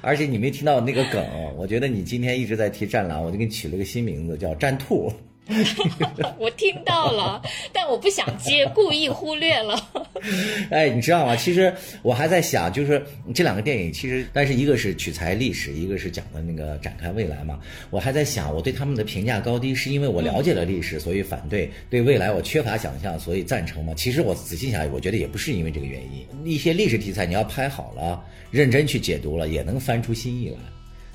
[0.03, 1.27] 而且你没听到那个梗，
[1.57, 5.11] 我觉得你今天一直在提战狼，我就给你取了个新名字，叫战兔。
[6.39, 9.79] 我听到了，但我不想接，故意忽略了。
[10.71, 11.37] 哎，你知道吗？
[11.37, 11.73] 其实
[12.03, 13.05] 我还在想，就是
[13.35, 17.61] 这两个电影，其实但是一个是取材历史，一个是讲的那个展开未来嘛。
[17.91, 23.93] 我还在想，我对他们的评价高低，是因为我了解了历史，所以反对；对未来我缺乏想象，所以赞成嘛？
[23.95, 26.27] 其实我仔细想，我觉得也不是因为这个原因。
[26.51, 30.57] 一些历史题材，你要拍好了，认真去解读了，也能翻出新意来。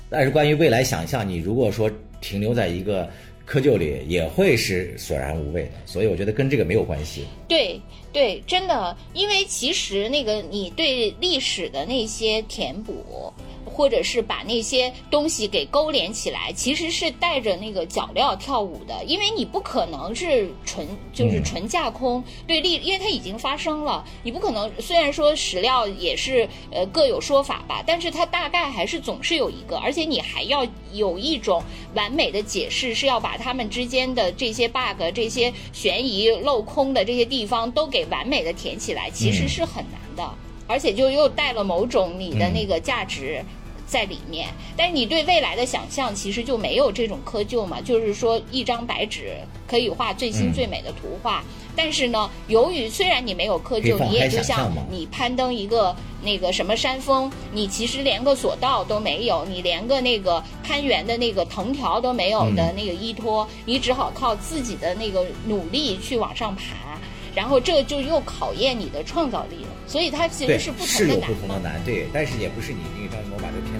[0.08, 1.90] 但是关于未来想象，你如果说
[2.20, 3.10] 停留在一个。
[3.50, 7.24] 窠臼里也会是索然无味的，所以我觉得跟这个没有关系。
[7.48, 7.80] 对
[8.12, 13.32] 对，真的，因为其实那个你对历史的那些填补。
[13.72, 24.70] 或者是把那些东西给勾连起来，其实是带着那个脚镣跳舞的，因为你不可能是纯就是纯架空对立，因为它已经发生了，你不可能。
[24.80, 31.62] 虽然说史料也是呃各有说法吧，但是它大概还是总是有一个，而且你还要有一种
[31.94, 40.34] 完美的解释，是要把他们之间的这些 bug、这些悬疑镂空的这些地方都给完美的填起来，其实是很难的，
[40.66, 43.44] 而且就又带了某种你的那个价值。
[43.90, 44.48] 在里面。
[44.76, 49.36] 但是你对未来的想象其实就没有这种窠臼嘛，就是说一张白纸
[49.66, 51.42] 可以画最新最美的图画。
[51.76, 66.98] 但是呢，由于虽然你没有窠臼，你也就像你攀登一个那个什么山峰，你其实连个索道都没有，你连个那个攀援的那个藤条都没有的那个依托，你只好靠自己的那个努力去往上爬，
[67.34, 69.70] 然后这就又考验你的创造力了。
[69.86, 71.08] 所以它其实是不同的难。
[71.08, 73.79] 是有不同的难，对，但是也不是你那张我把这片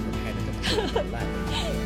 [1.11, 1.80] 烂。